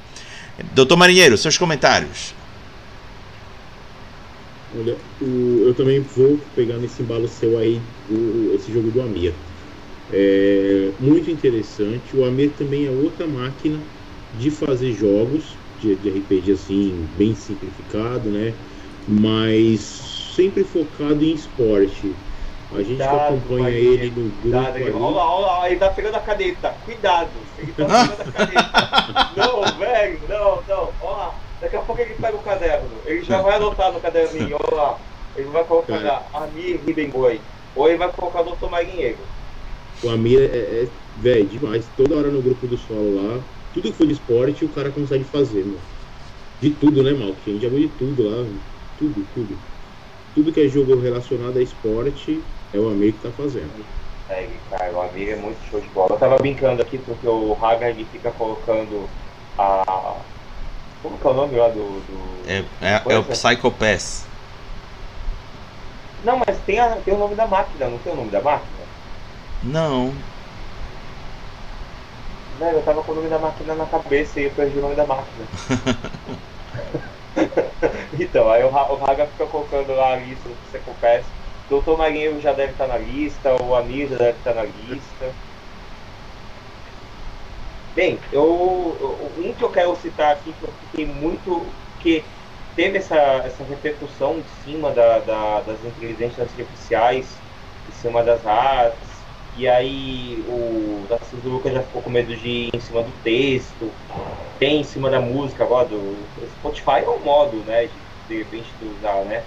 [0.72, 2.34] Doutor Marinheiro, seus comentários.
[4.76, 9.34] Olha, o, eu também vou pegar nesse embalo seu aí, o, esse jogo do Amir.
[10.12, 12.16] É muito interessante.
[12.16, 13.80] O Amir também é outra máquina
[14.32, 18.52] de fazer jogos de, de RPG assim, bem simplificado, né?
[19.08, 19.80] Mas
[20.36, 22.14] sempre focado em esporte.
[22.72, 24.42] A gente cuidado, acompanha ele no grupo.
[24.42, 24.90] Cuidado, ali...
[24.90, 26.68] Olha lá, olha lá, ele tá pegando a caneta.
[26.84, 28.90] Cuidado, ele tá pegando a caneta.
[29.36, 30.94] não, velho, não, não.
[31.00, 31.29] Olha lá,
[31.60, 32.88] daqui a pouco ele pega o caderno.
[33.04, 34.98] Ele já vai anotar no caderninho, olha lá.
[35.36, 36.26] Ele vai colocar Cara.
[36.32, 37.40] Amir Ribenboy.
[37.76, 38.70] Ou ele vai colocar o Dr.
[38.70, 39.18] Marinheiro.
[40.02, 41.86] O Amir é, é velho, demais.
[41.96, 43.40] Toda hora no grupo do solo lá.
[43.72, 45.80] Tudo que for de esporte, o cara consegue fazer, mano.
[46.60, 47.28] De tudo, né, Mal?
[47.28, 48.44] A gente já viu de tudo lá.
[48.98, 49.56] Tudo, tudo.
[50.34, 52.42] Tudo que é jogo relacionado a esporte,
[52.72, 53.84] é o amigo que tá fazendo.
[54.28, 56.14] É, cara, o amigo é muito show de bola.
[56.14, 59.08] Eu tava brincando aqui porque o Haggard fica colocando
[59.58, 60.16] a.
[61.02, 62.00] Como que é o nome lá do.
[62.00, 62.48] do...
[62.48, 64.26] É, é, é o Psycho Pass.
[66.24, 68.80] Não, mas tem, a, tem o nome da máquina, não tem o nome da máquina?
[69.62, 70.12] Não.
[72.58, 74.94] Velho, eu tava com o nome da máquina na cabeça e eu perdi o nome
[74.94, 75.46] da máquina.
[78.20, 81.24] então, aí o, o Haga fica colocando lá a lista do Psycho Pass
[81.70, 85.32] Doutor Marinho já deve estar na lista, o Amir já deve estar na lista.
[88.00, 91.70] Bem, eu, um que eu quero citar aqui, que eu fiquei muito.
[91.98, 92.24] que
[92.74, 97.42] teve essa, essa repercussão em cima da, da, das inteligências artificiais,
[97.86, 99.06] em cima das artes,
[99.54, 103.92] e aí o Narciso Lucas já ficou com medo de ir em cima do texto,
[104.58, 108.74] tem em cima da música agora, do Spotify é um modo, né, de de repente
[108.82, 109.44] usar, né?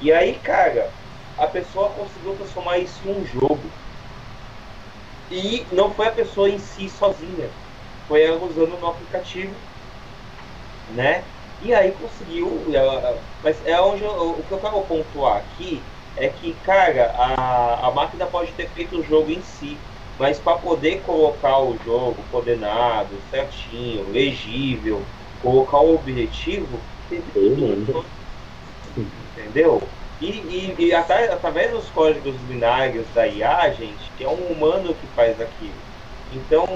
[0.00, 0.90] E aí, cara,
[1.38, 3.70] a pessoa conseguiu transformar isso em um jogo.
[5.30, 7.50] E não foi a pessoa em si sozinha,
[8.12, 9.54] foi ela usando no aplicativo,
[10.90, 11.24] né?
[11.62, 12.66] E aí conseguiu,
[13.42, 15.82] mas é onde eu, o que eu quero pontuar aqui
[16.14, 19.78] é que, cara, a, a máquina pode ter feito o jogo em si,
[20.18, 25.06] mas para poder colocar o jogo coordenado, certinho, legível,
[25.40, 27.32] colocar o objetivo, teve
[29.38, 29.80] entendeu?
[30.20, 35.06] E, e, e através dos códigos binários da IA, gente, que é um humano que
[35.06, 35.80] faz aquilo.
[36.30, 36.66] Então,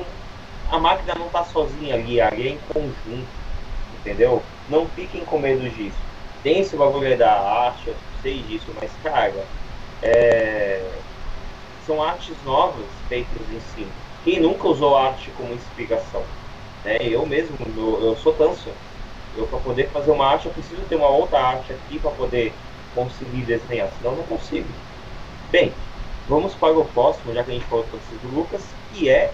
[0.71, 3.27] a máquina não está sozinha ali, ali é em conjunto,
[4.01, 4.43] entendeu?
[4.69, 5.97] Não fiquem com medo disso.
[6.43, 9.45] Tem esse bagulho da arte, eu sei disso, mas, cara,
[10.03, 10.85] é...
[11.87, 13.87] são artes novas feitas em si.
[14.25, 16.23] Quem nunca usou arte como inspiração?
[16.85, 16.99] Né?
[17.01, 18.73] Eu mesmo, eu, eu sou tâncio.
[19.37, 22.53] Eu, para poder fazer uma arte, eu preciso ter uma outra arte aqui para poder
[22.95, 24.69] conseguir desenhar, senão eu não consigo.
[25.51, 25.73] Bem,
[26.29, 28.63] vamos para o próximo, já que a gente falou do Lucas,
[28.93, 29.33] que é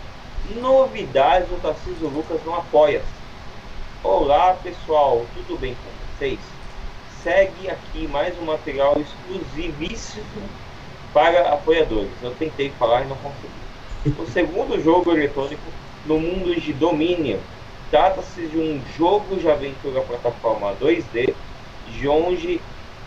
[0.51, 3.03] novidades do Tarcísio Lucas no Apoia.
[4.03, 6.39] Olá pessoal, tudo bem com vocês?
[7.23, 10.25] Segue aqui mais um material exclusivíssimo
[11.15, 12.11] para apoiadores.
[12.21, 14.21] Eu tentei falar e não consegui.
[14.21, 15.63] O segundo jogo eletrônico
[16.05, 17.41] no mundo de domínio
[17.91, 21.33] trata-se de um jogo de aventura plataforma 2D,
[21.89, 22.61] de onde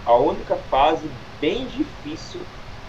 [0.06, 1.10] a única fase
[1.42, 2.40] bem difícil,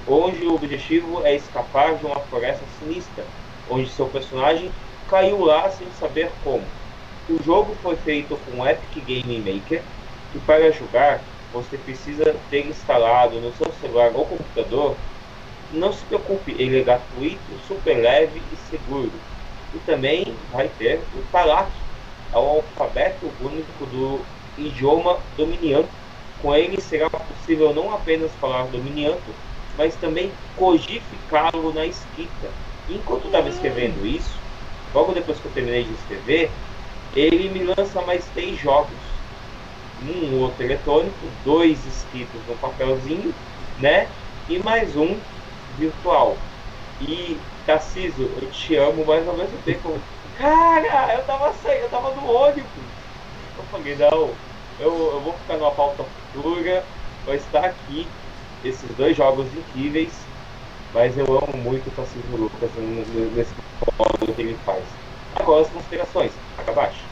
[0.06, 3.24] onde o objetivo é escapar de uma floresta sinistra,
[3.68, 4.70] onde seu personagem
[5.08, 6.64] caiu lá sem saber como.
[7.28, 9.82] O jogo foi feito com Epic Game Maker,
[10.32, 14.96] que para jogar você precisa ter instalado no seu celular ou computador.
[15.72, 19.12] Não se preocupe, ele é gratuito, super leve e seguro.
[19.74, 21.70] E também vai ter o Talak,
[22.32, 24.20] é o alfabeto único do
[24.56, 25.88] idioma dominiano
[26.38, 29.20] com ele será possível não apenas falar dominiano,
[29.76, 32.65] mas também codificá-lo na escrita.
[32.88, 34.40] Enquanto eu estava escrevendo isso,
[34.92, 36.52] logo depois que eu terminei de escrever,
[37.14, 39.02] ele me lança mais três jogos.
[40.00, 43.34] Um outro eletrônico, dois escritos no papelzinho,
[43.78, 44.10] né?
[44.48, 45.20] E mais um
[45.76, 46.38] virtual.
[47.00, 50.00] E Tarciso, eu te amo, mas ao mesmo tempo,
[50.34, 52.84] cara, eu tava saindo, eu tava no ônibus.
[53.56, 54.36] Eu falei, não,
[54.78, 56.86] eu, eu vou ficar numa pauta futura,
[57.24, 58.08] vai estar aqui
[58.62, 60.25] esses dois jogos incríveis,
[60.96, 62.70] mas eu amo muito o Francisco Lucas
[63.34, 63.50] nesse
[63.98, 64.82] modo que ele faz.
[65.34, 66.32] Agora as considerações,
[66.66, 67.04] abaixo.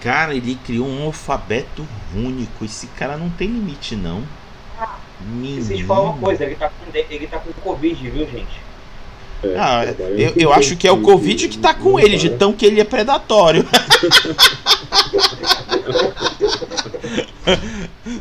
[0.00, 1.86] Cara, ele criou um alfabeto
[2.16, 2.64] único.
[2.64, 4.22] Esse cara não tem limite, não.
[4.80, 4.96] Ah,
[5.38, 8.62] Preciso te falar uma coisa, ele tá, com, ele tá com Covid, viu, gente?
[9.44, 9.84] É, ah,
[10.16, 12.80] eu, eu acho que é o Covid que tá com ele, de tão que ele
[12.80, 13.68] é predatório.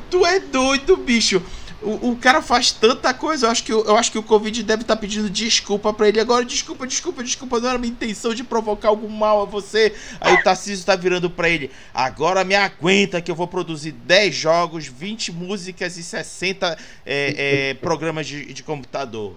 [0.09, 1.41] tu é doido, bicho.
[1.81, 3.47] O, o, cara faz tanta coisa.
[3.47, 6.19] Eu acho que, eu acho que o Covid deve estar tá pedindo desculpa para ele
[6.19, 6.45] agora.
[6.45, 7.59] Desculpa, desculpa, desculpa.
[7.59, 9.93] Não era minha intenção de provocar algum mal a você.
[10.19, 11.71] Aí o Tarcísio tá virando para ele.
[11.93, 17.73] Agora me aguenta que eu vou produzir 10 jogos, 20 músicas e 60 é, é,
[17.73, 19.35] programas de, de computador.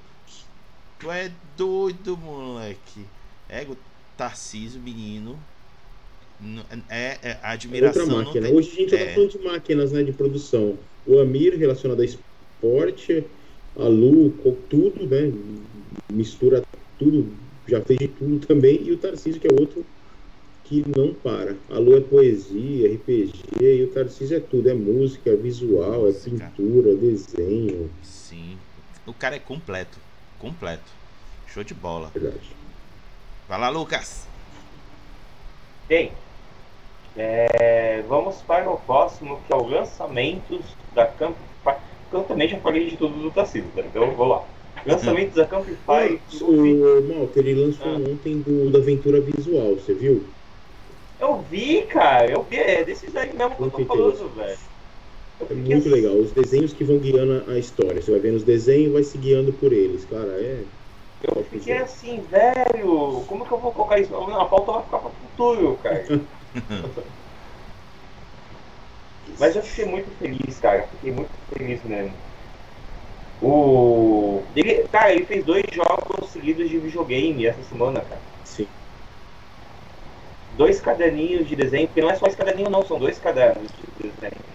[0.98, 3.06] Tu é doido, moleque.
[3.48, 3.76] Ego,
[4.16, 5.38] Tarcísio, menino.
[6.90, 8.02] É, é admiração.
[8.02, 8.48] É outra máquina.
[8.50, 9.14] Hoje a gente está é...
[9.14, 10.78] falando de máquinas né, de produção.
[11.06, 12.04] O Amir relacionado a
[12.64, 13.26] esporte,
[13.76, 14.30] a Lu,
[14.70, 15.32] tudo, né?
[16.10, 16.62] Mistura
[16.98, 17.30] tudo,
[17.66, 18.82] já fez de tudo também.
[18.82, 19.84] E o Tarcísio, que é outro
[20.64, 21.56] que não para.
[21.70, 24.70] A Lu é poesia, RPG, e o Tarcísio é tudo.
[24.70, 27.90] É música, é visual, é pintura, desenho.
[28.02, 28.58] Sim.
[29.06, 29.98] O cara é completo.
[30.38, 30.90] Completo.
[31.46, 32.10] Show de bola.
[32.14, 32.50] Verdade.
[33.46, 34.26] Vai lá, Lucas.
[35.86, 36.12] Bem,
[37.14, 41.53] é, vamos para o próximo, que é o lançamento da Campify.
[42.14, 43.82] Eu também já falei de tudo do Tarcísio, tá?
[43.82, 44.44] então vou lá.
[44.86, 46.20] Lançamentos da Campify.
[46.42, 47.96] O Malta, ele lançou ah.
[47.96, 50.24] ontem do, da aventura visual, você viu?
[51.18, 54.58] Eu vi, cara, eu vi, é desses aí mesmo que eu tô falando, velho.
[55.40, 55.88] É muito assim...
[55.88, 58.00] legal, os desenhos que vão guiando a história.
[58.00, 60.62] Você vai vendo os desenhos e vai se guiando por eles, cara, é.
[61.24, 64.14] Eu fiquei assim, velho, como que eu vou colocar isso?
[64.14, 66.04] A pauta vai ficar para futuro, cara.
[69.38, 70.86] Mas eu fiquei muito feliz, cara.
[70.94, 72.12] Fiquei muito feliz mesmo.
[73.42, 74.42] O.
[74.54, 78.20] Ele, cara, ele fez dois jogos seguidos de videogame essa semana, cara.
[78.44, 78.66] Sim.
[80.56, 84.08] Dois caderninhos de desenho, porque não é só esse caderninho não, são dois cadernos de
[84.08, 84.54] desenho.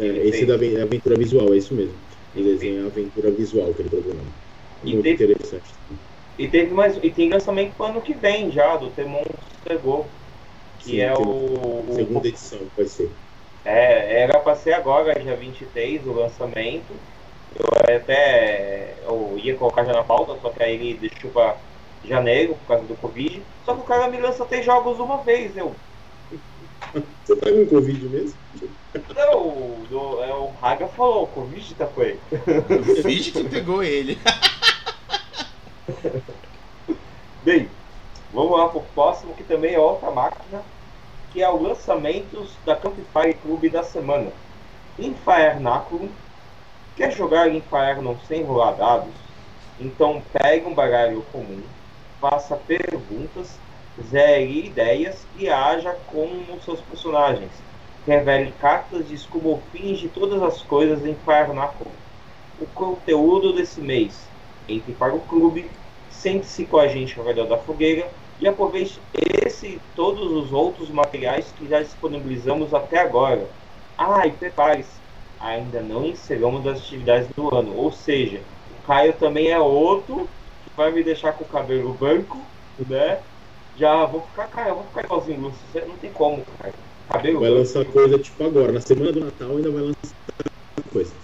[0.00, 1.94] É, esse da aventura visual, é isso mesmo.
[2.34, 4.24] Ele desenha a aventura visual que ele programou.
[4.82, 5.74] Muito teve, interessante.
[6.38, 6.98] E teve mais.
[7.02, 10.06] E tem lançamento pro ano que vem já, do The Monster Go.
[10.80, 11.94] Que Sim, é o.
[11.94, 13.10] Segunda edição vai ser.
[13.64, 16.94] É, era para ser agora, dia 23, o lançamento.
[17.54, 21.56] Eu até eu ia colocar já na pauta, só que aí ele deixou para
[22.04, 23.42] janeiro por causa do Covid.
[23.64, 25.74] Só que o cara me lança três jogos uma vez, eu.
[27.24, 28.34] Você tá com Covid mesmo?
[29.14, 29.86] Não, o,
[30.22, 32.20] é, o Haga falou, o Covid tá com ele.
[32.30, 34.18] O Covid que pegou ele.
[37.42, 37.68] Bem,
[38.32, 40.62] vamos lá pro próximo, que também é outra máquina,
[41.32, 44.30] que é o lançamento da Campfire Club da semana.
[44.98, 46.10] Infernaculum.
[46.94, 49.14] Quer jogar Inferno sem rolar dados?
[49.80, 51.62] Então pegue um baralho comum,
[52.20, 53.58] faça perguntas,
[54.10, 57.50] zere ideias e haja com os seus personagens.
[58.06, 61.90] Revele cartas de escumofins de todas as coisas em Infernaculum.
[62.60, 64.28] O conteúdo desse mês.
[64.68, 65.68] Entre para o clube,
[66.10, 68.08] sente-se com a gente ao redor da fogueira
[68.42, 69.00] e aproveite
[69.46, 73.48] esse e todos os outros materiais que já disponibilizamos até agora.
[73.96, 75.00] Ah, e prepare-se,
[75.38, 80.28] ainda não encerramos as atividades do ano, ou seja, o Caio também é outro
[80.64, 82.44] que vai me deixar com o cabelo branco,
[82.88, 83.20] né?
[83.76, 86.74] Já vou ficar, cara, eu vou ficar igualzinho Lúcio, não tem como, cara.
[87.08, 87.64] Cabelo vai branco.
[87.64, 90.16] lançar coisa tipo agora, na semana do Natal ainda vai lançar
[90.92, 91.14] coisa.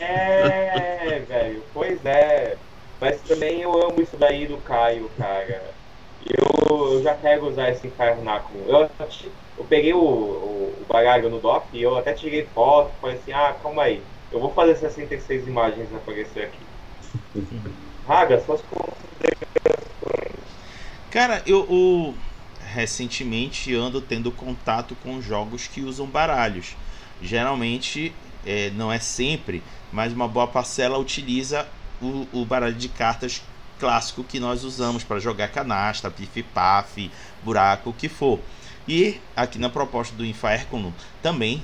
[0.00, 2.56] É, velho, pois é.
[2.98, 5.83] Mas também eu amo isso daí do Caio, cara
[6.26, 8.64] eu, eu já quero usar esse infernáculo.
[8.66, 8.90] Eu,
[9.58, 13.32] eu peguei o, o, o baralho no DOP e eu até tirei foto, falei assim,
[13.32, 14.02] ah, calma aí,
[14.32, 16.64] eu vou fazer 66 imagens aparecer aqui.
[18.06, 19.04] Raga, suas considerações.
[21.10, 22.14] Cara, eu o,
[22.74, 26.76] recentemente ando tendo contato com jogos que usam baralhos.
[27.22, 28.12] Geralmente,
[28.44, 29.62] é, não é sempre,
[29.92, 31.66] mas uma boa parcela utiliza
[32.02, 33.42] o, o baralho de cartas
[33.78, 37.10] clássico que nós usamos para jogar canastra, pif-paf,
[37.44, 38.40] buraco, o que for.
[38.86, 41.62] E aqui na proposta do Inferno também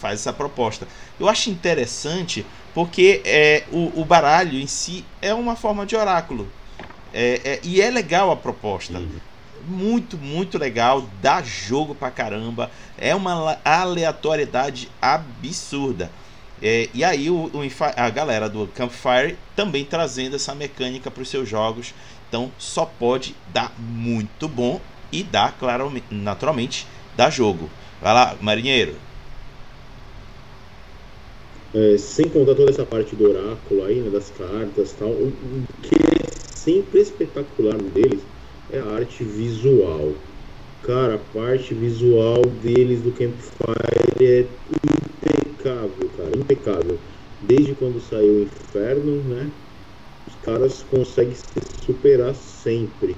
[0.00, 0.86] faz essa proposta.
[1.20, 2.44] Eu acho interessante
[2.74, 6.48] porque é, o, o baralho em si é uma forma de oráculo.
[7.12, 8.98] É, é, e é legal a proposta.
[8.98, 9.20] Uhum.
[9.68, 11.06] Muito, muito legal.
[11.20, 12.70] Dá jogo pra caramba.
[12.98, 16.10] É uma aleatoriedade absurda.
[16.62, 17.60] É, e aí o, o,
[17.96, 21.92] a galera do Campfire também trazendo essa mecânica para os seus jogos.
[22.28, 26.86] Então só pode dar muito bom e dar, claro, naturalmente,
[27.16, 27.68] dar jogo.
[28.00, 28.94] Vai lá, marinheiro.
[31.74, 35.64] É, sem contar toda essa parte do oráculo aí, né, das cartas tal, o, o
[35.82, 38.20] que é sempre espetacular deles
[38.70, 40.12] é a arte visual.
[40.82, 44.46] Cara, a parte visual deles do Campfire é
[45.22, 47.00] impecável, cara, impecável.
[47.40, 49.52] Desde quando saiu o Inferno, né?
[50.26, 51.44] Os caras conseguem se
[51.84, 53.16] superar sempre.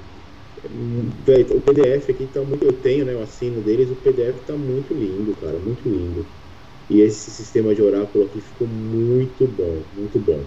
[1.54, 2.64] o PDF aqui tá muito.
[2.64, 3.14] Eu tenho, né?
[3.14, 6.26] O assino deles, o PDF tá muito lindo, cara, muito lindo.
[6.88, 10.46] E esse sistema de oráculo aqui ficou muito bom, muito bom.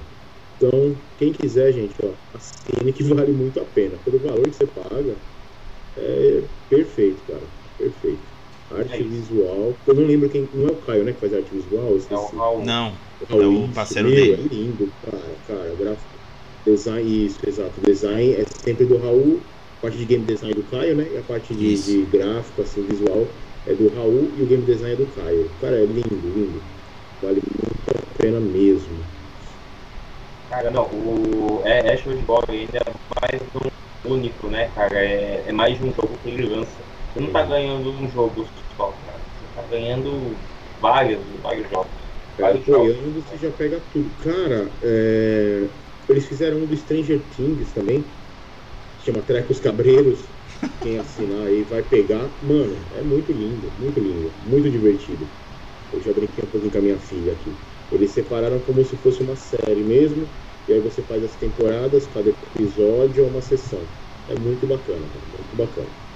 [0.56, 3.98] Então, quem quiser, gente, ó, assine que vale muito a pena.
[4.00, 5.20] Pelo valor que você paga,
[5.96, 7.48] é perfeito, cara.
[7.78, 8.37] Perfeito.
[8.70, 9.78] Arte é visual.
[9.86, 10.50] Eu não lembro quem.
[10.54, 11.14] Não é o Caio, né?
[11.14, 11.90] Que faz arte visual?
[11.90, 12.36] Eu esqueci.
[12.36, 12.98] Não, não.
[13.20, 14.34] O Raul, é o parceiro meu, dele.
[14.34, 15.36] É lindo, cara.
[15.48, 16.20] Cara, gráfico.
[16.66, 17.80] Design, isso, exato.
[17.82, 19.42] Design é sempre do Raul.
[19.78, 21.08] A parte de game design do Caio, né?
[21.14, 23.28] E a parte de, de gráfico, assim, visual
[23.66, 25.50] é do Raul e o game design é do Caio.
[25.62, 26.62] Cara, é lindo, lindo.
[27.22, 29.06] Vale muito a pena mesmo.
[30.50, 34.98] Cara, não, o é, é show de bola ainda é mais um único, né, cara?
[34.98, 36.87] É, é mais de um jogo que ele lança
[37.18, 38.46] você não está ganhando um jogo
[38.78, 39.18] só, cara.
[39.18, 40.36] Você está ganhando
[40.80, 41.92] vários, vários jogos.
[42.38, 44.10] Vários apoiando, você já pega tudo.
[44.24, 45.64] Cara, é...
[46.08, 48.04] eles fizeram um do Stranger Things também.
[49.04, 50.20] Chama Trecos Cabreiros.
[50.82, 52.30] Quem assinar aí vai pegar.
[52.44, 55.28] Mano, é muito lindo, muito lindo, muito divertido.
[55.92, 57.52] Eu já brinquei um pouquinho com a minha filha aqui.
[57.92, 60.28] Eles separaram como se fosse uma série mesmo.
[60.68, 63.80] E aí você faz as temporadas, cada episódio é uma sessão.
[64.28, 66.07] É muito bacana, muito bacana.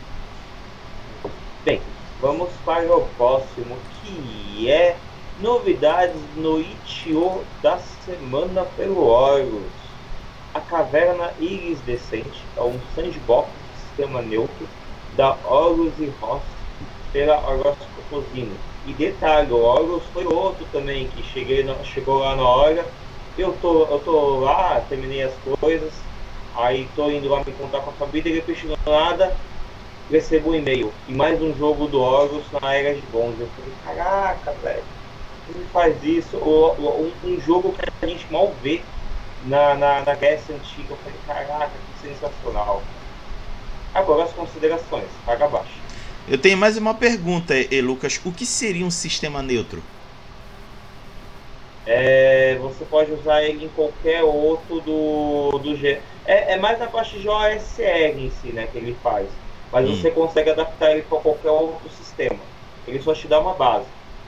[1.64, 1.80] Bem,
[2.20, 4.98] vamos para o próximo, que é
[5.40, 9.70] novidades no Itio da semana pelo Horus.
[10.56, 14.68] A caverna iridescente é um sandbox sistema neutro
[15.16, 16.42] da Horus e Ross
[17.14, 18.58] pela Horoscopozino.
[18.88, 22.84] E detalhe, o Horus foi outro também que cheguei chegou lá na hora.
[23.38, 25.94] Eu tô, eu tô lá, terminei as coisas,
[26.56, 29.38] aí tô indo lá me contar com a família e chegou nada
[30.12, 33.34] recebo um e-mail e mais um jogo do Horus na Era de Bons.
[33.40, 34.84] Eu falei, caraca, velho,
[35.48, 36.38] como faz isso?
[36.38, 38.82] Ou, ou, um, um, jogo que a gente mal vê
[39.46, 40.90] na, na, na Grécia Antiga.
[40.90, 42.84] Eu falei, caraca, que sensacional.
[43.94, 45.80] Agora as considerações, paga abaixo.
[46.28, 48.20] Eu tenho mais uma pergunta, e Lucas.
[48.26, 49.82] O que seria um sistema neutro?
[51.86, 56.00] É, você pode usar ele em qualquer outro do, do G.
[56.26, 59.28] É, é mais na parte de OSR em si, né, que ele faz
[59.72, 59.96] mas hum.
[59.96, 62.40] você consegue adaptar ele para qualquer outro sistema.
[62.88, 63.86] ele só te dá uma base.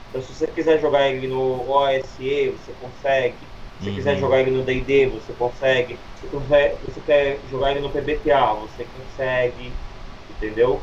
[0.08, 3.34] Então, se você quiser jogar ele no OSE, você consegue.
[3.82, 3.94] Se uhum.
[3.96, 5.98] quiser jogar ele no D&D, você consegue.
[6.20, 9.72] Se você quer jogar ele no PBTA, você consegue.
[10.30, 10.80] Entendeu?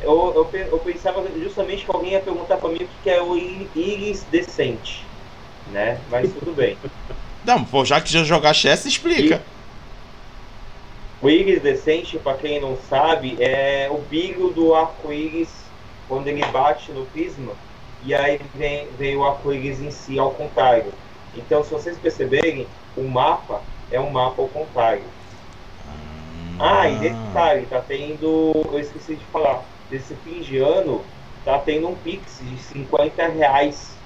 [0.00, 3.36] Eu, eu, eu pensava justamente que alguém ia perguntar para mim o que é o
[3.36, 5.04] íris decente.
[5.70, 6.00] Né?
[6.10, 6.78] Mas tudo bem.
[7.44, 9.36] Não, pô, já que já jogaste essa, explica.
[9.36, 9.57] E
[11.20, 15.50] o decente, para quem não sabe, é o brilho do arco-íris
[16.06, 17.52] quando ele bate no prisma
[18.04, 20.92] e aí vem, vem o arco-íris em si ao contrário.
[21.36, 22.66] Então, se vocês perceberem,
[22.96, 23.60] o mapa
[23.90, 25.02] é um mapa ao contrário.
[26.58, 28.52] Ah, ah e detalhe, tá tendo.
[28.72, 29.64] Eu esqueci de falar.
[29.90, 31.02] Desse fim de ano,
[31.44, 33.96] tá tendo um Pix de 50 reais.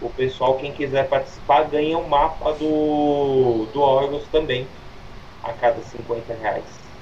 [0.00, 4.66] O pessoal, quem quiser participar, ganha um mapa do, do Horus também.
[5.42, 6.92] A cada 50 reais.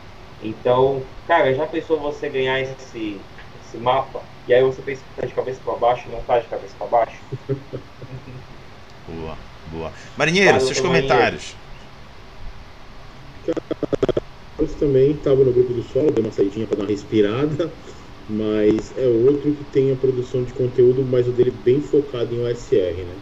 [0.42, 3.20] Então, cara, já pensou você ganhar esse,
[3.60, 4.22] esse mapa?
[4.48, 6.74] E aí você pensa que tá de cabeça para baixo e não tá de cabeça
[6.78, 7.22] para baixo.
[9.06, 9.36] boa,
[9.70, 9.92] boa.
[10.16, 11.56] Marinheiro, Fala, seus comentários.
[14.58, 17.72] Eu também estava no grupo do solo, dei uma saidinha para dar uma respirada,
[18.28, 22.40] mas é outro que tem a produção de conteúdo, mas o dele bem focado em
[22.40, 23.16] OSR, né?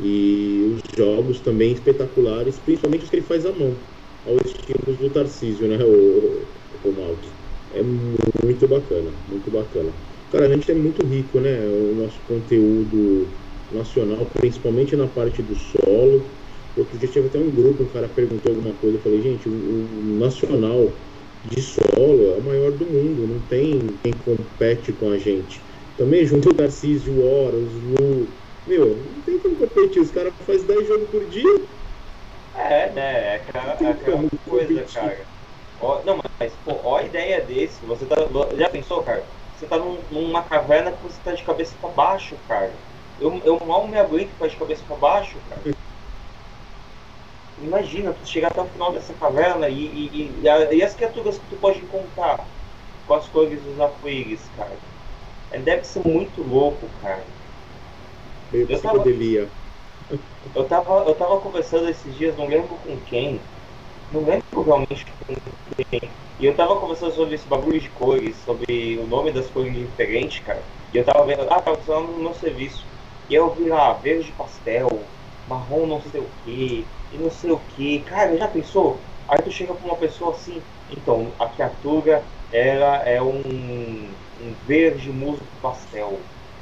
[0.00, 3.78] E os jogos também espetaculares, principalmente os que ele faz à mão,
[4.24, 5.78] ao estilo do Tarcísio, né?
[5.84, 6.46] O,
[6.84, 7.18] o, o
[7.70, 9.92] É muito bacana, muito bacana.
[10.30, 11.68] Cara, a gente é muito rico, né?
[11.68, 13.28] O nosso conteúdo
[13.70, 16.30] nacional, principalmente na parte do solo.
[16.76, 19.52] Outro dia tive até um grupo, um cara perguntou alguma coisa, eu falei, gente, o,
[19.52, 20.92] o nacional
[21.44, 25.62] de solo é o maior do mundo, não tem quem compete com a gente.
[25.96, 28.26] Também junto o Tarcísio, Horas, Lu.
[28.66, 31.73] Meu, não tem como competir, os caras fazem 10 jogos por dia.
[32.54, 33.26] É, né?
[33.26, 35.26] É aquela, aquela coisa, cara.
[35.80, 37.84] Ó, não, mas, pô, ó a ideia desse.
[37.84, 38.16] Você tá,
[38.56, 39.26] já pensou, cara?
[39.52, 42.74] Você tá num, numa caverna que você tá de cabeça para baixo, cara.
[43.18, 45.62] Eu, eu mal me aguento pra de cabeça para baixo, cara.
[47.58, 50.42] Imagina, tu chegar até o final dessa caverna e, e, e,
[50.72, 52.48] e as criaturas que tu pode encontrar
[53.06, 54.76] com as cores dos arco-íris, cara.
[55.50, 57.24] É, deve ser muito louco, cara.
[58.52, 59.04] Eu, eu tava,
[60.54, 63.40] eu tava, eu tava conversando esses dias, não lembro com quem.
[64.10, 65.44] Não lembro realmente com quem
[66.38, 70.40] e eu tava conversando sobre esse bagulho de cores, sobre o nome das cores diferentes,
[70.40, 70.62] cara.
[70.92, 72.86] E eu tava vendo, ah, tava usando no meu serviço.
[73.28, 74.88] E eu vi lá, verde pastel,
[75.46, 78.00] marrom não sei o que, e não sei o que.
[78.00, 79.00] Cara, já pensou?
[79.28, 85.10] Aí tu chega pra uma pessoa assim, então, a criatura, ela é um, um verde
[85.10, 86.20] musgo pastel.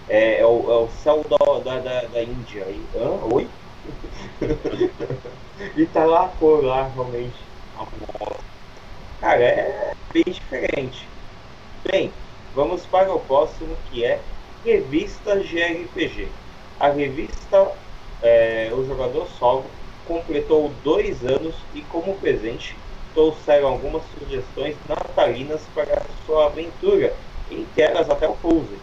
[0.09, 2.71] É, é, o, é o céu da, da, da, da Índia.
[2.71, 3.25] E, hã?
[3.25, 3.49] Oi?
[5.77, 7.53] e tá lá a cor lá, realmente.
[9.21, 11.09] Cara, é bem diferente.
[11.91, 12.13] Bem,
[12.53, 14.29] vamos para o próximo que é
[14.65, 16.29] Revista GRPG.
[16.79, 17.73] A revista
[18.21, 22.77] é, O Jogador Solo completou dois anos e, como presente,
[23.15, 28.79] trouxeram algumas sugestões natalinas para sua aventura, entre elas até o Pulse.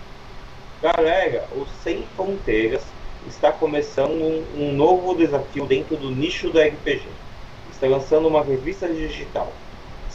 [0.82, 2.84] Galera, o Sem Fronteiras
[3.28, 7.08] está começando um, um novo desafio dentro do nicho do RPG.
[7.72, 9.52] Está lançando uma revista digital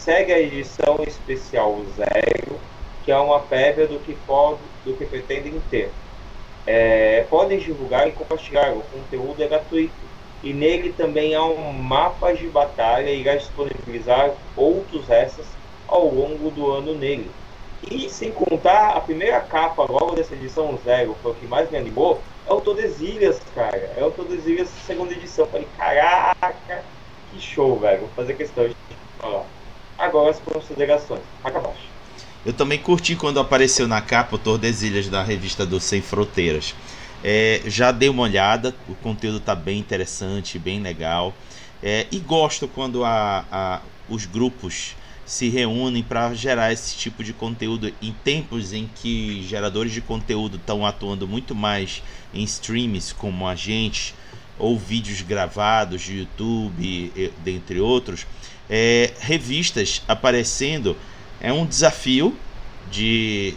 [0.05, 2.61] segue a edição especial zero,
[3.03, 5.91] que é uma prévia do que, pode, do que pretendem ter.
[6.67, 9.95] É, podem divulgar e compartilhar, o conteúdo é gratuito.
[10.43, 15.47] E nele também há um mapa de batalha e irá disponibilizar outros essas
[15.89, 17.31] ao longo do ano nele.
[17.91, 21.77] E sem contar a primeira capa logo dessa edição zero, foi o que mais me
[21.77, 23.95] animou, é o Todesilhas, cara.
[23.97, 25.47] É o Todesilhas segunda edição.
[25.47, 26.85] Falei, caraca,
[27.33, 28.01] que show, velho.
[28.01, 28.77] Vou fazer questão de
[29.19, 29.47] falar.
[29.97, 31.23] Agora as considerações.
[31.43, 31.89] Acabaste.
[32.45, 36.75] Eu também curti quando apareceu na capa o Tordesilhas da revista do Sem Fronteiras.
[37.23, 41.33] É, já dei uma olhada, o conteúdo está bem interessante, bem legal.
[41.83, 44.95] É, e gosto quando a, a, os grupos
[45.25, 50.57] se reúnem para gerar esse tipo de conteúdo em tempos em que geradores de conteúdo
[50.57, 52.03] estão atuando muito mais
[52.33, 54.15] em streams como a gente
[54.59, 58.27] ou vídeos gravados de YouTube, dentre outros
[58.69, 60.97] é, revistas aparecendo
[61.41, 62.37] é um desafio
[62.91, 63.55] de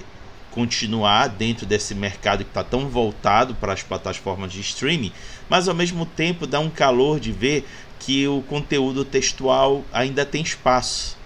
[0.52, 5.12] continuar dentro desse mercado que está tão voltado para as plataformas de streaming,
[5.48, 7.68] mas ao mesmo tempo dá um calor de ver
[8.00, 11.17] que o conteúdo textual ainda tem espaço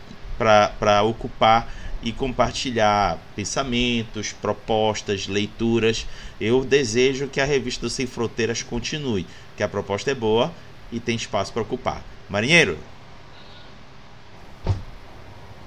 [0.77, 6.07] para ocupar e compartilhar pensamentos, propostas, leituras.
[6.39, 10.51] Eu desejo que a revista do Sem Fronteiras continue, que a proposta é boa
[10.91, 12.03] e tem espaço para ocupar.
[12.27, 12.77] Marinheiro,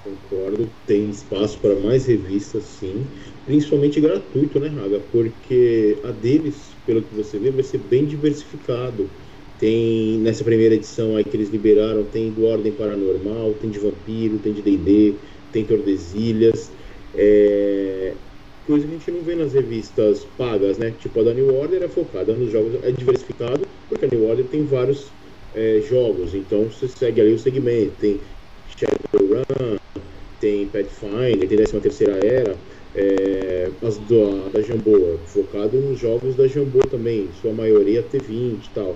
[0.05, 3.07] Concordo, tem espaço para mais revistas, sim.
[3.43, 4.99] principalmente gratuito, né, Raga?
[5.11, 9.09] Porque a deles, pelo que você vê, vai ser bem diversificado.
[9.57, 14.39] Tem nessa primeira edição aí que eles liberaram, tem do Ordem Paranormal, tem de Vampiro,
[14.39, 15.15] tem de D&D,
[15.51, 16.71] tem Tordesilhas.
[17.13, 18.17] É...
[18.65, 20.91] Coisa que a gente não vê nas revistas pagas, né?
[20.91, 24.47] Tipo a da New Order é focada nos jogos, é diversificado, porque a New Order
[24.47, 25.13] tem vários
[25.53, 28.21] é, jogos, então você segue ali o segmento, tem
[28.65, 29.77] Shadowrun,
[30.39, 32.59] tem Pathfinder, tem 13 terceira era,
[32.93, 38.69] é, as do, da Jambô, focado nos jogos da Jambô também, sua maioria T20 e
[38.73, 38.95] tal.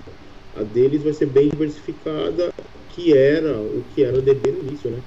[0.54, 2.50] A deles vai ser bem diversificada,
[2.88, 5.02] que era o que era DB no início, né?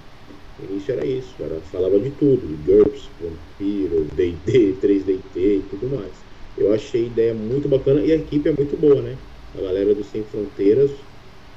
[0.57, 6.26] No início era isso, era, falava de tudo, GURPS, Vampiro, D&D, 3DT e tudo mais.
[6.56, 9.18] Eu achei a ideia muito bacana e a equipe é muito boa, né?
[9.53, 10.91] A galera do Sem Fronteiras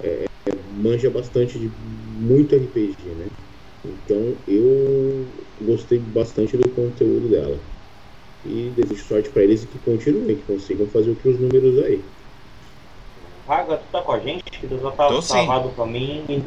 [0.03, 3.27] é, é manja bastante de muito RPG, né?
[3.85, 7.63] Então eu gostei bastante do conteúdo dela.
[8.45, 12.05] E desejo sorte para eles e que continuem, que consigam fazer outros números aí.
[13.49, 14.43] Raga, tu tá com a gente?
[14.51, 16.45] Que Deus tá Tô travado pra mim.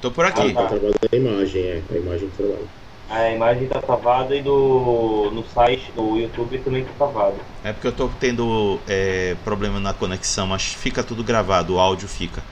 [0.00, 0.40] Tô por aqui.
[0.40, 0.62] Ah, tá.
[0.62, 1.82] tá travada a imagem, é.
[1.88, 2.68] A imagem do trabalho.
[3.08, 7.36] A imagem tá travada e do, no site do YouTube também tá travado.
[7.62, 12.08] É porque eu tô tendo é, problema na conexão, mas fica tudo gravado, o áudio
[12.08, 12.42] fica.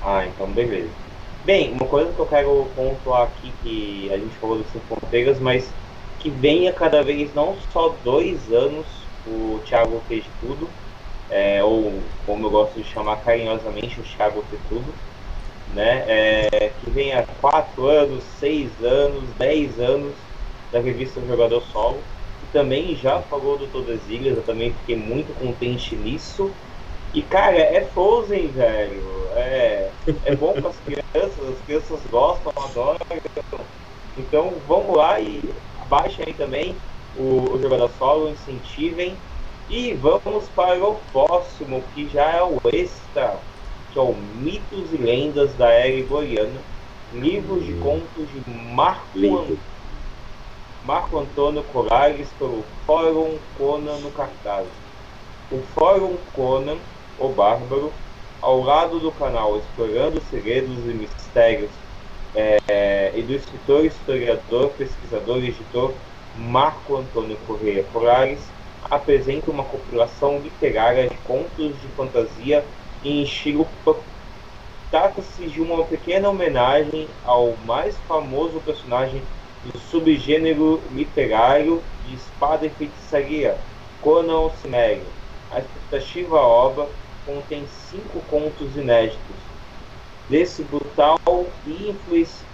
[0.00, 0.90] Ah, então beleza.
[1.44, 5.72] Bem, uma coisa que eu quero pontuar aqui, que a gente falou das fronteiras, mas
[6.18, 8.86] que venha cada vez não só dois anos
[9.26, 10.68] o Thiago fez tudo,
[11.28, 14.94] é, ou como eu gosto de chamar carinhosamente, o Thiago fez tudo,
[15.72, 16.04] né?
[16.06, 20.14] É, que venha quatro anos, seis anos, dez anos
[20.70, 22.02] da revista Jogador Solo,
[22.40, 26.54] que também já falou do Todas as Ilhas, eu também fiquei muito contente nisso.
[27.12, 29.28] E cara, é Frozen, velho.
[29.36, 29.92] É,
[30.24, 32.98] é bom para as crianças, as crianças gostam, adoram.
[34.16, 35.40] Então vamos lá e
[35.88, 36.76] baixem aí também
[37.14, 39.22] o, o jogador solo, incentivem.
[39.68, 43.38] E vamos para o próximo, que já é o extra,
[43.92, 46.60] que é o Mitos e Lendas da Era Iboriana.
[47.14, 49.56] Livros de contos de Marco,
[50.84, 54.66] Marco Antônio Colares pelo Fórum Conan no cartaz.
[55.50, 56.76] O Fórum Conan,
[57.18, 57.92] o Bárbaro,
[58.42, 61.70] ao lado do canal Explorando Segredos e Mistérios
[62.34, 65.94] é, e do escritor, historiador, pesquisador e editor
[66.36, 68.40] Marco Antônio Correia Colares,
[68.90, 72.64] apresenta uma compilação literária de contos de fantasia
[73.04, 73.66] em estilo
[74.90, 79.20] Trata-se de uma pequena homenagem ao mais famoso personagem
[79.64, 83.56] do subgênero literário de espada e feitiçaria,
[84.00, 85.06] Conan o.
[85.50, 86.86] A expectativa obra
[87.26, 89.36] contém cinco contos inéditos
[90.28, 91.18] desse brutal
[91.66, 91.94] e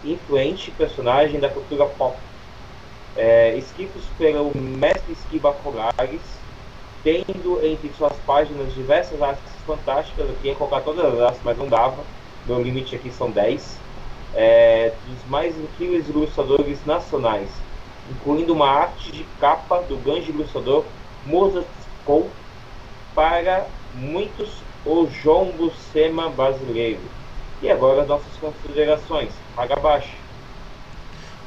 [0.05, 2.17] influente personagem da cultura pop,
[3.17, 6.21] é, escritos pelo mestre Esquiba Colares,
[7.03, 11.67] tendo entre suas páginas diversas artes fantásticas, eu queria colocar todas as artes, mas não
[11.67, 12.03] dava,
[12.47, 13.79] meu limite aqui são 10,
[14.35, 17.49] é, dos mais incríveis ilustradores nacionais,
[18.11, 20.85] incluindo uma arte de capa do grande ilustrador
[21.27, 21.67] Mozart
[22.05, 22.31] Cole
[23.15, 27.01] para muitos o João Bucema brasileiro.
[27.63, 29.31] E agora nossas considerações.
[29.55, 30.30] Paga abaixo.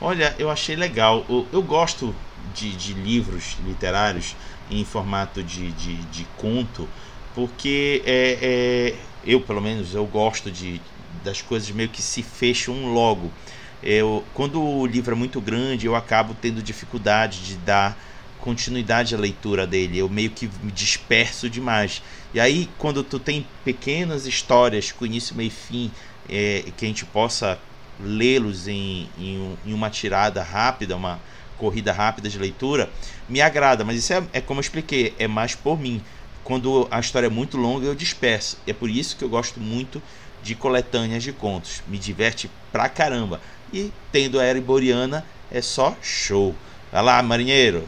[0.05, 1.25] Olha, eu achei legal.
[1.29, 2.13] Eu, eu gosto
[2.53, 4.35] de, de, livros literários
[4.69, 6.89] em formato de, de, de conto,
[7.33, 10.81] porque é, é, eu, pelo menos, eu gosto de,
[11.23, 13.31] das coisas meio que se fecham logo.
[13.81, 17.97] Eu, quando o livro é muito grande, eu acabo tendo dificuldade de dar
[18.41, 19.99] continuidade à leitura dele.
[19.99, 22.01] Eu meio que me disperso demais.
[22.33, 25.91] E aí, quando tu tem pequenas histórias com início, meio e fim,
[26.27, 27.57] é, que a gente possa
[27.99, 31.19] lê-los em, em, em, uma tirada rápida, uma
[31.57, 32.89] corrida rápida de leitura,
[33.29, 33.83] me agrada.
[33.83, 36.01] Mas isso é, é como eu expliquei, é mais por mim.
[36.43, 38.57] Quando a história é muito longa, eu disperso.
[38.67, 40.01] É por isso que eu gosto muito
[40.41, 41.81] de coletâneas de contos.
[41.87, 43.39] Me diverte pra caramba.
[43.71, 46.53] E tendo a Era Boreana, é só show.
[46.91, 47.87] Vai lá, marinheiro!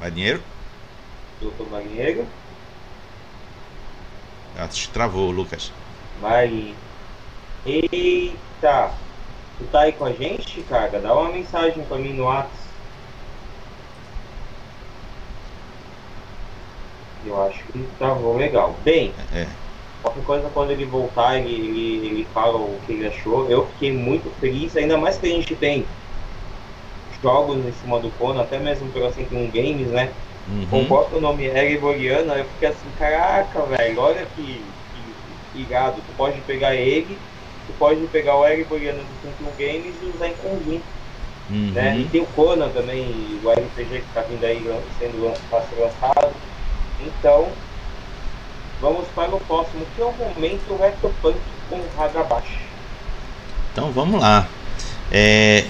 [0.00, 0.40] Marinheiro?
[1.40, 2.26] Doutor Marinheiro?
[4.58, 5.72] Acho que travou, Lucas.
[6.20, 6.74] Mari.
[7.64, 8.92] Eita!
[9.56, 10.98] Tu tá aí com a gente, cara?
[10.98, 12.58] Dá uma mensagem pra mim no WhatsApp.
[17.24, 18.74] Eu acho que travou legal.
[18.82, 19.46] Bem, é.
[20.02, 23.48] qualquer coisa quando ele voltar, ele, ele, ele fala o que ele achou.
[23.50, 25.86] Eu fiquei muito feliz, ainda mais que a gente tem
[27.22, 30.12] jogos em cima do Conan, até mesmo pelo assim um games, né?
[30.48, 30.66] Uhum.
[30.70, 34.64] Comporta o nome Ereboriana, eu fiquei assim, caraca, velho, olha que,
[35.52, 37.18] que irado, tu pode pegar ele
[37.66, 40.84] Você pode pegar o Eric Boreano do 51 Games e usar em conjunto.
[41.50, 41.70] Uhum.
[41.72, 41.98] Né?
[41.98, 44.62] E tem o Conan também, o RPG que está vindo aí
[44.98, 46.34] sendo tá sendo lançado.
[47.00, 47.48] Então,
[48.80, 51.38] vamos para o próximo, que é o momento Retropunk
[51.68, 52.58] com Hagabashi.
[53.72, 54.48] Então vamos lá.
[55.12, 55.64] É,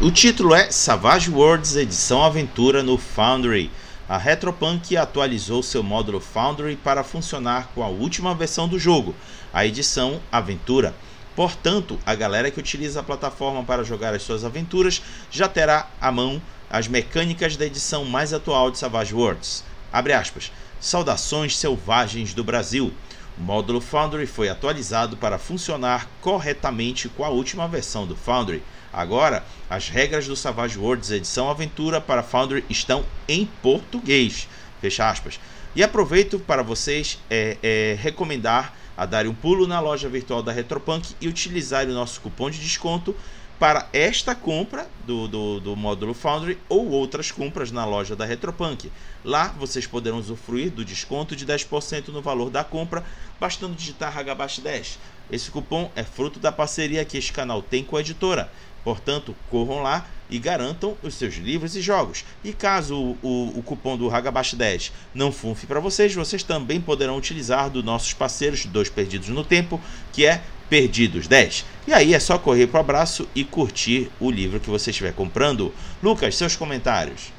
[0.00, 3.70] o título é Savage Worlds Edição Aventura no Foundry.
[4.06, 9.14] A Retropunk atualizou seu módulo Foundry para funcionar com a última versão do jogo,
[9.50, 10.94] a edição Aventura.
[11.34, 15.00] Portanto, a galera que utiliza a plataforma para jogar as suas aventuras
[15.30, 19.64] já terá à mão as mecânicas da edição mais atual de Savage Worlds.
[19.90, 20.52] Abre aspas.
[20.78, 22.92] Saudações selvagens do Brasil.
[23.38, 28.62] O módulo Foundry foi atualizado para funcionar corretamente com a última versão do Foundry.
[28.94, 34.48] Agora, as regras do Savage Worlds edição aventura para Foundry estão em português.
[34.80, 35.40] Fecha aspas.
[35.74, 40.52] E aproveito para vocês é, é, recomendar a darem um pulo na loja virtual da
[40.52, 43.14] Retropunk e utilizarem o nosso cupom de desconto
[43.58, 48.90] para esta compra do, do, do, módulo Foundry ou outras compras na loja da Retropunk.
[49.24, 53.04] Lá vocês poderão usufruir do desconto de 10% no valor da compra,
[53.40, 54.98] bastando digitar Hagabashi 10.
[55.30, 58.50] Esse cupom é fruto da parceria que este canal tem com a editora.
[58.84, 62.24] Portanto, corram lá e garantam os seus livros e jogos.
[62.44, 66.80] E caso o, o, o cupom do Hagabashi 10 não funfe para vocês, vocês também
[66.80, 69.80] poderão utilizar dos nossos parceiros Dois Perdidos no Tempo,
[70.12, 71.64] que é Perdidos 10.
[71.86, 75.12] E aí é só correr para o abraço e curtir o livro que você estiver
[75.12, 75.72] comprando.
[76.02, 77.32] Lucas, seus comentários.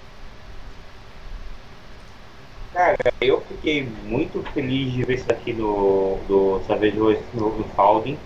[2.71, 8.17] Cara, eu fiquei muito feliz de ver isso aqui no, do Savage no, no.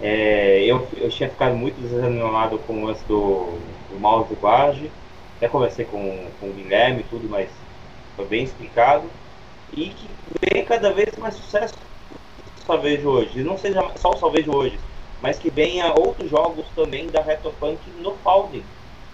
[0.00, 3.58] É, eu, eu tinha ficado muito desanimado com o lance do,
[3.90, 4.90] do mouse de guarde.
[5.36, 7.48] Até conversei com, com o Guilherme e tudo, mas
[8.16, 9.08] foi bem explicado.
[9.72, 10.08] E que
[10.40, 11.74] vem cada vez mais sucesso
[12.66, 13.42] Salvejo hoje.
[13.42, 14.78] Não seja só o Salvejo hoje,
[15.22, 18.64] mas que venha outros jogos também da Retropunk no Founding.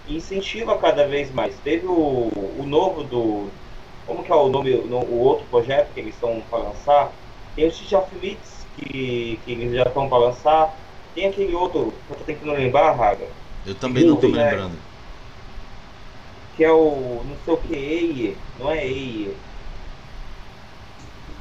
[0.07, 1.57] E incentiva cada vez mais.
[1.59, 3.47] Teve o, o novo do.
[4.05, 7.11] Como que é o nome, no, o outro projeto que eles estão para lançar?
[7.55, 10.75] Tem o City of Myths, que, que eles já estão para lançar.
[11.15, 13.25] Tem aquele outro, que eu tô tentando lembrar, Raga.
[13.65, 14.75] Eu também não estou é, lembrando.
[16.57, 17.21] Que é o.
[17.25, 19.35] não sei o que, EIE, não é EIE.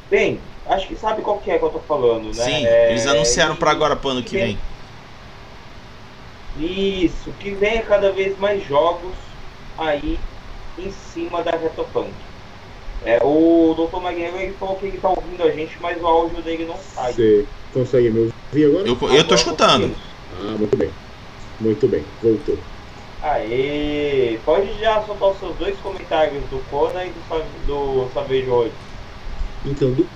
[0.08, 2.44] Bem, acho que sabe qual que é que eu tô falando, né?
[2.44, 4.58] Sim, é, eles anunciaram para agora, para ano que vem.
[6.56, 9.16] Isso, que venha cada vez mais jogos
[9.76, 10.20] aí
[10.78, 12.12] em cima da Retopunk.
[13.04, 14.00] É, o Dr.
[14.00, 17.12] Maguire ele falou que ele tá ouvindo a gente, mas o áudio dele não sai.
[17.12, 18.88] Você consegue me ouvir agora?
[18.88, 19.94] Eu, eu tô escutando.
[20.40, 20.90] Ah, muito bem.
[21.60, 22.56] Muito bem, voltou.
[23.22, 24.38] Aê!
[24.44, 27.10] Pode já soltar os seus dois comentários do Conan e
[27.66, 28.72] do, do Savage hoje.
[29.64, 30.06] Então, do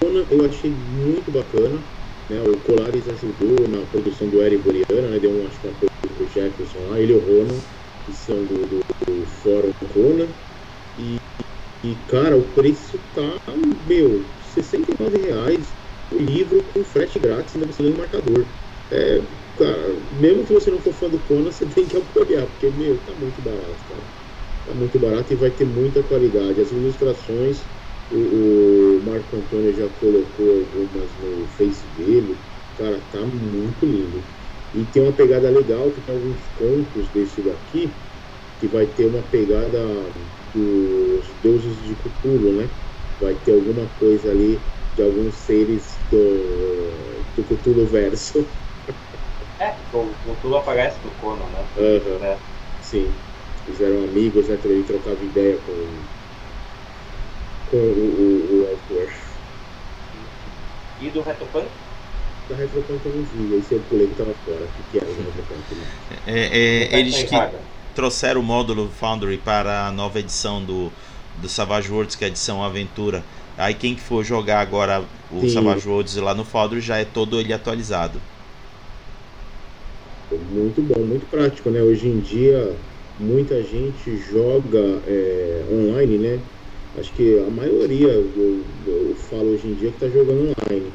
[0.00, 1.78] Conan eu achei muito bacana.
[2.28, 2.40] Né?
[2.40, 5.18] O Colares ajudou na produção do Eric Boriana, né?
[5.18, 7.60] deu um, acho que um apoio pro Jefferson lá, ele e o Ronan,
[8.06, 10.28] que são do, do, do Fórum Conan.
[10.98, 11.16] E,
[11.84, 13.36] e, cara, o preço tá,
[13.84, 15.76] meu, 69 reais
[16.12, 18.48] o livro com frete grátis, ainda você ganha um marcador.
[18.90, 19.22] É,
[19.56, 23.02] cara, mesmo que você não for fã do Conan, você tem que apoiar, porque, meu,
[23.02, 24.08] tá muito barato, cara.
[24.64, 26.60] Tá muito barato e vai ter muita qualidade.
[26.60, 27.68] As ilustrações
[28.08, 32.40] o, o Marco Antônio já colocou algumas no Face dele.
[32.74, 34.26] Cara, tá muito lindo.
[34.72, 38.02] E tem uma pegada legal, que tem alguns contos desse daqui,
[38.58, 39.80] que vai ter uma pegada
[40.54, 42.68] dos deuses de Cthulhu, né?
[43.20, 44.60] Vai ter alguma coisa ali
[44.94, 48.46] de alguns seres do, do Cthulhu verso.
[49.58, 51.64] É, o Cthulhu aparece no Conan, né?
[51.76, 52.24] Uhum.
[52.24, 52.38] É.
[52.80, 53.10] Sim.
[53.66, 54.58] Fizeram amigos, né?
[54.64, 55.72] Ele trocava ideia com
[57.70, 59.08] com o, o, o autor.
[61.00, 61.66] E do Retropunk?
[62.48, 64.64] Da Retropunk eu não vi, esse eu pulei que tava fora.
[64.64, 65.74] O que, era o Retropunk?
[65.74, 66.16] Né?
[66.26, 67.34] É, é, eles que
[67.94, 70.90] trouxeram o módulo Foundry para a nova edição do,
[71.40, 73.22] do Savage Worlds, que é a edição Aventura.
[73.56, 75.02] Aí quem for jogar agora
[75.32, 75.50] o Sim.
[75.50, 78.18] Savage Worlds lá no Foundry já é todo ele atualizado.
[80.52, 81.82] Muito bom, muito prático, né?
[81.82, 82.74] Hoje em dia
[83.20, 86.40] muita gente joga é, online, né?
[86.98, 90.92] acho que a maioria, eu, eu falo hoje em dia, que está jogando online.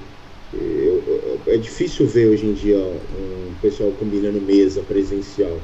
[0.54, 5.60] Eu, eu, é difícil ver hoje em dia um pessoal combinando mesa presencial.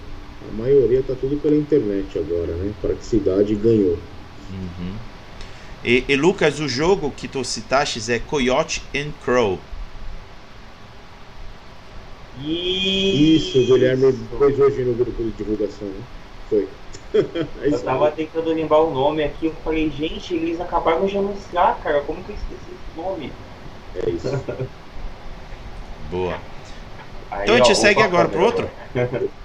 [0.47, 2.71] A maioria está tudo pela internet agora, né?
[2.81, 3.97] Praticidade ganhou.
[4.51, 4.95] Uhum.
[5.83, 9.59] E, e, Lucas, o jogo que tu citaste é Coyote and Crow.
[12.43, 16.01] Isso, o Guilherme pôs hoje no grupo de divulgação, né?
[16.49, 16.67] Foi.
[17.13, 21.77] É eu tava tentando lembrar o nome aqui, eu falei, gente, eles acabaram de anunciar,
[21.81, 23.31] cara, como que eu esqueci esse nome?
[23.95, 24.29] É isso.
[26.11, 26.37] Boa.
[27.31, 28.69] Aí, então a gente ó, segue agora pro outro?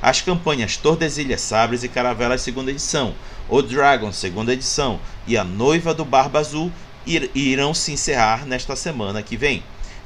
[0.02, 3.14] As campanhas Tordesilhas, Sabres e Caravelas, segunda edição,
[3.50, 6.72] O Dragon, segunda edição e A Noiva do Barba Azul
[7.06, 9.64] irão se encerrar nesta semana que vem.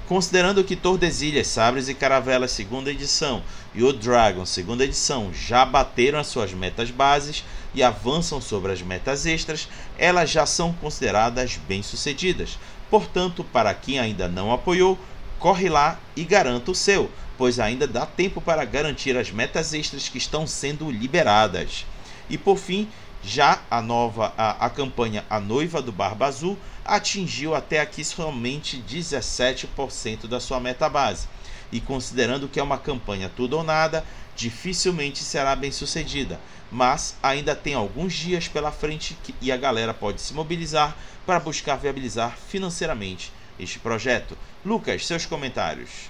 [0.08, 3.44] Considerando que Tordesilhas, Sabres e Caravelas, segunda edição,
[3.76, 7.44] e o Dragon, segunda edição, já bateram as suas metas bases
[7.76, 9.68] e avançam sobre as metas extras,
[9.98, 12.58] elas já são consideradas bem-sucedidas.
[12.90, 14.98] Portanto, para quem ainda não apoiou,
[15.40, 20.08] corre lá e garanta o seu, pois ainda dá tempo para garantir as metas extras
[20.08, 21.86] que estão sendo liberadas.
[22.30, 22.88] E por fim,
[23.28, 28.82] já a nova a, a campanha A Noiva do Barba Azul atingiu até aqui somente
[28.90, 31.28] 17% da sua meta base.
[31.70, 36.40] E considerando que é uma campanha tudo ou nada, dificilmente será bem sucedida,
[36.72, 40.96] mas ainda tem alguns dias pela frente que, e a galera pode se mobilizar
[41.26, 44.38] para buscar viabilizar financeiramente este projeto.
[44.66, 46.10] Lucas, seus comentários.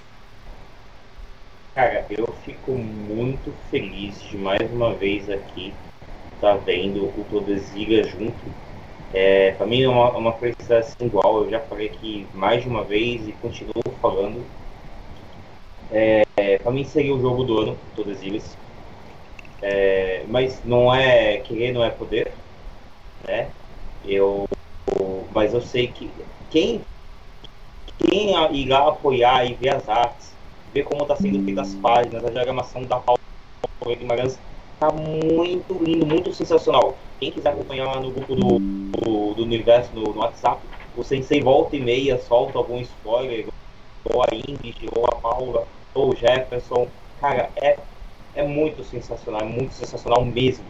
[1.74, 5.74] Cara, eu fico muito feliz de mais uma vez aqui
[6.40, 8.68] tá vendo o Todesiga junto
[9.12, 12.68] é, para mim é uma, uma coisa assim, igual, eu já falei aqui mais de
[12.68, 14.44] uma vez e continuo falando.
[15.90, 16.22] É,
[16.58, 18.18] para mim seria o jogo do ano, todas.
[19.62, 22.32] É, mas não é querer, não é poder.
[23.26, 23.48] Né?
[24.04, 24.46] Eu,
[25.34, 26.10] mas eu sei que
[26.50, 26.82] quem,
[27.98, 30.34] quem irá apoiar e ver as artes,
[30.74, 33.18] ver como está sendo feita as páginas, a diagramação da Paulo
[33.86, 34.38] Guimarães,
[34.78, 36.96] tá muito lindo, muito sensacional.
[37.18, 40.60] Quem quiser acompanhar lá no grupo do, do, do universo no, no, WhatsApp,
[40.96, 43.46] o Sensei volta e meia solta algum spoiler,
[44.04, 46.86] ou a Ingrid, ou a Paula, ou o Jefferson.
[47.20, 47.76] Cara, é,
[48.34, 50.64] é muito sensacional, é muito sensacional mesmo.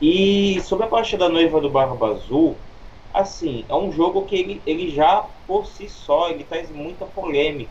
[0.00, 2.56] E sobre a parte da noiva do Barba Azul,
[3.12, 7.70] assim, é um jogo que ele, ele já por si só ele traz muita polêmica.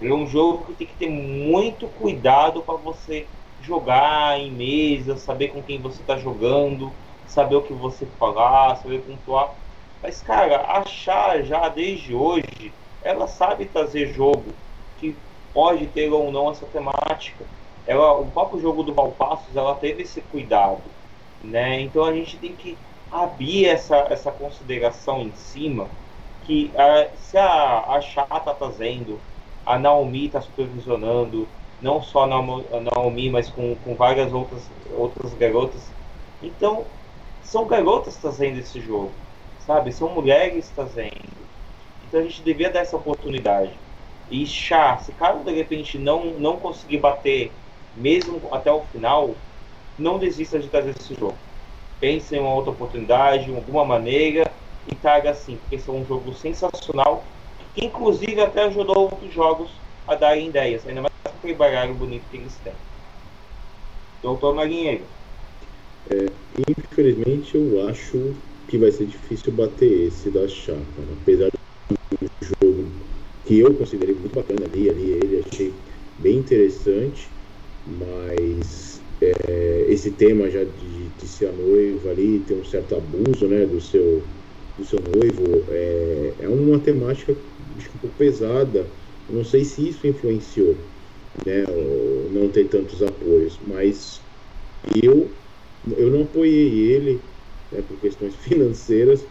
[0.00, 3.26] Ele é um jogo que tem que ter muito cuidado para você
[3.62, 6.92] jogar em mesa, saber com quem você está jogando,
[7.26, 9.50] saber o que você falar, saber pontuar.
[10.02, 12.72] Mas, cara, achar já desde hoje,
[13.02, 14.52] ela sabe trazer jogo
[14.98, 15.16] que
[15.52, 17.44] pode ter ou não essa temática.
[17.86, 20.82] Ela, o próprio jogo do Valpassos, ela teve esse cuidado,
[21.42, 21.80] né?
[21.80, 22.78] Então a gente tem que
[23.10, 25.88] abrir essa, essa consideração em cima
[26.44, 29.20] que a, se a, a Chá está trazendo,
[29.64, 31.48] a Naomi está supervisionando,
[31.82, 34.62] não só a Naomi, mas com, com várias outras,
[34.96, 35.82] outras garotas.
[36.40, 36.84] Então,
[37.42, 39.10] são garotas trazendo esse jogo,
[39.66, 39.92] sabe?
[39.92, 41.42] São mulheres trazendo.
[42.06, 43.72] Então a gente devia dar essa oportunidade.
[44.30, 47.50] E chá, se caso de repente não, não conseguir bater,
[47.96, 49.34] mesmo até o final,
[49.98, 51.36] não desista de trazer esse jogo.
[52.00, 54.50] Pense em uma outra oportunidade, de alguma maneira,
[54.86, 57.24] e traga assim, porque esse é um jogo sensacional,
[57.74, 62.36] que inclusive até ajudou outros jogos a darem ideias, ainda mais aquele baralho bonito que
[62.36, 62.74] eles têm.
[64.22, 65.04] Doutor Marinheiro.
[66.10, 66.26] É,
[66.68, 68.34] infelizmente eu acho
[68.68, 70.80] que vai ser difícil bater esse da chapa,
[71.22, 72.84] apesar do jogo
[73.44, 75.74] que eu considerei muito bacana ali, ali ele achei
[76.18, 77.28] bem interessante,
[77.86, 83.46] mas é, esse tema já de, de ser a noiva ali, ter um certo abuso
[83.46, 84.22] né, do, seu,
[84.76, 88.86] do seu noivo, é, é uma temática um pouco pesada.
[89.28, 90.76] Não sei se isso influenciou,
[91.46, 91.64] né,
[92.30, 94.22] não ter tantos apoios, mas
[95.02, 95.30] eu,
[95.96, 97.22] eu não apoiei ele
[97.70, 99.26] né, por questões financeiras,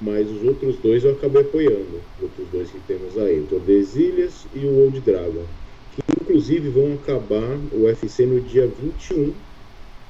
[0.00, 4.48] mas os outros dois eu acabei apoiando, os outros dois que temos aí, o Tordesilhas
[4.52, 5.46] e o Old Dragon,
[5.90, 9.34] que inclusive vão acabar o UFC no dia 21,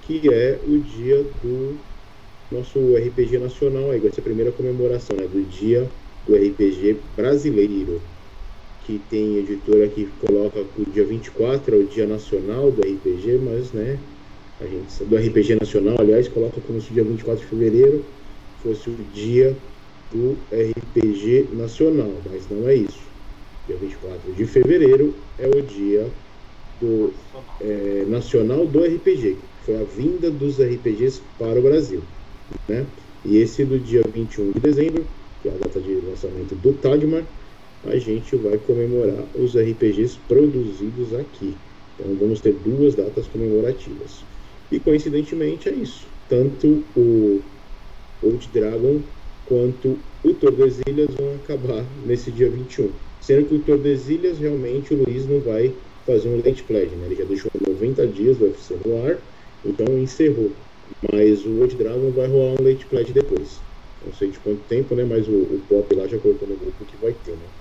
[0.01, 1.81] que é o dia do
[2.51, 5.89] nosso RPG nacional, aí vai ser a primeira comemoração né, do dia
[6.24, 8.03] do RPG brasileiro,
[8.90, 13.70] que tem editora que coloca o dia 24 é o dia nacional do RPG, mas
[13.72, 13.96] né,
[14.60, 18.04] a gente do RPG nacional, aliás, coloca como se o dia 24 de fevereiro
[18.62, 19.56] fosse o dia
[20.12, 23.00] do RPG Nacional, mas não é isso.
[23.68, 26.06] Dia 24 de fevereiro é o dia
[26.80, 27.12] do
[27.60, 32.02] é, Nacional do RPG, que foi a vinda dos RPGs para o Brasil.
[32.68, 32.84] Né?
[33.24, 35.06] E esse do dia 21 de dezembro,
[35.42, 37.22] que é a data de lançamento do Tagmar,
[37.85, 41.57] a gente vai comemorar os RPGs produzidos aqui.
[41.98, 44.23] Então vamos ter duas datas comemorativas.
[44.70, 46.07] E coincidentemente é isso.
[46.28, 47.40] Tanto o
[48.23, 49.01] Old Dragon
[49.47, 52.90] quanto o Tordesilhas vão acabar nesse dia 21.
[53.20, 55.73] Sendo que o Tordesilhas realmente o Luiz não vai
[56.07, 57.07] fazer um late pledge, né?
[57.07, 59.19] Ele já deixou 90 dias do UFC no ar,
[59.65, 60.52] então encerrou.
[61.12, 63.61] Mas o Old Dragon vai rolar um late pledge depois.
[64.05, 65.05] Não sei de quanto tempo, né?
[65.05, 67.60] Mas o, o Pop lá já colocou no grupo que vai ter, né?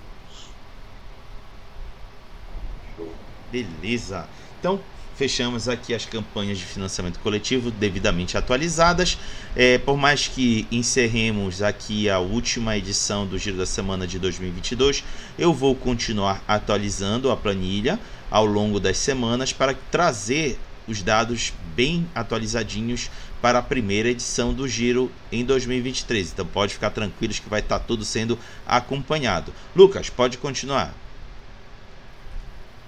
[3.50, 4.28] Beleza.
[4.58, 4.80] Então,
[5.16, 9.18] fechamos aqui as campanhas de financiamento coletivo devidamente atualizadas.
[9.54, 15.04] É, por mais que encerremos aqui a última edição do Giro da Semana de 2022,
[15.38, 17.98] eu vou continuar atualizando a planilha
[18.30, 20.58] ao longo das semanas para trazer
[20.88, 23.10] os dados bem atualizadinhos
[23.42, 26.32] para a primeira edição do Giro em 2023.
[26.32, 29.52] Então pode ficar tranquilos que vai estar tudo sendo acompanhado.
[29.74, 30.94] Lucas, pode continuar.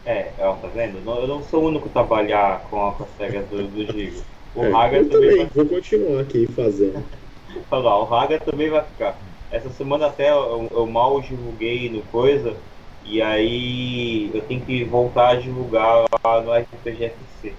[0.04, 0.98] É, ó, tá vendo?
[0.98, 4.22] Eu não sou o único a trabalhar com a série do, do Gigo.
[4.54, 5.46] O é, Haga também, também vai...
[5.54, 7.04] vou continuar aqui fazendo.
[7.70, 9.16] Falar, o Haga também vai ficar.
[9.50, 12.56] Essa semana até eu, eu, mal divulguei no coisa,
[13.04, 17.54] e aí eu tenho que voltar a divulgar lá no RPGFC.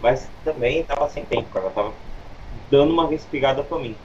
[0.00, 1.70] Mas também tava sem tempo, cara.
[1.70, 1.92] tava
[2.70, 3.96] dando uma respirada pra mim.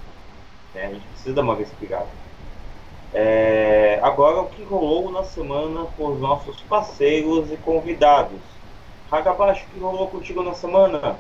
[0.74, 0.88] Né?
[0.88, 2.23] A gente precisa dar uma respirada.
[3.14, 8.40] É, agora, o que rolou na semana com os nossos parceiros e convidados?
[9.11, 11.19] Hagabashi, o que rolou contigo na semana?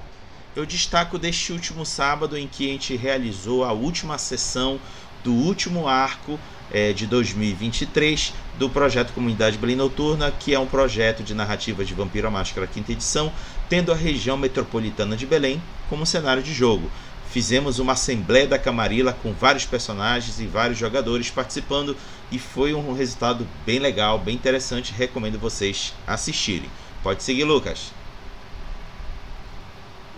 [0.55, 4.79] Eu destaco deste último sábado em que a gente realizou a última sessão
[5.23, 6.39] do último arco
[6.71, 11.93] é, de 2023 do projeto Comunidade Belém Noturna, que é um projeto de narrativa de
[11.93, 13.31] Vampiro à Máscara quinta edição,
[13.69, 16.91] tendo a região metropolitana de Belém como cenário de jogo
[17.33, 21.97] fizemos uma assembleia da Camarilla com vários personagens e vários jogadores participando
[22.31, 24.93] e foi um resultado bem legal, bem interessante.
[24.93, 26.69] Recomendo vocês assistirem.
[27.01, 27.91] Pode seguir, Lucas.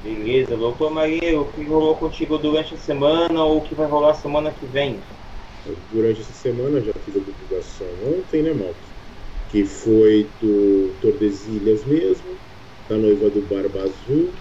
[0.04, 4.14] Beleza, doutor Maria, o que rolou contigo durante a semana ou o que vai rolar
[4.16, 5.00] semana que vem?
[5.94, 8.76] Durante essa semana já fiz a divulgação ontem, né, Malco?
[9.54, 12.36] Que foi do Tordesilhas mesmo,
[12.90, 14.34] da noiva do Barba Azul,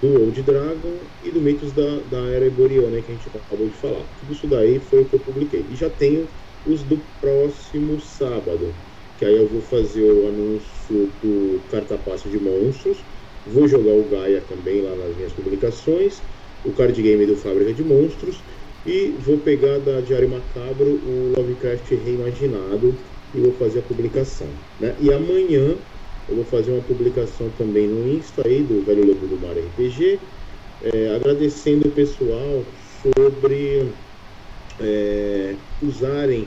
[0.00, 0.94] do Old Dragon
[1.24, 4.04] e do Mitos da, da Era Eboriana que a gente acabou de falar.
[4.20, 5.64] Tudo isso daí foi o que eu publiquei.
[5.70, 6.26] E já tenho
[6.66, 8.74] os do próximo sábado,
[9.18, 12.98] que aí eu vou fazer o anúncio do Cartapasso de Monstros,
[13.46, 16.22] vou jogar o Gaia também lá nas minhas publicações,
[16.64, 18.42] o card game do Fábrica de Monstros
[18.86, 22.94] e vou pegar da Diário Macabro o Lovecraft Reimaginado
[23.34, 24.48] e vou fazer a publicação.
[24.78, 24.94] Né?
[25.00, 25.76] E amanhã
[26.28, 30.20] eu vou fazer uma publicação também no Insta aí do Velho Lobo do Mar RPG,
[30.82, 32.64] é, agradecendo o pessoal
[33.02, 33.92] sobre
[34.80, 36.46] é, usarem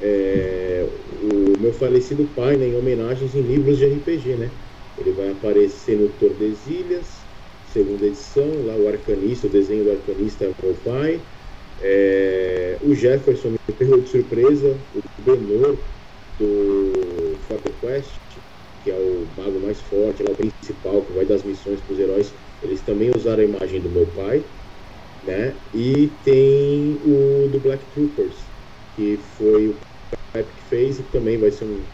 [0.00, 0.86] é,
[1.22, 4.50] o meu falecido pai né, em homenagens em livros de RPG, né?
[4.96, 7.06] Ele vai aparecer no Tordesilhas,
[7.72, 11.20] segunda edição, lá o Arcanista, o desenho do Arcanista é o meu pai.
[11.80, 15.76] É, o Jefferson me pegou de surpresa, o Benor
[16.38, 18.27] do Fable Quest,
[18.80, 21.98] que é o mago mais forte, lá, o principal, que vai das missões para os
[21.98, 24.44] heróis, eles também usaram a imagem do meu pai,
[25.22, 25.56] né?
[25.72, 28.50] E tem o do Black Troopers,
[28.94, 29.78] que foi o
[30.32, 31.84] Pepe que fez e também vai ser um,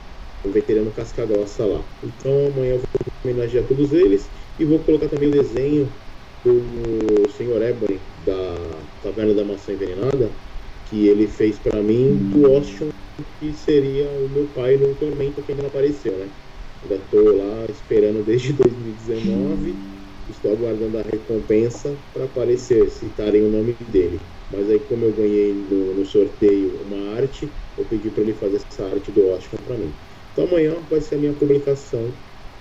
[0.44, 1.88] um veterano casca-grossa lá.
[2.02, 2.86] Então amanhã eu vou
[3.24, 5.94] homenagear todos eles e vou colocar também o desenho
[6.44, 8.54] do Senhor Ebony da
[9.00, 10.36] Taverna da Maçã Envenenada,
[10.84, 12.90] que ele fez para mim do Ocean,
[13.40, 16.30] que seria o meu pai no Tormento, que ainda não apareceu, né?
[16.84, 19.74] Ainda estou lá esperando desde 2019,
[20.28, 24.20] estou aguardando a recompensa para aparecer, citarem o nome dele.
[24.50, 28.60] Mas aí, como eu ganhei no, no sorteio uma arte, eu pedi para ele fazer
[28.70, 29.96] essa arte do Ocean para mim.
[30.30, 32.18] Então amanhã vai ser a minha publicação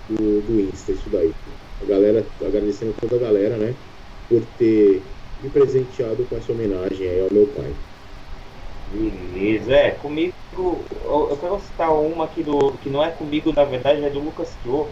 [0.08, 1.34] do, do Insta, isso daí.
[1.80, 3.76] A galera, agradecendo toda a galera, né,
[4.28, 7.76] por ter me presenteado com essa homenagem aí ao meu pai.
[8.90, 14.04] Beleza, é, comigo, eu quero citar uma aqui do, que não é comigo, na verdade
[14.04, 14.90] é do Lucas Kyo.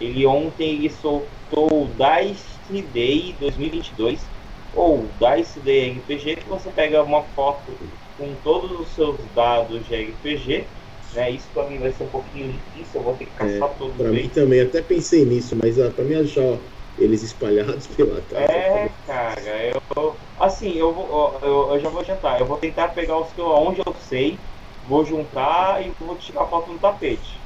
[0.00, 4.30] Ele ontem ele soltou o Dice Day 2022,
[4.72, 7.78] ou Dice Day RPG, que você pega uma foto
[8.16, 10.66] com todos os seus dados de RPG,
[11.14, 11.30] né?
[11.30, 13.96] Isso pra mim vai ser um pouquinho difícil, eu vou ter que caçar é, todos
[13.96, 16.58] Pra mim também, até pensei nisso, mas uh, pra mim achar
[16.98, 18.52] eles espalhados pela casa.
[18.52, 19.66] É, cara,
[19.96, 20.16] eu.
[20.38, 22.40] Assim, eu, vou, eu, eu já vou adiantar.
[22.40, 24.38] Eu vou tentar pegar os que eu, onde eu sei,
[24.86, 27.40] vou juntar e vou tirar foto no tapete.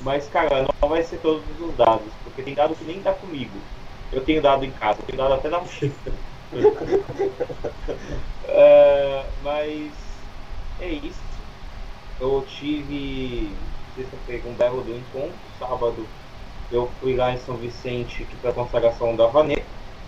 [0.00, 3.60] Mas, cara, não vai ser todos os dados, porque tem dado que nem tá comigo.
[4.12, 5.92] Eu tenho dado em casa, eu tenho dado até na mochila.
[8.44, 9.92] é, mas
[10.78, 11.22] é isso.
[12.20, 13.56] Eu tive
[13.94, 16.08] sexta-feira um belo do encontro, sábado
[16.70, 19.62] eu fui lá em São Vicente para a consagração da Vanessa,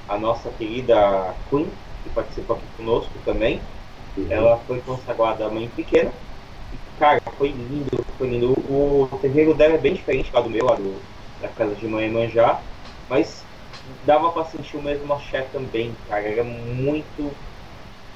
[0.09, 1.71] a nossa querida Queen,
[2.03, 3.61] que participa aqui conosco também.
[4.17, 4.27] Uhum.
[4.29, 6.11] Ela foi consagrada mãe pequena.
[6.73, 8.53] E, cara, foi lindo, foi lindo.
[8.53, 11.01] O, terreiro dela é bem diferente lá do meu, lá do,
[11.41, 12.61] da casa de mãe Manjá,
[13.09, 13.43] mas
[14.05, 16.29] dava para sentir o mesmo axé também, cara.
[16.29, 17.33] Era muito,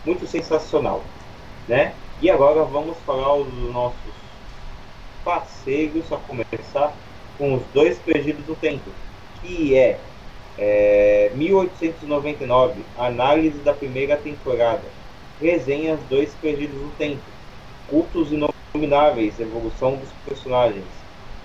[0.05, 1.03] muito sensacional,
[1.66, 1.95] né?
[2.21, 4.15] E agora vamos falar dos nossos
[5.25, 6.93] parceiros, a começar
[7.39, 8.90] com os dois perdidos do tempo,
[9.40, 9.98] que é,
[10.59, 14.82] é 1899, análise da primeira temporada,
[15.40, 17.23] resenhas dois perdidos do tempo,
[17.89, 20.85] cultos inomináveis, evolução dos personagens,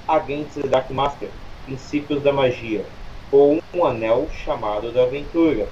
[0.07, 1.30] agentes da Dark Master,
[1.66, 2.86] princípios da magia,
[3.32, 5.68] ou um anel chamado da aventura.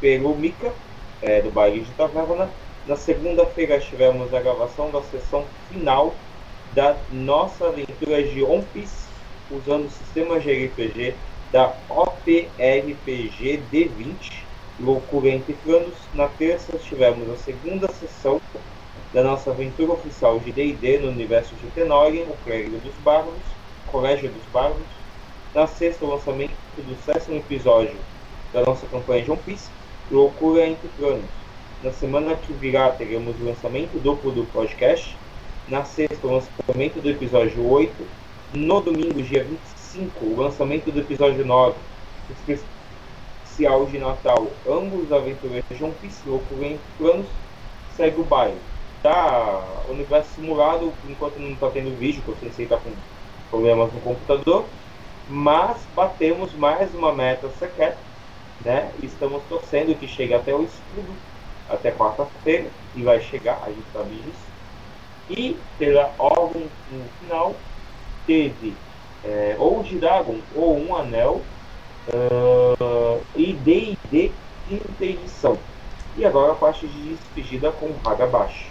[0.00, 0.72] Pelo Mika,
[1.22, 2.50] é, do baile de Taverna,
[2.86, 6.14] na segunda-feira tivemos a gravação da sessão final
[6.74, 9.05] da nossa aventura de One Piece
[9.50, 11.14] usando o sistema de RPG
[11.52, 14.32] da OPRPG D20,
[14.80, 15.94] Loucura entre Planos.
[16.14, 18.40] Na terça tivemos a segunda sessão
[19.12, 23.40] da nossa aventura oficial de D&D no universo de Tenorian, o Clérigo dos Bárbaros,
[23.86, 24.86] Colégio dos Bárbaros.
[25.54, 27.96] Na sexta, o lançamento do sétimo episódio
[28.52, 29.70] da nossa campanha de One Piece,
[30.10, 31.24] Loucura entre Planos.
[31.82, 35.16] Na semana que virá, teremos o lançamento duplo do podcast.
[35.68, 41.44] Na sexta, o lançamento do episódio 8 no domingo, dia 25, o lançamento do episódio
[41.44, 41.74] 9,
[42.30, 47.26] especial de Natal, ambos aventureiros João Piscioco vem planos,
[47.96, 48.58] segue o baile.
[49.02, 52.90] Tá universo simulado, enquanto não está tendo vídeo, que eu sei se está com
[53.50, 54.64] problemas no computador,
[55.28, 57.98] mas batemos mais uma meta secreta,
[58.64, 58.90] né?
[59.02, 61.12] Estamos torcendo que chegue até o escudo,
[61.68, 64.46] até quarta-feira, e vai chegar, a gente sabe disso.
[65.28, 67.54] E pela ordem no final,
[68.26, 68.74] teve
[69.24, 71.42] é, ou de Dragon ou um anel
[72.08, 74.30] uh, e D&D
[74.68, 75.58] quinta edição.
[76.16, 78.64] E agora a parte de despedida com vaga baixa.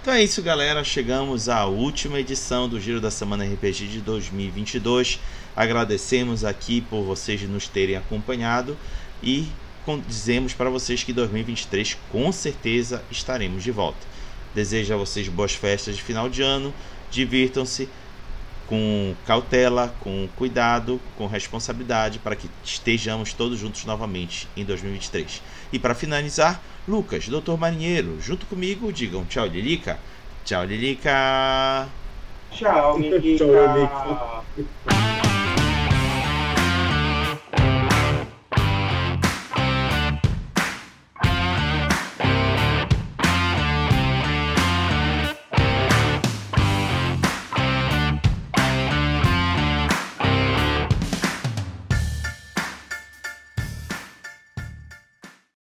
[0.00, 0.84] Então é isso, galera.
[0.84, 5.18] Chegamos à última edição do Giro da Semana RPG de 2022.
[5.54, 8.76] Agradecemos aqui por vocês nos terem acompanhado
[9.22, 9.48] e
[10.06, 13.98] dizemos para vocês que 2023 com certeza estaremos de volta.
[14.54, 16.72] Desejo a vocês boas festas de final de ano,
[17.10, 17.88] divirtam-se,
[18.66, 25.42] com cautela, com cuidado, com responsabilidade para que estejamos todos juntos novamente em 2023.
[25.72, 29.98] E para finalizar, Lucas, Doutor Marinheiro, junto comigo, digam tchau, Lilica.
[30.44, 31.88] Tchau, Lilica.
[32.50, 33.38] Tchau, Lilica.
[33.38, 34.44] tchau,
[34.84, 35.45] Lilica.